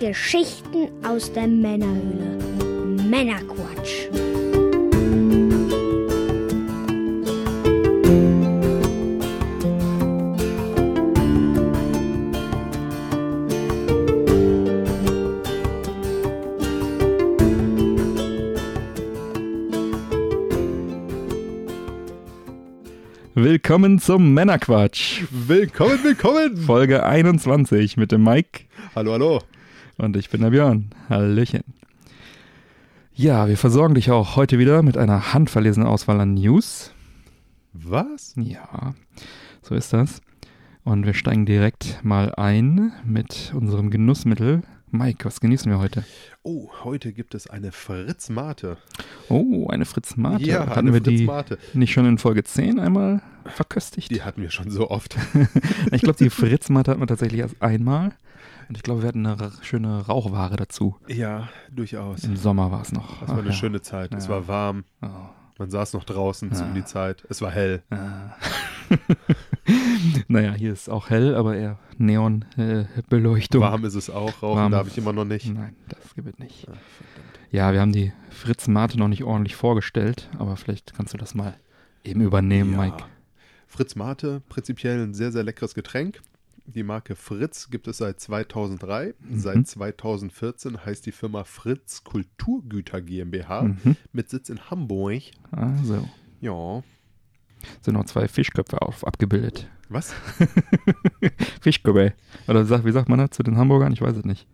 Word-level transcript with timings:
Geschichten 0.00 0.88
aus 1.06 1.32
der 1.32 1.46
Männerhöhle. 1.46 2.38
Männerquatsch. 3.08 4.08
Willkommen 23.36 23.98
zum 23.98 24.32
Männerquatsch. 24.32 25.22
Willkommen, 25.30 25.98
willkommen. 26.02 26.56
Folge 26.56 27.04
21 27.04 27.96
mit 27.96 28.12
dem 28.12 28.24
Mike. 28.24 28.60
Hallo, 28.94 29.12
hallo. 29.12 29.40
Und 29.96 30.16
ich 30.16 30.30
bin 30.30 30.40
der 30.40 30.50
Björn. 30.50 30.90
Hallöchen. 31.08 31.62
Ja, 33.14 33.46
wir 33.48 33.56
versorgen 33.56 33.94
dich 33.94 34.10
auch 34.10 34.34
heute 34.36 34.58
wieder 34.58 34.82
mit 34.82 34.96
einer 34.96 35.32
handverlesenen 35.32 35.88
Auswahl 35.88 36.20
an 36.20 36.34
News. 36.34 36.92
Was? 37.72 38.34
Ja, 38.36 38.94
so 39.62 39.74
ist 39.74 39.92
das. 39.92 40.20
Und 40.82 41.06
wir 41.06 41.14
steigen 41.14 41.46
direkt 41.46 42.00
mal 42.04 42.34
ein 42.34 42.92
mit 43.04 43.52
unserem 43.54 43.90
Genussmittel. 43.90 44.62
Mike, 44.90 45.24
was 45.24 45.40
genießen 45.40 45.70
wir 45.70 45.78
heute? 45.78 46.04
Oh, 46.42 46.70
heute 46.84 47.12
gibt 47.12 47.34
es 47.34 47.48
eine 47.48 47.72
Fritz 47.72 48.28
Mate. 48.28 48.76
Oh, 49.28 49.68
eine 49.68 49.86
Fritz 49.86 50.16
Mate. 50.16 50.44
Ja, 50.44 50.66
Hatten 50.66 50.92
wir 50.92 51.00
die 51.00 51.28
nicht 51.72 51.92
schon 51.92 52.06
in 52.06 52.18
Folge 52.18 52.44
10 52.44 52.78
einmal 52.78 53.22
verköstigt? 53.44 54.10
Die 54.10 54.22
hatten 54.22 54.42
wir 54.42 54.50
schon 54.50 54.70
so 54.70 54.90
oft. 54.90 55.16
Ich 55.92 56.02
glaube, 56.02 56.18
die 56.18 56.30
Fritz 56.30 56.68
Mate 56.68 56.90
hatten 56.90 57.00
wir 57.00 57.06
tatsächlich 57.06 57.40
erst 57.40 57.60
einmal. 57.62 58.12
Und 58.68 58.76
ich 58.76 58.82
glaube, 58.82 59.02
wir 59.02 59.08
hatten 59.08 59.26
eine 59.26 59.52
schöne 59.62 60.06
Rauchware 60.06 60.56
dazu. 60.56 60.96
ja, 61.08 61.48
durchaus. 61.70 62.24
Im 62.24 62.36
Sommer 62.36 62.70
war 62.70 62.82
es 62.82 62.92
noch. 62.92 63.20
Das 63.20 63.28
war 63.28 63.36
Ach 63.36 63.40
eine 63.40 63.48
ja. 63.50 63.54
schöne 63.54 63.82
Zeit. 63.82 64.12
Es 64.14 64.24
Ja. 64.26 64.30
war 64.30 64.48
warm. 64.48 64.84
Oh. 65.02 65.08
Man 65.58 65.70
saß 65.70 65.92
noch 65.92 66.04
draußen 66.04 66.50
Ja. 66.52 66.64
um 66.64 66.74
die 66.74 66.84
Zeit. 66.84 67.24
Es 67.28 67.40
war 67.40 67.50
hell. 67.50 67.82
Ah. 67.90 68.34
naja, 70.28 70.52
hier 70.52 70.72
ist 70.72 70.88
auch 70.90 71.10
hell, 71.10 71.34
aber 71.34 71.56
eher 71.56 71.78
Neonbeleuchtung. 71.98 73.60
Warm 73.62 73.84
ist 73.84 73.94
es 73.94 74.10
auch. 74.10 74.42
Rauchen 74.42 74.58
Warm. 74.58 74.72
darf 74.72 74.88
ich 74.88 74.98
immer 74.98 75.12
noch 75.12 75.24
nicht. 75.24 75.46
Nein, 75.52 75.76
das 75.88 76.14
gibt 76.14 76.28
es 76.28 76.38
nicht. 76.38 76.60
Verdammt. 76.62 76.80
Ja, 77.50 77.72
wir 77.72 77.80
haben 77.80 77.92
die 77.92 78.12
Fritz 78.30 78.66
Mate 78.66 78.98
noch 78.98 79.08
nicht 79.08 79.22
ordentlich 79.24 79.54
vorgestellt, 79.56 80.28
aber 80.38 80.56
vielleicht 80.56 80.92
kannst 80.94 81.14
du 81.14 81.18
das 81.18 81.34
mal 81.34 81.54
eben 82.02 82.20
übernehmen, 82.20 82.72
Ja. 82.72 82.78
Mike. 82.78 83.04
Fritz 83.68 83.94
Mate, 83.96 84.42
prinzipiell 84.48 85.02
ein 85.02 85.14
sehr, 85.14 85.30
sehr 85.32 85.42
leckeres 85.44 85.74
Getränk. 85.74 86.20
Die 86.66 86.82
Marke 86.82 87.14
Fritz 87.14 87.68
gibt 87.70 87.88
es 87.88 87.98
seit 87.98 88.20
2003. 88.20 89.14
Mhm. 89.20 89.38
Seit 89.38 89.66
2014 89.66 90.84
heißt 90.84 91.04
die 91.04 91.12
Firma 91.12 91.44
Fritz 91.44 92.04
Kulturgüter 92.04 93.02
GmbH 93.02 93.62
Mhm. 93.62 93.96
mit 94.12 94.30
Sitz 94.30 94.48
in 94.48 94.70
Hamburg. 94.70 95.22
Also, 95.50 96.08
Ja. 96.40 96.82
sind 97.82 97.94
noch 97.94 98.06
zwei 98.06 98.28
Fischköpfe 98.28 98.80
auf, 98.82 99.06
abgebildet. 99.06 99.68
Was? 99.90 100.14
Fischköpfe. 101.60 102.14
Oder 102.48 102.84
wie 102.84 102.92
sagt 102.92 103.08
man 103.10 103.18
das 103.18 103.30
zu 103.30 103.42
den 103.42 103.58
Hamburgern? 103.58 103.92
Ich 103.92 104.00
weiß 104.00 104.16
es 104.16 104.24
nicht. 104.24 104.46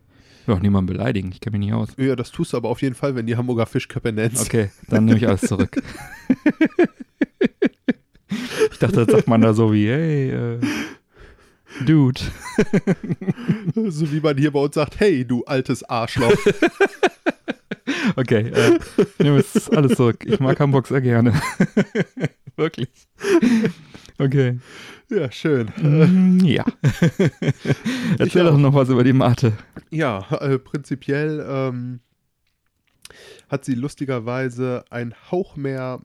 Ich 0.42 0.48
will 0.48 0.56
auch 0.56 0.60
niemanden 0.60 0.86
beleidigen, 0.92 1.30
ich 1.30 1.40
kenne 1.40 1.58
mich 1.58 1.66
nicht 1.66 1.74
aus. 1.74 1.90
Ja, 1.96 2.16
das 2.16 2.32
tust 2.32 2.52
du 2.52 2.56
aber 2.56 2.70
auf 2.70 2.82
jeden 2.82 2.94
Fall, 2.96 3.14
wenn 3.14 3.26
die 3.26 3.36
Hamburger 3.36 3.66
Fischköppe 3.66 4.12
nennst. 4.12 4.42
Okay, 4.46 4.70
dann 4.88 5.04
nehme 5.04 5.18
ich 5.18 5.28
alles 5.28 5.42
zurück. 5.42 5.80
ich 8.70 8.78
dachte, 8.78 9.04
das 9.04 9.14
sagt 9.14 9.28
man 9.28 9.40
da 9.42 9.52
so 9.54 9.72
wie, 9.72 9.86
hey, 9.88 10.30
äh, 10.30 10.60
Dude. 11.86 12.20
So 13.88 14.10
wie 14.12 14.20
man 14.20 14.36
hier 14.36 14.50
bei 14.52 14.60
uns 14.60 14.74
sagt, 14.74 15.00
hey, 15.00 15.24
du 15.24 15.44
altes 15.44 15.82
Arschloch. 15.84 16.32
Okay, 18.16 18.48
äh, 18.48 18.78
ich 18.96 19.18
nehme 19.18 19.36
jetzt 19.38 19.74
alles 19.76 19.96
zurück. 19.96 20.24
Ich 20.24 20.40
mag 20.40 20.58
Hamburg 20.58 20.86
sehr 20.86 21.00
gerne. 21.00 21.32
Wirklich. 22.56 22.88
Okay. 24.18 24.58
ja, 25.10 25.30
schön. 25.30 25.70
Mm, 25.76 26.40
Ja. 26.44 26.64
Erzähl 28.18 28.46
auch. 28.46 28.52
doch 28.52 28.58
noch 28.58 28.74
was 28.74 28.88
über 28.88 29.04
die 29.04 29.12
Mate. 29.12 29.52
Ja, 29.90 30.26
äh, 30.40 30.58
prinzipiell 30.58 31.44
ähm, 31.48 32.00
hat 33.48 33.64
sie 33.64 33.74
lustigerweise 33.74 34.84
ein 34.90 35.14
Hauch 35.30 35.56
mehr 35.56 36.00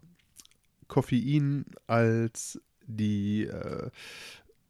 Koffein 0.88 1.66
als 1.88 2.62
die 2.86 3.46
äh, 3.46 3.90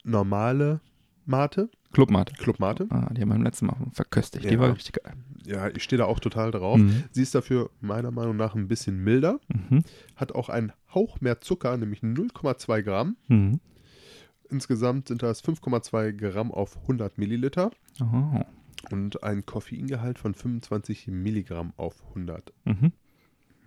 normale 0.03 0.79
Mate, 1.25 1.69
Clubmate. 1.91 2.33
Clubmate. 2.35 2.87
Ah, 2.89 3.09
die 3.13 3.21
haben 3.21 3.29
wir 3.29 3.35
beim 3.35 3.43
letzten 3.43 3.67
Mal 3.67 3.77
verköstigt. 3.91 4.45
Die 4.45 4.53
Ja. 4.53 4.59
war 4.59 4.73
richtig 4.75 5.01
geil. 5.03 5.13
Ja, 5.45 5.69
ich 5.69 5.83
stehe 5.83 5.97
da 5.97 6.05
auch 6.05 6.19
total 6.19 6.51
drauf. 6.51 6.77
Mhm. 6.77 7.03
Sie 7.11 7.21
ist 7.21 7.33
dafür 7.35 7.69
meiner 7.81 8.11
Meinung 8.11 8.35
nach 8.35 8.55
ein 8.55 8.67
bisschen 8.67 9.03
milder, 9.03 9.39
Mhm. 9.47 9.83
hat 10.15 10.33
auch 10.33 10.49
einen 10.49 10.71
Hauch 10.93 11.21
mehr 11.21 11.41
Zucker, 11.41 11.77
nämlich 11.77 12.01
0,2 12.03 12.81
Gramm. 12.81 13.15
Mhm. 13.27 13.59
Insgesamt 14.49 15.07
sind 15.07 15.23
das 15.23 15.41
5,2 15.41 16.11
Gramm 16.11 16.51
auf 16.51 16.77
100 16.87 17.17
Milliliter. 17.17 17.71
Oh. 18.01 18.41
und 18.91 19.23
ein 19.23 19.45
Koffeingehalt 19.47 20.19
von 20.19 20.35
25 20.35 21.07
Milligramm 21.07 21.73
auf 21.75 22.03
100 22.13 22.53
Mhm. 22.65 22.91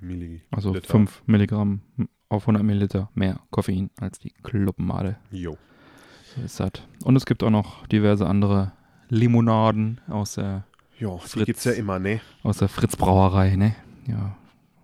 Milliliter. 0.01 0.45
Also 0.53 0.73
5 0.75 1.23
Milligramm 1.27 1.81
auf 2.29 2.47
100 2.47 2.63
Milliliter 2.63 3.11
mehr 3.15 3.41
Koffein 3.51 3.91
als 3.99 4.21
die 4.21 4.31
Clubmate. 4.45 5.17
Jo. 5.33 5.57
So 6.35 6.43
ist 6.43 6.61
das. 6.61 6.71
Und 7.05 7.17
es 7.17 7.27
gibt 7.27 7.43
auch 7.43 7.51
noch 7.51 7.87
diverse 7.87 8.27
andere 8.27 8.73
Limonaden 9.09 10.01
aus 10.09 10.35
der, 10.35 10.65
die 10.99 11.05
Fritz. 11.05 11.47
gibt's 11.47 11.65
ja 11.65 11.73
immer, 11.73 11.99
ne? 11.99 12.21
aus 12.43 12.59
der 12.59 12.69
Fritz 12.69 12.97
Brauerei, 12.97 13.57
ne? 13.57 13.75
Ja. 14.07 14.37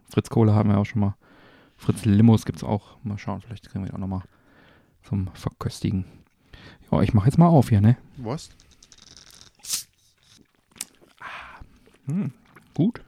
Fritz 0.09 0.31
Kohle 0.31 0.55
haben 0.55 0.71
wir 0.71 0.79
auch 0.79 0.87
schon 0.87 1.01
mal. 1.01 1.17
Fritz 1.77 2.05
Limos 2.05 2.45
gibt 2.45 2.59
es 2.59 2.65
auch. 2.65 2.97
Mal 3.03 3.19
schauen, 3.19 3.41
vielleicht 3.41 3.69
kriegen 3.69 3.85
wir 3.85 3.91
die 3.91 3.95
auch 3.95 3.99
nochmal 3.99 4.23
zum 5.03 5.29
Verköstigen. 5.35 6.05
Ja, 6.91 7.03
ich 7.03 7.13
mache 7.15 7.27
jetzt 7.27 7.39
mal 7.39 7.49
auf 7.49 7.69
hier, 7.69 7.81
ne? 7.81 7.97
Was? 8.17 8.51
Hm, 12.07 12.33
gut. 12.75 13.01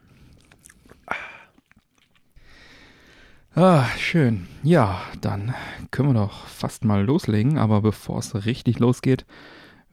Ah, 3.59 3.87
schön. 3.99 4.47
Ja, 4.63 5.01
dann 5.23 5.55
können 5.91 6.11
wir 6.11 6.21
doch 6.21 6.47
fast 6.47 6.85
mal 6.85 7.03
loslegen. 7.03 7.57
Aber 7.57 7.81
bevor 7.81 8.19
es 8.19 8.45
richtig 8.45 8.81
losgeht, 8.81 9.25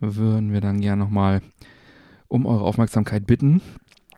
würden 0.01 0.51
wir 0.51 0.59
dann 0.59 0.81
gerne 0.81 1.01
nochmal 1.01 1.41
um 2.27 2.45
eure 2.45 2.65
Aufmerksamkeit 2.65 3.25
bitten. 3.25 3.61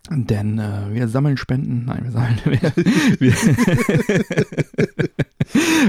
Denn 0.09 0.57
äh, 0.57 0.91
wir 0.91 1.07
sammeln 1.07 1.38
Spenden. 1.38 1.85
Nein, 1.85 2.05
wir 2.05 2.11
sammeln. 2.11 2.39
Wir, 3.19 3.34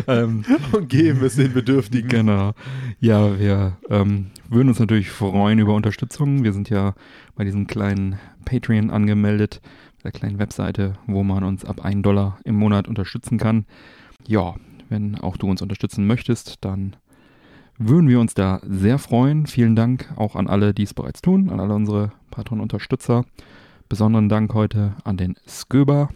wir 0.04 0.06
ähm, 0.06 0.44
Und 0.72 0.88
geben 0.90 1.24
es 1.24 1.36
den 1.36 1.54
Bedürftigen. 1.54 2.10
Genau. 2.10 2.52
Ja, 3.00 3.38
wir 3.38 3.78
ähm, 3.88 4.26
würden 4.50 4.68
uns 4.68 4.80
natürlich 4.80 5.10
freuen 5.10 5.58
über 5.58 5.74
Unterstützung. 5.74 6.44
Wir 6.44 6.52
sind 6.52 6.68
ja 6.68 6.94
bei 7.34 7.44
diesem 7.44 7.66
kleinen 7.66 8.18
Patreon 8.44 8.90
angemeldet, 8.90 9.60
der 10.06 10.12
kleinen 10.12 10.38
Webseite, 10.38 10.94
wo 11.06 11.22
man 11.22 11.44
uns 11.44 11.64
ab 11.64 11.84
1 11.84 12.02
Dollar 12.02 12.38
im 12.44 12.54
Monat 12.54 12.88
unterstützen 12.88 13.38
kann. 13.38 13.66
Ja, 14.26 14.54
wenn 14.88 15.16
auch 15.16 15.36
du 15.36 15.50
uns 15.50 15.60
unterstützen 15.60 16.06
möchtest, 16.06 16.64
dann 16.64 16.96
würden 17.76 18.08
wir 18.08 18.20
uns 18.20 18.34
da 18.34 18.60
sehr 18.62 18.98
freuen. 18.98 19.46
Vielen 19.46 19.76
Dank 19.76 20.12
auch 20.16 20.36
an 20.36 20.46
alle, 20.46 20.72
die 20.72 20.84
es 20.84 20.94
bereits 20.94 21.20
tun, 21.20 21.50
an 21.50 21.60
alle 21.60 21.74
unsere 21.74 22.12
Patron-Unterstützer. 22.30 23.24
Besonderen 23.88 24.28
Dank 24.28 24.54
heute 24.54 24.94
an 25.04 25.16
den 25.16 25.34
Sköber, 25.46 26.08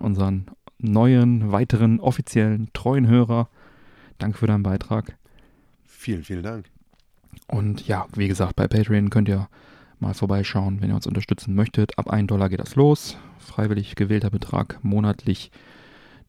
unseren 0.00 0.46
neuen, 0.78 1.52
weiteren, 1.52 2.00
offiziellen, 2.00 2.70
treuen 2.72 3.06
Hörer. 3.06 3.48
Danke 4.18 4.38
für 4.38 4.46
deinen 4.46 4.62
Beitrag. 4.62 5.16
Vielen, 5.84 6.24
vielen 6.24 6.42
Dank. 6.42 6.66
Und 7.46 7.86
ja, 7.86 8.06
wie 8.16 8.28
gesagt, 8.28 8.56
bei 8.56 8.68
Patreon 8.68 9.10
könnt 9.10 9.28
ihr 9.28 9.48
mal 10.04 10.14
vorbeischauen, 10.14 10.80
wenn 10.80 10.90
ihr 10.90 10.96
uns 10.96 11.06
unterstützen 11.06 11.54
möchtet. 11.54 11.98
Ab 11.98 12.08
1 12.08 12.28
Dollar 12.28 12.48
geht 12.48 12.60
das 12.60 12.76
los. 12.76 13.16
Freiwillig 13.38 13.96
gewählter 13.96 14.30
Betrag 14.30 14.78
monatlich, 14.82 15.50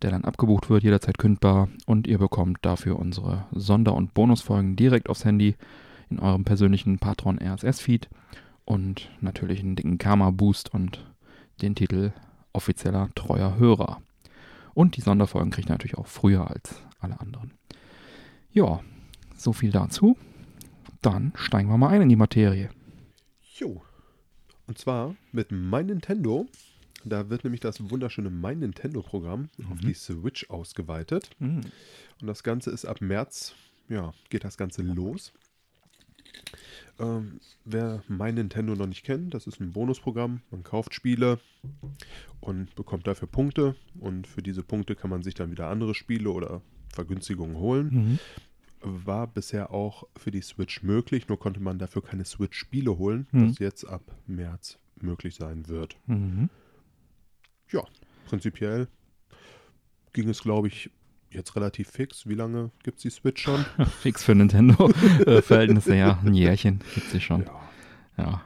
der 0.01 0.11
dann 0.11 0.23
abgebucht 0.23 0.69
wird, 0.69 0.83
jederzeit 0.83 1.17
kündbar. 1.17 1.67
Und 1.85 2.07
ihr 2.07 2.17
bekommt 2.17 2.59
dafür 2.61 2.97
unsere 2.97 3.45
Sonder- 3.51 3.95
und 3.95 4.13
Bonusfolgen 4.13 4.75
direkt 4.75 5.09
aufs 5.09 5.25
Handy 5.25 5.55
in 6.09 6.19
eurem 6.19 6.45
persönlichen 6.45 6.99
Patron 6.99 7.37
RSS-Feed. 7.37 8.09
Und 8.63 9.09
natürlich 9.21 9.59
einen 9.59 9.75
dicken 9.75 9.97
Karma-Boost 9.97 10.73
und 10.73 11.05
den 11.61 11.75
Titel 11.75 12.13
offizieller 12.53 13.09
treuer 13.13 13.57
Hörer. 13.57 14.01
Und 14.73 14.97
die 14.97 15.01
Sonderfolgen 15.01 15.51
kriegt 15.51 15.69
ihr 15.69 15.73
natürlich 15.73 15.97
auch 15.97 16.07
früher 16.07 16.49
als 16.49 16.81
alle 16.99 17.19
anderen. 17.19 17.51
Ja, 18.51 18.79
so 19.35 19.53
viel 19.53 19.71
dazu. 19.71 20.17
Dann 21.01 21.33
steigen 21.35 21.69
wir 21.69 21.77
mal 21.77 21.89
ein 21.89 22.01
in 22.01 22.09
die 22.09 22.15
Materie. 22.15 22.69
Jo. 23.55 23.81
Und 24.67 24.77
zwar 24.77 25.15
mit 25.31 25.51
mein 25.51 25.85
Nintendo. 25.87 26.47
Da 27.03 27.29
wird 27.29 27.43
nämlich 27.43 27.61
das 27.61 27.89
wunderschöne 27.89 28.31
Mein 28.31 28.59
Nintendo-Programm 28.59 29.49
auf 29.71 29.79
die 29.79 29.93
Switch 29.93 30.49
ausgeweitet. 30.49 31.29
Und 32.19 32.27
das 32.27 32.41
Ganze 32.43 32.71
ist 32.71 32.85
ab 32.85 32.99
März, 32.99 33.53
ja, 33.89 34.13
geht 34.29 34.43
das 34.43 34.57
Ganze 34.57 34.81
los. 34.81 35.31
Ähm, 36.97 37.39
wer 37.63 38.03
mein 38.07 38.35
Nintendo 38.35 38.75
noch 38.75 38.87
nicht 38.87 39.03
kennt, 39.03 39.33
das 39.33 39.45
ist 39.47 39.61
ein 39.61 39.71
Bonusprogramm. 39.71 40.41
Man 40.49 40.63
kauft 40.63 40.95
Spiele 40.95 41.39
und 42.41 42.73
bekommt 42.75 43.05
dafür 43.05 43.27
Punkte. 43.27 43.75
Und 43.99 44.25
für 44.25 44.41
diese 44.41 44.63
Punkte 44.63 44.95
kann 44.95 45.11
man 45.11 45.21
sich 45.21 45.35
dann 45.35 45.51
wieder 45.51 45.67
andere 45.67 45.93
Spiele 45.93 46.31
oder 46.31 46.61
Vergünstigungen 46.89 47.57
holen. 47.57 47.89
Mhm. 47.91 48.19
War 48.87 49.25
bisher 49.25 49.71
auch 49.71 50.03
für 50.15 50.29
die 50.29 50.41
Switch 50.41 50.83
möglich, 50.83 51.27
nur 51.27 51.39
konnte 51.39 51.59
man 51.59 51.79
dafür 51.79 52.03
keine 52.03 52.23
Switch-Spiele 52.23 52.97
holen, 52.99 53.27
Mhm. 53.31 53.49
was 53.49 53.59
jetzt 53.59 53.83
ab 53.83 54.03
März 54.27 54.77
möglich 55.01 55.35
sein 55.35 55.67
wird. 55.67 55.97
Mhm. 56.05 56.49
Ja, 57.71 57.83
prinzipiell 58.27 58.87
ging 60.13 60.29
es, 60.29 60.41
glaube 60.43 60.67
ich, 60.67 60.91
jetzt 61.31 61.55
relativ 61.55 61.89
fix. 61.89 62.27
Wie 62.27 62.35
lange 62.35 62.69
gibt 62.83 62.97
es 62.97 63.01
die 63.03 63.09
Switch 63.09 63.41
schon? 63.41 63.65
Fix 64.01 64.23
für 64.23 64.35
Nintendo-Verhältnisse, 64.35 65.95
ja. 65.95 66.19
Ein 66.23 66.33
Jährchen 66.35 66.79
gibt 66.93 67.09
sie 67.09 67.19
schon. 67.19 67.43
Ja. 67.43 67.61
Ja. 68.17 68.43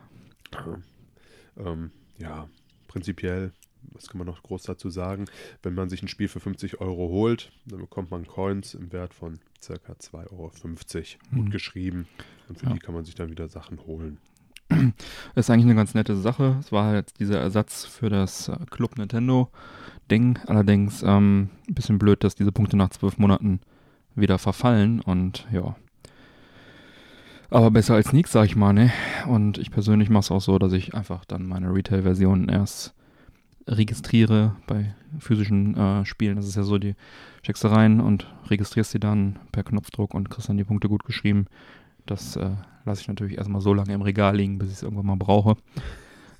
Ähm, 1.57 1.91
ja, 2.17 2.49
prinzipiell, 2.87 3.51
was 3.93 4.07
kann 4.07 4.17
man 4.19 4.27
noch 4.27 4.43
groß 4.43 4.63
dazu 4.63 4.89
sagen? 4.89 5.25
Wenn 5.63 5.73
man 5.73 5.89
sich 5.89 6.01
ein 6.03 6.07
Spiel 6.07 6.27
für 6.27 6.39
50 6.39 6.79
Euro 6.81 7.09
holt, 7.09 7.51
dann 7.65 7.79
bekommt 7.79 8.11
man 8.11 8.25
Coins 8.27 8.73
im 8.73 8.91
Wert 8.91 9.13
von 9.13 9.39
ca. 9.65 9.73
2,50 9.93 10.17
Euro. 10.31 10.51
Gut 11.35 11.45
Mhm. 11.45 11.49
geschrieben. 11.51 12.07
Und 12.47 12.59
für 12.59 12.67
Ja. 12.67 12.73
die 12.73 12.79
kann 12.79 12.93
man 12.93 13.05
sich 13.05 13.15
dann 13.15 13.29
wieder 13.29 13.47
Sachen 13.47 13.79
holen. 13.85 14.17
Ist 15.35 15.49
eigentlich 15.49 15.65
eine 15.65 15.75
ganz 15.75 15.93
nette 15.95 16.15
Sache. 16.15 16.57
Es 16.59 16.71
war 16.71 16.85
halt 16.85 17.19
dieser 17.19 17.39
Ersatz 17.39 17.85
für 17.85 18.09
das 18.09 18.49
äh, 18.49 18.57
Club 18.69 18.97
Nintendo 18.97 19.49
Ding. 20.11 20.37
Allerdings 20.47 21.01
ähm, 21.03 21.49
ein 21.67 21.73
bisschen 21.73 21.97
blöd, 21.99 22.23
dass 22.23 22.35
diese 22.35 22.51
Punkte 22.51 22.77
nach 22.77 22.89
zwölf 22.89 23.17
Monaten 23.17 23.59
wieder 24.15 24.37
verfallen 24.37 24.99
und 25.01 25.47
ja. 25.51 25.75
Aber 27.49 27.71
besser 27.71 27.95
als 27.95 28.13
nichts, 28.13 28.31
sag 28.31 28.45
ich 28.45 28.55
mal, 28.55 28.73
ne? 28.73 28.91
Und 29.27 29.57
ich 29.57 29.71
persönlich 29.71 30.09
mache 30.09 30.21
es 30.21 30.31
auch 30.31 30.41
so, 30.41 30.59
dass 30.59 30.71
ich 30.73 30.93
einfach 30.93 31.25
dann 31.25 31.47
meine 31.47 31.73
Retail-Version 31.73 32.47
erst 32.47 32.93
registriere 33.69 34.55
bei 34.67 34.93
physischen 35.19 35.75
äh, 35.77 36.05
Spielen. 36.05 36.35
Das 36.35 36.47
ist 36.47 36.55
ja 36.55 36.63
so, 36.63 36.77
die 36.77 36.95
steckst 37.43 37.63
du 37.63 37.67
rein 37.69 37.99
und 38.01 38.27
registrierst 38.49 38.91
sie 38.91 38.99
dann 38.99 39.39
per 39.51 39.63
Knopfdruck 39.63 40.13
und 40.13 40.29
kriegst 40.29 40.49
dann 40.49 40.57
die 40.57 40.63
Punkte 40.63 40.89
gut 40.89 41.03
geschrieben. 41.03 41.45
Das 42.05 42.35
äh, 42.35 42.49
lasse 42.85 43.01
ich 43.01 43.07
natürlich 43.07 43.37
erstmal 43.37 43.61
so 43.61 43.73
lange 43.73 43.93
im 43.93 44.01
Regal 44.01 44.35
liegen, 44.35 44.57
bis 44.57 44.69
ich 44.69 44.75
es 44.75 44.83
irgendwann 44.83 45.05
mal 45.05 45.15
brauche. 45.15 45.55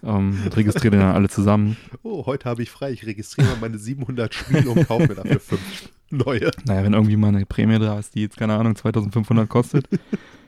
Ähm, 0.02 0.42
und 0.46 0.56
registriere 0.56 0.98
dann 0.98 1.16
alle 1.16 1.30
zusammen. 1.30 1.78
Oh, 2.04 2.26
heute 2.26 2.50
habe 2.50 2.64
ich 2.64 2.72
frei. 2.72 2.92
Ich 2.92 3.06
registriere 3.06 3.50
mal 3.50 3.58
meine 3.62 3.78
700 3.78 4.34
Spiele 4.34 4.70
und 4.70 4.88
kaufe 4.88 5.08
mir 5.08 5.16
dafür 5.16 5.40
fünf 5.40 5.90
neue. 6.10 6.52
Naja, 6.66 6.84
wenn 6.84 6.94
irgendwie 6.94 7.18
mal 7.18 7.28
eine 7.28 7.46
Prämie 7.46 7.78
da 7.80 8.00
ist, 8.00 8.16
die 8.16 8.22
jetzt, 8.22 8.38
keine 8.38 8.56
Ahnung, 8.56 8.76
2500 8.76 9.50
kostet, 9.50 9.88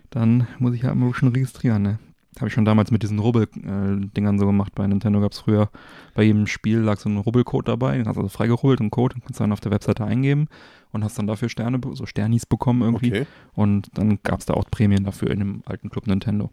dann 0.09 0.47
muss 0.59 0.73
ich 0.73 0.83
halt 0.85 0.95
mal 0.95 1.13
schon 1.13 1.29
registrieren, 1.29 1.81
ne? 1.81 1.99
Habe 2.37 2.47
ich 2.47 2.53
schon 2.53 2.63
damals 2.65 2.91
mit 2.91 3.03
diesen 3.03 3.19
Rubbel-Dingern 3.19 4.39
so 4.39 4.45
gemacht. 4.45 4.73
Bei 4.73 4.87
Nintendo 4.87 5.19
gab 5.19 5.33
es 5.33 5.39
früher, 5.39 5.69
bei 6.15 6.23
jedem 6.23 6.47
Spiel 6.47 6.79
lag 6.79 6.97
so 6.97 7.09
ein 7.09 7.17
Rubbelcode 7.17 7.67
dabei. 7.67 7.97
Den 7.97 8.07
hast 8.07 8.15
du 8.15 8.21
also 8.21 8.29
freigerubbelt, 8.29 8.79
einen 8.79 8.89
Code, 8.89 9.15
den 9.15 9.21
kannst 9.21 9.39
du 9.39 9.43
dann 9.43 9.51
auf 9.51 9.59
der 9.59 9.71
Webseite 9.71 10.05
eingeben 10.05 10.47
und 10.91 11.03
hast 11.03 11.17
dann 11.19 11.27
dafür 11.27 11.49
Sterne, 11.49 11.79
so 11.91 12.05
Sternis 12.05 12.45
bekommen 12.45 12.81
irgendwie. 12.83 13.11
Okay. 13.11 13.25
Und 13.53 13.89
dann 13.97 14.19
gab 14.23 14.39
es 14.39 14.45
da 14.45 14.53
auch 14.53 14.63
Prämien 14.71 15.03
dafür 15.03 15.29
in 15.31 15.39
dem 15.39 15.63
alten 15.65 15.89
Club 15.89 16.07
Nintendo. 16.07 16.51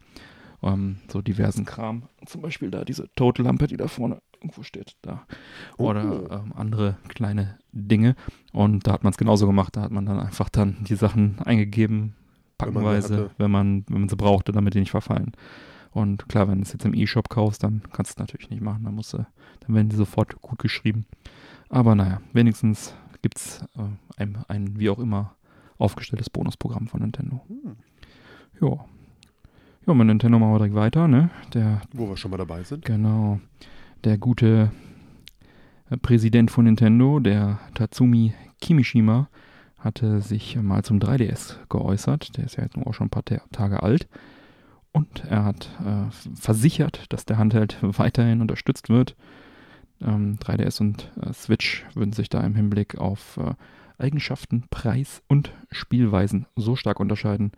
Ähm, 0.65 0.97
so 1.07 1.23
diversen 1.23 1.65
Kram. 1.65 2.03
Zum 2.27 2.43
Beispiel 2.43 2.73
da 2.73 2.85
diese 2.85 3.09
Tote-Lampe, 3.15 3.69
die 3.69 3.77
da 3.77 3.87
vorne 3.87 4.19
irgendwo 4.35 4.65
steht. 4.65 4.97
Da. 5.03 5.25
Oder 5.77 6.23
Oh. 6.29 6.35
ähm, 6.35 6.53
andere 6.57 6.97
kleine 7.07 7.57
Dinge. 7.71 8.17
Und 8.53 8.89
da 8.89 8.93
hat 8.93 9.05
man 9.05 9.13
es 9.13 9.17
genauso 9.19 9.47
gemacht. 9.47 9.77
Da 9.77 9.83
hat 9.83 9.93
man 9.93 10.07
dann 10.07 10.19
einfach 10.19 10.49
dann 10.49 10.79
die 10.89 10.97
Sachen 10.97 11.39
eingegeben, 11.45 12.15
Wenn 12.59 12.75
man 12.75 12.83
packenweise, 12.85 13.31
wenn 13.39 13.51
man, 13.51 13.85
wenn 13.89 14.01
man 14.01 14.09
sie 14.09 14.17
brauchte, 14.17 14.53
damit 14.53 14.75
die 14.75 14.81
nicht 14.81 14.91
verfallen. 14.91 15.33
Und 15.93 16.29
klar, 16.29 16.49
wenn 16.49 16.59
du 16.59 16.63
es 16.63 16.73
jetzt 16.73 16.85
im 16.85 16.95
E-Shop 16.95 17.29
kaufst, 17.29 17.63
dann 17.63 17.83
kannst 17.93 18.11
du 18.11 18.15
es 18.15 18.19
natürlich 18.19 18.51
nicht 18.51 18.63
machen. 18.63 18.85
Dann, 18.85 18.95
musst 18.95 19.13
du, 19.13 19.19
dann 19.19 19.75
werden 19.75 19.89
die 19.89 19.97
sofort 19.97 20.41
gut 20.41 20.59
geschrieben. 20.59 21.07
Aber 21.69 21.95
naja, 21.95 22.21
wenigstens 22.33 22.95
gibt 23.23 23.39
es 23.39 23.63
äh, 23.77 24.23
ein, 24.23 24.39
ein 24.49 24.79
wie 24.79 24.91
auch 24.91 24.99
immer 24.99 25.35
aufgestelltes 25.79 26.31
Bonusprogramm 26.31 26.89
von 26.89 27.01
Nintendo. 27.01 27.41
Hm. 27.49 27.77
Ja. 28.61 28.85
Ja, 29.87 29.95
mit 29.95 30.07
Nintendo 30.07 30.39
machen 30.39 30.53
wir 30.53 30.59
direkt 30.59 30.75
weiter, 30.75 31.09
ne? 31.09 31.31
Der, 31.55 31.81
Wo 31.93 32.09
wir 32.09 32.17
schon 32.17 32.31
mal 32.31 32.37
dabei 32.37 32.63
sind. 32.63 32.85
genau, 32.85 33.41
der 34.05 34.19
gute 34.19 34.71
äh, 35.89 35.97
Präsident 35.97 36.51
von 36.51 36.65
Nintendo, 36.67 37.21
der 37.21 37.59
Tatsumi 37.75 38.35
Kimishima, 38.61 39.29
hatte 39.79 40.21
sich 40.21 40.57
mal 40.57 40.83
zum 40.83 40.99
3DS 40.99 41.57
geäußert. 41.69 42.37
Der 42.37 42.45
ist 42.45 42.57
ja 42.57 42.65
jetzt 42.65 42.77
nur 42.77 42.87
auch 42.87 42.95
schon 42.95 43.07
ein 43.07 43.11
paar 43.11 43.25
Ta- 43.25 43.43
Tage 43.53 43.83
alt. 43.83 44.09
Und 44.93 45.25
er 45.25 45.45
hat 45.45 45.69
äh, 45.85 46.11
versichert, 46.35 47.05
dass 47.13 47.25
der 47.27 47.39
Handheld 47.39 47.79
weiterhin 47.83 48.41
unterstützt 48.41 48.89
wird. 48.89 49.17
Ähm, 50.01 50.39
3DS 50.43 50.81
und 50.81 51.11
äh, 51.21 51.33
Switch 51.33 51.85
würden 51.95 52.13
sich 52.13 52.29
da 52.29 52.41
im 52.41 52.55
Hinblick 52.55 52.99
auf 52.99 53.37
äh, 53.39 53.55
Eigenschaften, 54.03 54.65
Preis 54.71 55.23
und 55.29 55.53
Spielweisen 55.73 56.47
so 56.57 56.77
stark 56.77 57.01
unterscheiden, 57.01 57.53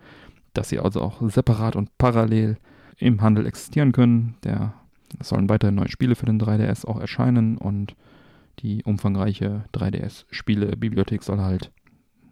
dass 0.53 0.69
sie 0.69 0.79
also 0.79 1.01
auch 1.01 1.21
separat 1.29 1.75
und 1.75 1.95
parallel 1.97 2.57
im 2.97 3.21
Handel 3.21 3.45
existieren 3.45 3.91
können. 3.91 4.35
Der, 4.43 4.73
es 5.19 5.29
sollen 5.29 5.49
weiterhin 5.49 5.75
neue 5.75 5.89
Spiele 5.89 6.15
für 6.15 6.25
den 6.25 6.41
3DS 6.41 6.85
auch 6.85 6.99
erscheinen 6.99 7.57
und 7.57 7.95
die 8.59 8.83
umfangreiche 8.83 9.63
3DS-Spiele-Bibliothek 9.73 11.23
soll 11.23 11.39
halt 11.39 11.71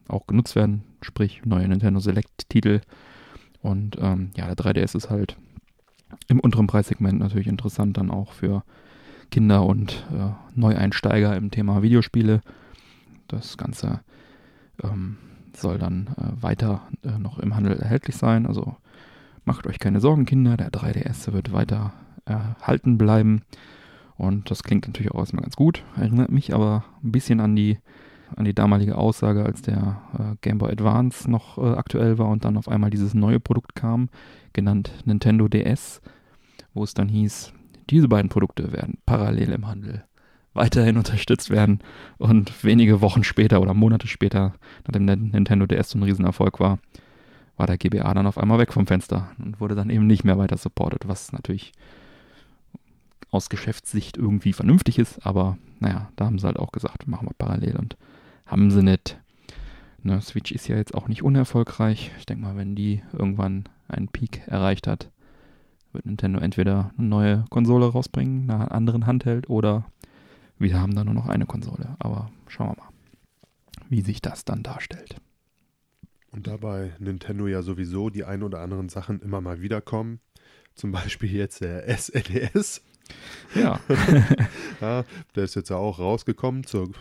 auch 0.09 0.27
genutzt 0.27 0.55
werden, 0.55 0.83
sprich 1.01 1.41
neue 1.45 1.67
Nintendo 1.67 1.99
Select-Titel. 1.99 2.81
Und 3.61 3.97
ähm, 3.99 4.31
ja, 4.35 4.53
der 4.53 4.55
3DS 4.55 4.95
ist 4.95 5.09
halt 5.09 5.37
im 6.27 6.39
unteren 6.39 6.67
Preissegment 6.67 7.19
natürlich 7.19 7.47
interessant 7.47 7.97
dann 7.97 8.09
auch 8.09 8.33
für 8.33 8.63
Kinder 9.31 9.65
und 9.65 10.05
äh, 10.13 10.31
Neueinsteiger 10.55 11.35
im 11.35 11.51
Thema 11.51 11.81
Videospiele. 11.81 12.41
Das 13.27 13.57
Ganze 13.57 14.01
ähm, 14.83 15.17
soll 15.55 15.77
dann 15.77 16.07
äh, 16.17 16.41
weiter 16.41 16.81
äh, 17.03 17.17
noch 17.17 17.39
im 17.39 17.55
Handel 17.55 17.77
erhältlich 17.77 18.15
sein. 18.15 18.45
Also 18.45 18.75
macht 19.45 19.67
euch 19.67 19.79
keine 19.79 19.99
Sorgen, 19.99 20.25
Kinder. 20.25 20.57
Der 20.57 20.71
3DS 20.71 21.31
wird 21.31 21.51
weiter 21.51 21.93
erhalten 22.25 22.97
bleiben. 22.97 23.43
Und 24.17 24.51
das 24.51 24.63
klingt 24.63 24.87
natürlich 24.87 25.11
auch 25.11 25.19
erstmal 25.19 25.43
ganz 25.43 25.55
gut. 25.55 25.83
Erinnert 25.95 26.31
mich 26.31 26.53
aber 26.53 26.83
ein 27.03 27.11
bisschen 27.11 27.39
an 27.39 27.55
die, 27.55 27.77
an 28.35 28.45
die 28.45 28.53
damalige 28.53 28.97
Aussage, 28.97 29.45
als 29.45 29.61
der 29.61 30.01
äh, 30.17 30.35
Game 30.41 30.57
Boy 30.57 30.71
Advance 30.71 31.29
noch 31.29 31.57
äh, 31.57 31.75
aktuell 31.75 32.17
war 32.17 32.27
und 32.27 32.45
dann 32.45 32.57
auf 32.57 32.67
einmal 32.67 32.89
dieses 32.89 33.13
neue 33.13 33.39
Produkt 33.39 33.75
kam, 33.75 34.09
genannt 34.53 34.91
Nintendo 35.05 35.47
DS, 35.47 36.01
wo 36.73 36.83
es 36.83 36.93
dann 36.93 37.09
hieß, 37.09 37.53
diese 37.89 38.07
beiden 38.07 38.29
Produkte 38.29 38.71
werden 38.71 38.99
parallel 39.05 39.51
im 39.51 39.67
Handel 39.67 40.03
weiterhin 40.53 40.97
unterstützt 40.97 41.49
werden. 41.49 41.79
Und 42.17 42.63
wenige 42.63 43.01
Wochen 43.01 43.23
später 43.23 43.61
oder 43.61 43.73
Monate 43.73 44.07
später, 44.07 44.53
nachdem 44.85 45.07
der 45.07 45.15
Nintendo 45.15 45.65
DS 45.65 45.91
so 45.91 45.99
ein 45.99 46.03
Riesenerfolg 46.03 46.59
war, 46.59 46.79
war 47.57 47.67
der 47.67 47.77
GBA 47.77 48.13
dann 48.13 48.27
auf 48.27 48.37
einmal 48.37 48.59
weg 48.59 48.73
vom 48.73 48.87
Fenster 48.87 49.31
und 49.37 49.59
wurde 49.59 49.75
dann 49.75 49.89
eben 49.89 50.07
nicht 50.07 50.23
mehr 50.23 50.37
weiter 50.37 50.57
supported, 50.57 51.07
was 51.07 51.31
natürlich 51.33 51.73
aus 53.31 53.49
Geschäftssicht 53.49 54.17
irgendwie 54.17 54.53
vernünftig 54.53 54.97
ist, 54.97 55.25
aber 55.25 55.57
naja, 55.79 56.09
da 56.15 56.25
haben 56.25 56.39
sie 56.39 56.47
halt 56.47 56.57
auch 56.57 56.71
gesagt, 56.71 57.07
machen 57.07 57.27
wir 57.27 57.35
parallel 57.37 57.75
und 57.77 57.97
haben 58.49 58.71
sie 58.71 58.83
nicht. 58.83 59.19
Ne, 60.01 60.21
Switch 60.21 60.51
ist 60.51 60.67
ja 60.67 60.77
jetzt 60.77 60.95
auch 60.95 61.07
nicht 61.07 61.23
unerfolgreich. 61.23 62.11
Ich 62.17 62.25
denke 62.25 62.43
mal, 62.43 62.57
wenn 62.57 62.75
die 62.75 63.01
irgendwann 63.13 63.65
einen 63.87 64.07
Peak 64.07 64.47
erreicht 64.47 64.87
hat, 64.87 65.11
wird 65.91 66.05
Nintendo 66.05 66.39
entweder 66.39 66.91
eine 66.97 67.07
neue 67.07 67.45
Konsole 67.49 67.87
rausbringen, 67.87 68.49
einen 68.49 68.69
anderen 68.69 69.05
Handheld 69.05 69.49
oder 69.49 69.85
wir 70.57 70.79
haben 70.79 70.95
da 70.95 71.03
nur 71.03 71.13
noch 71.13 71.27
eine 71.27 71.45
Konsole. 71.45 71.95
Aber 71.99 72.31
schauen 72.47 72.69
wir 72.69 72.83
mal, 72.83 72.89
wie 73.89 74.01
sich 74.01 74.21
das 74.21 74.45
dann 74.45 74.63
darstellt. 74.63 75.15
Und 76.31 76.47
dabei 76.47 76.93
Nintendo 76.99 77.47
ja 77.47 77.61
sowieso 77.61 78.09
die 78.09 78.23
ein 78.23 78.43
oder 78.43 78.59
anderen 78.59 78.89
Sachen 78.89 79.21
immer 79.21 79.41
mal 79.41 79.61
wiederkommen. 79.61 80.19
Zum 80.75 80.91
Beispiel 80.91 81.31
jetzt 81.31 81.61
der 81.61 81.85
SNES. 81.97 82.81
Ja, 83.55 83.79
Ja, 84.81 85.03
der 85.35 85.43
ist 85.43 85.55
jetzt 85.55 85.69
ja 85.69 85.77
auch 85.77 85.99
rausgekommen 85.99 86.63
zur 86.63 86.91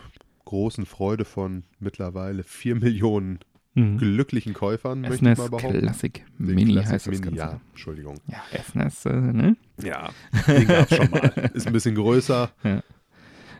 großen 0.49 0.87
Freude 0.87 1.25
von 1.26 1.64
mittlerweile 1.78 2.43
4 2.43 2.76
Millionen 2.76 3.40
mhm. 3.75 3.99
glücklichen 3.99 4.55
Käufern, 4.55 5.02
möchte 5.02 5.17
ich 5.17 5.38
mal 5.38 5.50
behaupten. 5.50 5.81
Classic 5.81 6.25
Mini 6.38 6.73
Classic 6.73 6.93
heißt 6.93 7.07
das 7.07 7.21
Mini, 7.21 7.37
Ganze. 7.37 7.38
ja, 7.38 7.61
Entschuldigung. 7.71 8.21
Ja, 8.28 8.62
SNES, 8.62 9.07
äh, 9.07 9.12
ne? 9.12 9.57
Ja, 9.83 10.11
den 10.47 10.67
gab 10.67 10.90
es 10.90 10.97
schon 10.97 11.11
mal. 11.11 11.50
Ist 11.55 11.67
ein 11.67 11.73
bisschen 11.73 11.95
größer. 11.95 12.50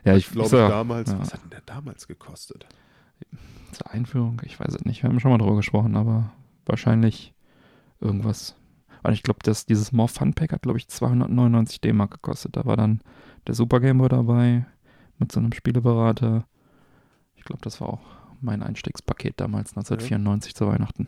Ja, 0.03 0.15
ich 0.15 0.31
glaube 0.31 0.49
so, 0.49 0.57
damals. 0.57 1.11
ja. 1.11 1.19
Was 1.19 1.33
hat 1.33 1.43
denn 1.43 1.51
der 1.51 1.61
damals 1.61 2.07
gekostet? 2.07 2.65
zur 3.71 3.91
Einführung, 3.91 4.41
ich 4.45 4.59
weiß 4.59 4.73
es 4.73 4.85
nicht, 4.85 5.03
wir 5.03 5.09
haben 5.09 5.19
schon 5.19 5.31
mal 5.31 5.37
drüber 5.37 5.55
gesprochen, 5.55 5.95
aber 5.95 6.31
wahrscheinlich 6.65 7.33
irgendwas. 8.01 8.55
Weil 9.01 9.13
ich 9.13 9.23
glaube, 9.23 9.39
dass 9.43 9.65
dieses 9.65 9.91
More 9.91 10.09
Fun 10.09 10.33
Pack 10.33 10.51
hat, 10.53 10.63
glaube 10.63 10.79
ich, 10.79 10.87
299 10.87 11.79
D-Mark 11.81 12.11
gekostet. 12.11 12.57
Da 12.57 12.65
war 12.65 12.75
dann 12.75 13.01
der 13.47 13.55
Super 13.55 13.79
Game 13.79 13.99
Boy 13.99 14.09
dabei 14.09 14.65
mit 15.19 15.31
so 15.31 15.39
einem 15.39 15.53
Spieleberater. 15.53 16.45
Ich 17.39 17.45
glaube, 17.45 17.61
das 17.63 17.81
war 17.81 17.89
auch 17.89 18.01
mein 18.41 18.61
Einstiegspaket 18.61 19.33
damals, 19.37 19.71
1994 19.71 20.53
zu 20.53 20.67
Weihnachten. 20.67 21.07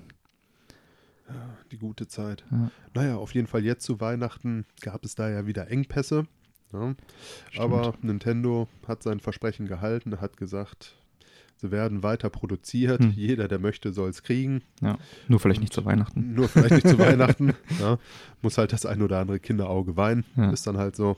Die 1.72 1.78
gute 1.78 2.08
Zeit. 2.08 2.44
Ja. 2.52 2.72
Naja, 2.94 3.16
auf 3.16 3.34
jeden 3.34 3.48
Fall 3.48 3.64
jetzt 3.64 3.86
zu 3.86 4.02
Weihnachten 4.02 4.66
gab 4.82 5.06
es 5.06 5.16
da 5.16 5.30
ja 5.30 5.46
wieder 5.46 5.70
Engpässe. 5.70 6.26
Ja. 6.74 6.96
Aber 7.58 7.94
Nintendo 8.02 8.68
hat 8.88 9.04
sein 9.04 9.20
Versprechen 9.20 9.68
gehalten, 9.68 10.20
hat 10.20 10.36
gesagt, 10.36 10.98
sie 11.56 11.72
werden 11.72 12.04
weiter 12.04 12.30
produziert. 12.30 13.02
Hm. 13.02 13.12
Jeder, 13.12 13.48
der 13.48 13.60
möchte, 13.60 13.94
soll 13.94 14.10
es 14.10 14.24
kriegen. 14.24 14.64
Ja, 14.82 14.98
nur 15.30 15.40
vielleicht 15.40 15.62
nicht 15.62 15.74
zu 15.74 15.86
Weihnachten. 15.86 16.34
Nur 16.34 16.50
vielleicht 16.50 16.76
nicht 16.84 16.88
zu 16.88 17.00
Weihnachten. 17.00 17.54
Ja. 17.80 17.98
Muss 18.42 18.58
halt 18.58 18.74
das 18.74 18.86
ein 18.86 19.02
oder 19.02 19.20
andere 19.20 19.40
Kinderauge 19.40 19.96
weinen. 19.96 20.26
Ja. 20.36 20.52
Ist 20.52 20.68
dann 20.68 20.78
halt 20.78 20.96
so. 20.96 21.18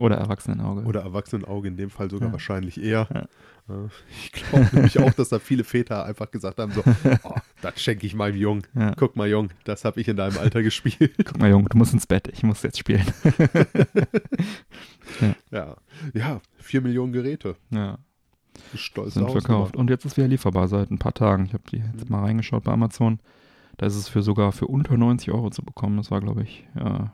Oder 0.00 0.16
Erwachsenenauge. 0.16 0.82
Oder 0.84 1.02
Erwachsenenauge 1.02 1.68
in 1.68 1.76
dem 1.76 1.90
Fall 1.90 2.10
sogar 2.10 2.28
Ja. 2.28 2.32
wahrscheinlich 2.32 2.82
eher. 2.82 3.06
Ja. 3.12 3.26
Ich 4.10 4.32
glaube 4.32 4.68
nämlich 4.72 4.98
auch, 4.98 5.12
dass 5.12 5.28
da 5.28 5.38
viele 5.38 5.62
Väter 5.62 6.04
einfach 6.04 6.30
gesagt 6.30 6.58
haben: 6.58 6.72
so, 6.72 6.82
oh, 7.22 7.34
das 7.62 7.80
schenke 7.80 8.06
ich 8.06 8.14
meinem 8.14 8.36
Jungen. 8.36 8.62
Ja. 8.74 8.94
Guck 8.96 9.14
mal, 9.14 9.28
Jung, 9.28 9.50
das 9.64 9.84
habe 9.84 10.00
ich 10.00 10.08
in 10.08 10.16
deinem 10.16 10.38
Alter 10.38 10.62
gespielt. 10.62 11.12
Guck 11.24 11.38
mal, 11.38 11.50
Junge, 11.50 11.68
du 11.68 11.78
musst 11.78 11.92
ins 11.92 12.06
Bett, 12.06 12.28
ich 12.32 12.42
muss 12.42 12.62
jetzt 12.62 12.78
spielen. 12.78 13.04
ja. 15.50 15.76
Ja, 16.14 16.40
vier 16.58 16.80
Millionen 16.80 17.12
Geräte. 17.12 17.56
ja, 17.70 17.98
Stolz 18.74 19.14
sind 19.14 19.30
verkauft. 19.30 19.76
Und 19.76 19.90
jetzt 19.90 20.04
ist 20.04 20.16
wieder 20.16 20.28
lieferbar 20.28 20.68
seit 20.68 20.90
ein 20.90 20.98
paar 20.98 21.14
Tagen. 21.14 21.46
Ich 21.46 21.52
habe 21.54 21.64
die 21.70 21.78
jetzt 21.96 22.10
mal 22.10 22.20
reingeschaut 22.24 22.64
bei 22.64 22.72
Amazon. 22.72 23.20
Da 23.76 23.86
ist 23.86 23.96
es 23.96 24.08
für 24.08 24.22
sogar 24.22 24.52
für 24.52 24.66
unter 24.66 24.96
90 24.96 25.30
Euro 25.30 25.50
zu 25.50 25.62
bekommen. 25.62 25.96
Das 25.96 26.10
war, 26.10 26.20
glaube 26.20 26.42
ich, 26.42 26.66
äh, 26.74 27.04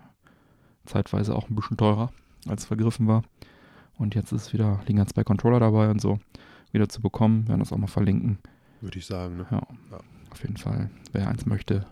zeitweise 0.84 1.34
auch 1.34 1.48
ein 1.48 1.54
bisschen 1.54 1.76
teurer, 1.76 2.10
als 2.48 2.62
es 2.62 2.66
vergriffen 2.66 3.06
war. 3.06 3.22
Und 3.98 4.14
jetzt 4.14 4.32
ist 4.32 4.52
wieder, 4.52 4.80
liegen 4.86 4.98
jetzt 4.98 5.14
zwei 5.14 5.24
Controller 5.24 5.60
dabei 5.60 5.90
und 5.90 6.00
so, 6.00 6.18
wieder 6.72 6.88
zu 6.88 7.00
bekommen. 7.00 7.44
Wir 7.44 7.48
werden 7.50 7.60
das 7.60 7.72
auch 7.72 7.78
mal 7.78 7.86
verlinken. 7.86 8.38
Würde 8.80 8.98
ich 8.98 9.06
sagen. 9.06 9.38
Ne? 9.38 9.46
Ja, 9.50 9.62
Ja. 9.90 9.98
auf 10.30 10.42
jeden 10.42 10.56
Fall. 10.56 10.90
Wer 11.12 11.28
eins 11.28 11.46
möchte, 11.46 11.86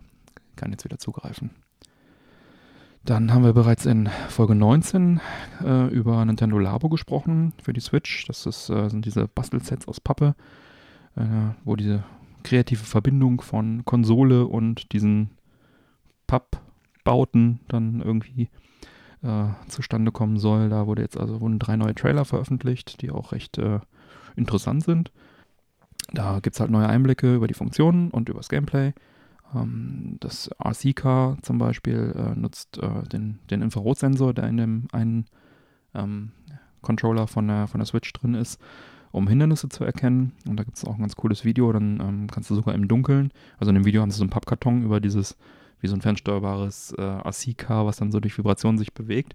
kann 0.56 0.70
jetzt 0.70 0.84
wieder 0.84 0.99
zugreifen. 0.99 1.50
Dann 3.04 3.32
haben 3.34 3.44
wir 3.44 3.52
bereits 3.52 3.84
in 3.84 4.08
Folge 4.28 4.54
19 4.54 5.20
äh, 5.62 5.88
über 5.88 6.25
Nintendo 6.25 6.58
Labo 6.58 6.88
gesprochen 6.88 7.52
für 7.62 7.75
die 7.75 7.80
Switch. 7.80 8.26
Das 8.26 8.46
ist, 8.46 8.70
äh, 8.70 8.88
sind 8.88 9.04
diese 9.04 9.28
Bastelsets 9.28 9.87
aus 9.88 10.00
Pappe, 10.00 10.34
äh, 11.16 11.23
wo 11.64 11.76
diese 11.76 12.02
kreative 12.44 12.84
Verbindung 12.84 13.40
von 13.42 13.84
Konsole 13.84 14.46
und 14.46 14.92
diesen 14.92 15.30
Pappbauten 16.26 17.61
dann 17.68 18.00
irgendwie 18.00 18.49
äh, 19.25 19.47
zustande 19.69 20.12
kommen 20.12 20.38
soll. 20.38 20.69
Da 20.69 20.87
wurde 20.87 21.02
jetzt 21.02 21.19
also 21.19 21.40
wurden 21.40 21.59
drei 21.59 21.76
neue 21.76 21.95
Trailer 21.95 22.25
veröffentlicht, 22.25 23.00
die 23.02 23.11
auch 23.11 23.33
recht 23.33 23.59
äh, 23.59 23.81
interessant 24.37 24.85
sind. 24.85 25.11
Da 26.12 26.40
gibt 26.40 26.54
es 26.54 26.61
halt 26.61 26.71
neue 26.71 26.88
Einblicke 26.88 27.35
über 27.35 27.49
die 27.49 27.54
Funktionen 27.54 28.11
und 28.11 28.28
über 28.28 28.40
das 28.40 28.49
Gameplay. 28.49 28.93
Ähm, 29.54 30.19
das 30.21 30.50
RC-Car 30.62 31.38
zum 31.43 31.59
Beispiel 31.59 32.14
äh, 32.16 32.38
nutzt 32.38 32.78
äh, 32.78 33.02
den, 33.09 33.38
den 33.50 33.62
Infrarotsensor, 33.62 34.35
der 34.35 34.49
in 34.49 34.57
dem 34.59 34.88
einen 34.93 35.26
ähm, 35.95 36.33
Controller 36.83 37.26
von 37.26 37.49
der, 37.49 37.66
von 37.66 37.81
der 37.81 37.87
Switch 37.87 38.12
drin 38.12 38.35
ist, 38.35 38.61
um 39.11 39.26
Hindernisse 39.26 39.71
zu 39.71 39.85
erkennen. 39.85 40.33
Und 40.47 40.59
da 40.59 40.64
gibt 40.64 40.76
es 40.76 40.85
auch 40.85 40.95
ein 40.95 41.00
ganz 41.00 41.16
cooles 41.16 41.45
Video. 41.45 41.73
Dann 41.73 42.00
ähm, 42.00 42.26
kannst 42.31 42.50
du 42.50 42.54
sogar 42.54 42.75
im 42.75 42.88
Dunkeln, 42.88 43.31
also 43.59 43.71
in 43.71 43.76
dem 43.76 43.87
Video 43.87 44.02
haben 44.02 44.11
sie 44.11 44.19
so 44.19 44.25
einen 44.25 44.31
Pappkarton 44.31 44.83
über 44.83 45.00
dieses, 45.00 45.37
wie 45.81 45.88
so 45.88 45.95
ein 45.95 46.00
fernsteuerbares 46.00 46.93
äh, 46.97 47.02
RC-Car, 47.02 47.87
was 47.87 47.97
dann 47.97 48.12
so 48.12 48.21
durch 48.21 48.37
Vibrationen 48.37 48.78
sich 48.78 48.93
bewegt. 48.93 49.35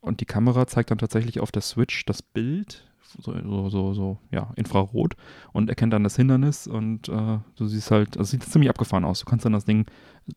Und 0.00 0.20
die 0.20 0.26
Kamera 0.26 0.66
zeigt 0.66 0.90
dann 0.90 0.98
tatsächlich 0.98 1.40
auf 1.40 1.52
der 1.52 1.62
Switch 1.62 2.04
das 2.04 2.22
Bild, 2.22 2.84
so, 3.02 3.32
so, 3.32 3.68
so, 3.68 3.94
so 3.94 4.18
ja, 4.30 4.52
Infrarot 4.56 5.14
und 5.52 5.68
erkennt 5.68 5.92
dann 5.92 6.04
das 6.04 6.16
Hindernis 6.16 6.66
und 6.66 7.08
äh, 7.08 7.38
du 7.56 7.66
siehst 7.66 7.90
halt, 7.90 8.16
also 8.16 8.30
sieht 8.30 8.42
ziemlich 8.42 8.70
abgefahren 8.70 9.04
aus. 9.04 9.20
Du 9.20 9.26
kannst 9.26 9.44
dann 9.44 9.52
das 9.52 9.64
Ding 9.64 9.86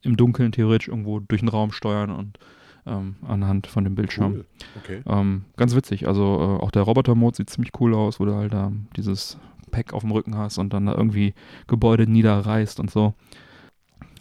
im 0.01 0.17
Dunkeln 0.17 0.51
theoretisch 0.51 0.88
irgendwo 0.88 1.20
durch 1.20 1.41
den 1.41 1.50
Raum 1.50 1.72
steuern 1.72 2.12
und 2.12 2.38
ähm, 2.86 3.15
anhand 3.27 3.67
von 3.67 3.84
dem 3.84 3.96
Bildschirm. 3.96 4.34
Cool. 4.34 4.46
Okay. 4.84 5.01
Ähm, 5.08 5.46
ganz 5.58 5.75
witzig, 5.75 6.08
also 6.08 6.24
äh, 6.24 6.63
auch 6.63 6.72
der 6.72 6.84
Roboter-Mode 6.84 7.38
sieht 7.38 7.50
ziemlich 7.50 7.72
cool 7.79 7.94
aus, 7.94 8.20
wo 8.20 8.25
du 8.25 8.36
halt 8.36 8.53
ähm, 8.53 8.88
dieses 8.96 9.38
Pack 9.72 9.94
auf 9.94 10.01
dem 10.01 10.12
Rücken 10.12 10.38
hast 10.38 10.58
und 10.58 10.74
dann 10.74 10.86
da 10.86 10.94
irgendwie 10.94 11.34
Gebäude 11.67 12.10
niederreißt 12.10 12.79
und 12.79 12.91
so. 12.91 13.13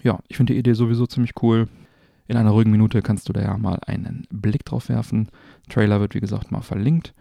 Ja, 0.04 0.20
ich 0.28 0.37
finde 0.37 0.52
die 0.52 0.58
Idee 0.58 0.75
sowieso 0.75 1.06
ziemlich 1.06 1.32
cool. 1.42 1.68
In 2.28 2.37
einer 2.37 2.50
ruhigen 2.50 2.70
Minute 2.70 3.02
kannst 3.02 3.28
du 3.28 3.32
da 3.32 3.42
ja 3.42 3.58
mal 3.58 3.80
einen 3.87 4.26
Blick 4.30 4.64
drauf 4.64 4.88
werfen. 4.88 5.28
Trailer 5.68 6.00
wird 6.00 6.14
wie 6.14 6.20
gesagt 6.20 6.52
mal 6.52 6.61
verlinkt. 6.61 7.14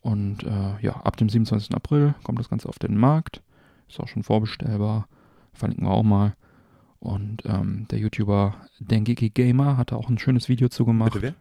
Und 0.00 0.42
äh, 0.42 0.80
ja, 0.80 0.94
ab 1.04 1.16
dem 1.16 1.28
27. 1.28 1.74
April 1.74 2.14
kommt 2.24 2.38
das 2.40 2.48
Ganze 2.48 2.68
auf 2.68 2.78
den 2.78 2.96
Markt. 2.96 3.40
Ist 3.88 4.00
auch 4.00 4.08
schon 4.08 4.24
vorbestellbar. 4.24 5.06
Verlinken 5.52 5.86
wir 5.86 5.92
auch 5.92 6.02
mal. 6.02 6.34
Und 6.98 7.44
ähm, 7.46 7.86
der 7.90 7.98
YouTuber 7.98 8.56
Dengeki 8.80 9.30
Gamer 9.30 9.76
hat 9.76 9.92
da 9.92 9.96
auch 9.96 10.08
ein 10.08 10.18
schönes 10.18 10.48
Video 10.48 10.68
zu 10.68 10.84
gemacht. 10.84 11.12
Bitte 11.12 11.34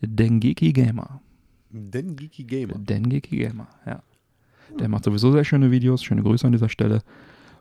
wer? 0.00 0.08
Dengeki 0.08 0.72
Gamer. 0.72 1.20
Den 1.70 2.16
Geeky 2.16 2.44
Gamer. 2.44 2.78
Dengeki 2.78 3.36
Gamer, 3.36 3.68
ja. 3.84 4.02
Der 4.78 4.88
macht 4.88 5.04
sowieso 5.04 5.32
sehr 5.32 5.44
schöne 5.44 5.70
Videos. 5.70 6.02
Schöne 6.02 6.22
Grüße 6.22 6.46
an 6.46 6.52
dieser 6.52 6.68
Stelle. 6.68 7.02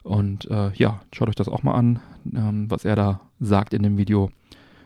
Und 0.07 0.49
äh, 0.49 0.71
ja, 0.73 1.01
schaut 1.11 1.27
euch 1.27 1.35
das 1.35 1.49
auch 1.49 1.63
mal 1.63 1.73
an, 1.73 1.99
ähm, 2.33 2.71
was 2.71 2.85
er 2.85 2.95
da 2.95 3.19
sagt 3.41 3.73
in 3.73 3.83
dem 3.83 3.97
Video. 3.97 4.31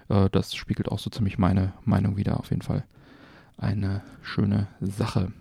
Äh, 0.09 0.29
das 0.31 0.55
spiegelt 0.55 0.89
auch 0.89 0.97
so 0.97 1.11
ziemlich 1.11 1.37
meine 1.37 1.73
Meinung 1.85 2.17
wieder. 2.17 2.39
Auf 2.39 2.49
jeden 2.49 2.63
Fall 2.63 2.83
eine 3.57 4.01
schöne 4.23 4.67
Sache. 4.79 5.31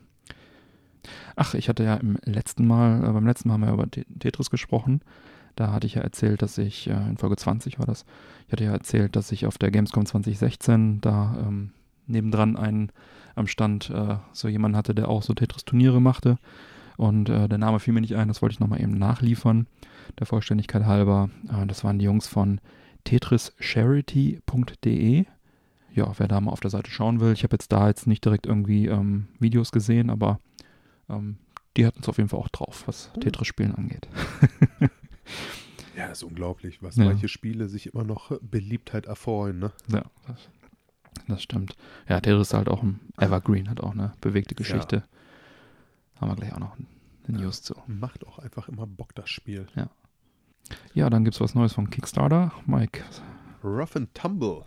Ach, 1.35 1.55
ich 1.55 1.71
hatte 1.71 1.83
ja 1.85 1.95
im 1.95 2.19
letzten 2.25 2.67
Mal, 2.67 3.03
äh, 3.03 3.13
beim 3.13 3.27
letzten 3.27 3.49
Mal 3.49 3.55
haben 3.55 3.65
wir 3.65 3.73
über 3.73 3.91
Te- 3.91 4.05
Tetris 4.19 4.51
gesprochen. 4.51 5.01
Da 5.57 5.73
hatte 5.73 5.87
ich 5.87 5.95
ja 5.95 6.03
erzählt, 6.03 6.43
dass 6.43 6.59
ich, 6.59 6.89
äh, 6.89 7.09
in 7.09 7.17
Folge 7.17 7.37
20 7.37 7.79
war 7.79 7.87
das, 7.87 8.05
ich 8.47 8.53
hatte 8.53 8.65
ja 8.65 8.73
erzählt, 8.73 9.17
dass 9.17 9.33
ich 9.33 9.47
auf 9.47 9.57
der 9.57 9.71
Gamescom 9.71 10.05
2016 10.05 11.01
da 11.01 11.37
ähm, 11.41 11.71
nebendran 12.07 12.57
einen 12.57 12.91
am 13.35 13.47
Stand 13.47 13.89
äh, 13.89 14.17
so 14.33 14.49
jemanden 14.49 14.77
hatte, 14.77 14.95
der 14.95 15.09
auch 15.09 15.23
so 15.23 15.33
Tetris-Turniere 15.33 16.03
machte. 16.03 16.37
Und 17.01 17.31
äh, 17.31 17.49
der 17.49 17.57
Name 17.57 17.81
fiel 17.81 17.95
mir 17.95 18.03
nicht 18.03 18.15
ein, 18.15 18.29
das 18.29 18.43
wollte 18.43 18.53
ich 18.53 18.61
nochmal 18.61 18.83
eben 18.83 18.93
nachliefern, 18.93 19.67
der 20.19 20.27
Vollständigkeit 20.27 20.85
halber. 20.85 21.31
Äh, 21.49 21.67
das 21.67 21.83
waren 21.83 21.99
die 21.99 22.05
Jungs 22.05 22.27
von 22.29 22.61
tetrischarity.de. 23.05 25.25
Ja, 25.95 26.13
wer 26.19 26.29
da 26.29 26.41
mal 26.43 26.51
auf 26.53 26.61
der 26.61 26.69
Seite 26.71 26.91
schauen 26.91 27.21
will. 27.21 27.33
Ich 27.33 27.43
habe 27.43 27.55
jetzt 27.55 27.73
da 27.73 27.89
jetzt 27.89 28.07
nicht 28.07 28.23
direkt 28.25 28.45
irgendwie 28.47 28.87
ähm, 28.87 29.29
Videos 29.39 29.73
gesehen, 29.73 30.11
aber 30.11 30.41
ähm, 31.09 31.39
die 31.79 31.87
hatten 31.87 32.01
es 32.03 32.09
auf 32.09 32.19
jeden 32.19 32.29
Fall 32.29 32.39
auch 32.39 32.51
drauf, 32.51 32.85
was. 32.87 33.11
Tetris-Spielen 33.21 33.75
angeht. 33.75 34.07
Ja, 35.97 36.07
ist 36.07 36.23
unglaublich, 36.23 36.83
was 36.83 36.95
Ja. 36.97 37.05
manche 37.05 37.29
Spiele 37.29 37.69
sich 37.69 37.93
immer 37.93 38.05
noch 38.05 38.33
Beliebtheit 38.41 39.05
erfreuen. 39.07 39.59
Ne? 39.59 39.71
Ja, 39.89 40.05
das, 40.27 40.49
das 41.29 41.43
stimmt. 41.43 41.77
Ja, 42.09 42.21
Tetris 42.21 42.49
ist 42.49 42.55
halt 42.55 42.69
auch 42.71 42.83
ein 42.83 43.01
Evergreen, 43.19 43.69
hat 43.69 43.81
auch 43.81 43.93
eine 43.93 44.15
bewegte 44.23 44.55
Geschichte. 44.55 45.03
Haben 46.21 46.31
wir 46.31 46.37
gleich 46.37 46.53
auch 46.53 46.59
noch 46.59 46.77
eine 47.27 47.39
News 47.39 47.63
zu. 47.63 47.75
Macht 47.87 48.27
auch 48.27 48.39
einfach 48.39 48.69
immer 48.69 48.87
Bock, 48.87 49.15
das 49.15 49.31
Spiel. 49.31 49.67
Ja, 50.95 51.11
dann 51.11 51.25
gibt 51.25 51.35
es 51.35 51.41
was 51.41 51.55
Neues 51.55 51.73
von 51.73 51.91
Kickstarter. 51.91 52.53
Mike, 52.67 53.03
Rough 53.65 53.97
and 53.97 54.15
Tumble. 54.15 54.65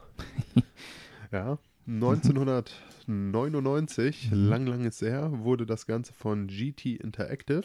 ja, 1.31 1.57
1999, 1.87 4.31
Mhm. 4.31 4.49
lang, 4.49 4.65
lang 4.65 4.85
ist 4.85 5.01
her, 5.01 5.31
wurde 5.43 5.65
das 5.65 5.85
Ganze 5.85 6.13
von 6.13 6.47
GT 6.47 6.95
Interactive 6.95 7.63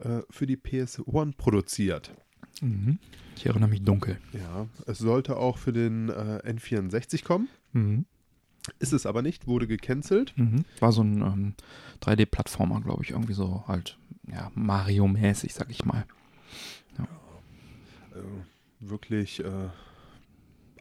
äh, 0.00 0.20
für 0.30 0.46
die 0.46 0.56
PS1 0.56 1.36
produziert. 1.36 2.12
mhm. 2.60 2.98
ich 3.36 3.46
erinnere 3.46 3.68
mich 3.68 3.82
dunkel. 3.82 4.18
Ja, 4.32 4.66
es 4.86 4.98
sollte 4.98 5.36
auch 5.36 5.58
für 5.58 5.72
den 5.72 6.08
äh, 6.08 6.40
N64 6.44 7.24
kommen, 7.24 7.48
Mhm. 7.72 8.04
Ist 8.78 8.92
es 8.92 9.06
aber 9.06 9.22
nicht, 9.22 9.46
wurde 9.46 9.66
gecancelt. 9.66 10.32
Mhm. 10.36 10.64
War 10.80 10.92
so 10.92 11.02
ein 11.02 11.20
ähm, 11.20 11.54
3D-Plattformer, 12.02 12.80
glaube 12.80 13.02
ich, 13.02 13.10
irgendwie 13.10 13.34
so 13.34 13.64
halt, 13.66 13.98
ja, 14.26 14.50
Mario-mäßig, 14.54 15.52
sag 15.54 15.70
ich 15.70 15.84
mal. 15.84 16.06
Äh, 18.14 18.20
wirklich 18.80 19.40
äh, 19.44 19.68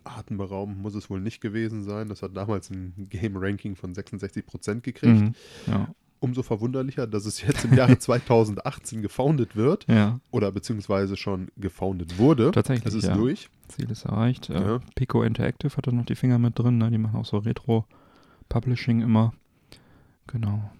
atemberaubend 0.03 0.79
muss 0.79 0.95
es 0.95 1.09
wohl 1.09 1.19
nicht 1.19 1.41
gewesen 1.41 1.83
sein. 1.83 2.09
Das 2.09 2.21
hat 2.21 2.35
damals 2.35 2.69
ein 2.69 3.07
Game-Ranking 3.09 3.75
von 3.75 3.93
66% 3.93 4.81
gekriegt. 4.81 5.21
Mhm. 5.21 5.35
Ja, 5.67 5.93
Umso 6.23 6.41
verwunderlicher, 6.41 7.05
dass 7.05 7.25
es 7.25 7.41
jetzt 7.41 7.65
im 7.65 7.73
Jahre 7.73 7.97
2018 7.99 9.01
gefoundet 9.01 9.57
wird 9.57 9.85
ja, 9.89 10.21
oder 10.31 10.53
beziehungsweise 10.53 11.17
schon 11.17 11.49
gefoundet 11.57 12.17
wurde. 12.17 12.51
Tatsächlich, 12.51 12.85
Es 12.87 12.93
ist 12.93 13.07
ja. 13.07 13.13
durch. 13.15 13.49
Ziel 13.67 13.91
ist 13.91 14.05
erreicht. 14.05 14.49
Äh, 14.49 14.53
Ja. 14.53 14.79
Pico 14.95 15.21
Interactive 15.23 15.75
hat 15.75 15.85
da 15.85 15.91
noch 15.91 16.05
die 16.05 16.15
Finger 16.15 16.39
mit 16.39 16.57
drin, 16.57 16.77
ne? 16.77 16.89
die 16.91 16.97
machen 16.97 17.19
auch 17.19 17.25
so 17.25 17.39
Retro-Publishing 17.39 19.01
immer. 19.01 19.33
Genau. 20.27 20.71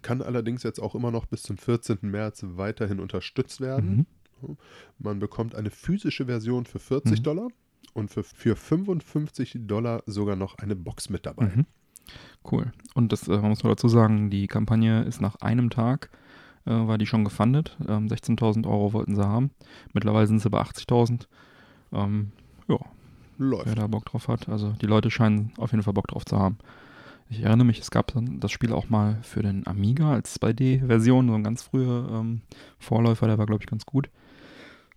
Kann 0.00 0.22
allerdings 0.22 0.62
jetzt 0.62 0.80
auch 0.80 0.94
immer 0.94 1.10
noch 1.10 1.26
bis 1.26 1.42
zum 1.42 1.58
14. 1.58 1.98
März 2.02 2.42
weiterhin 2.56 2.98
unterstützt 3.00 3.60
werden. 3.60 4.06
Mhm. 4.42 4.56
Man 4.98 5.18
bekommt 5.18 5.54
eine 5.54 5.68
physische 5.70 6.24
Version 6.24 6.64
für 6.64 6.78
40 6.78 7.18
Mhm. 7.18 7.22
Dollar 7.22 7.48
und 7.92 8.10
für, 8.10 8.22
für 8.24 8.56
55 8.56 9.58
Dollar 9.66 10.02
sogar 10.06 10.36
noch 10.36 10.56
eine 10.58 10.76
Box 10.76 11.10
mit 11.10 11.26
dabei. 11.26 11.52
Mhm. 11.54 11.66
Cool. 12.50 12.72
Und 12.94 13.12
das, 13.12 13.28
äh, 13.28 13.36
man 13.38 13.50
muss 13.50 13.62
nur 13.62 13.72
dazu 13.72 13.88
sagen, 13.88 14.30
die 14.30 14.46
Kampagne 14.46 15.02
ist 15.02 15.20
nach 15.20 15.36
einem 15.36 15.70
Tag, 15.70 16.10
äh, 16.66 16.70
war 16.70 16.98
die 16.98 17.06
schon 17.06 17.24
gefundet. 17.24 17.76
Ähm, 17.88 18.08
16.000 18.08 18.66
Euro 18.66 18.92
wollten 18.92 19.14
sie 19.14 19.26
haben. 19.26 19.50
Mittlerweile 19.92 20.26
sind 20.26 20.40
sie 20.40 20.50
bei 20.50 20.60
80.000. 20.60 21.26
Ähm, 21.92 22.32
ja, 22.68 22.78
wer 23.38 23.46
Läuft. 23.46 23.78
da 23.78 23.86
Bock 23.86 24.04
drauf 24.06 24.28
hat. 24.28 24.48
Also 24.48 24.72
die 24.80 24.86
Leute 24.86 25.10
scheinen 25.10 25.52
auf 25.58 25.72
jeden 25.72 25.82
Fall 25.82 25.94
Bock 25.94 26.08
drauf 26.08 26.24
zu 26.24 26.38
haben. 26.38 26.58
Ich 27.30 27.42
erinnere 27.42 27.66
mich, 27.66 27.78
es 27.78 27.90
gab 27.90 28.06
dann 28.14 28.40
das 28.40 28.50
Spiel 28.50 28.72
auch 28.72 28.88
mal 28.88 29.18
für 29.22 29.42
den 29.42 29.66
Amiga 29.66 30.12
als 30.12 30.40
2D-Version, 30.40 31.28
so 31.28 31.34
ein 31.34 31.44
ganz 31.44 31.62
früher 31.62 32.08
ähm, 32.10 32.40
Vorläufer, 32.78 33.26
der 33.26 33.36
war, 33.36 33.44
glaube 33.44 33.62
ich, 33.62 33.68
ganz 33.68 33.84
gut. 33.84 34.08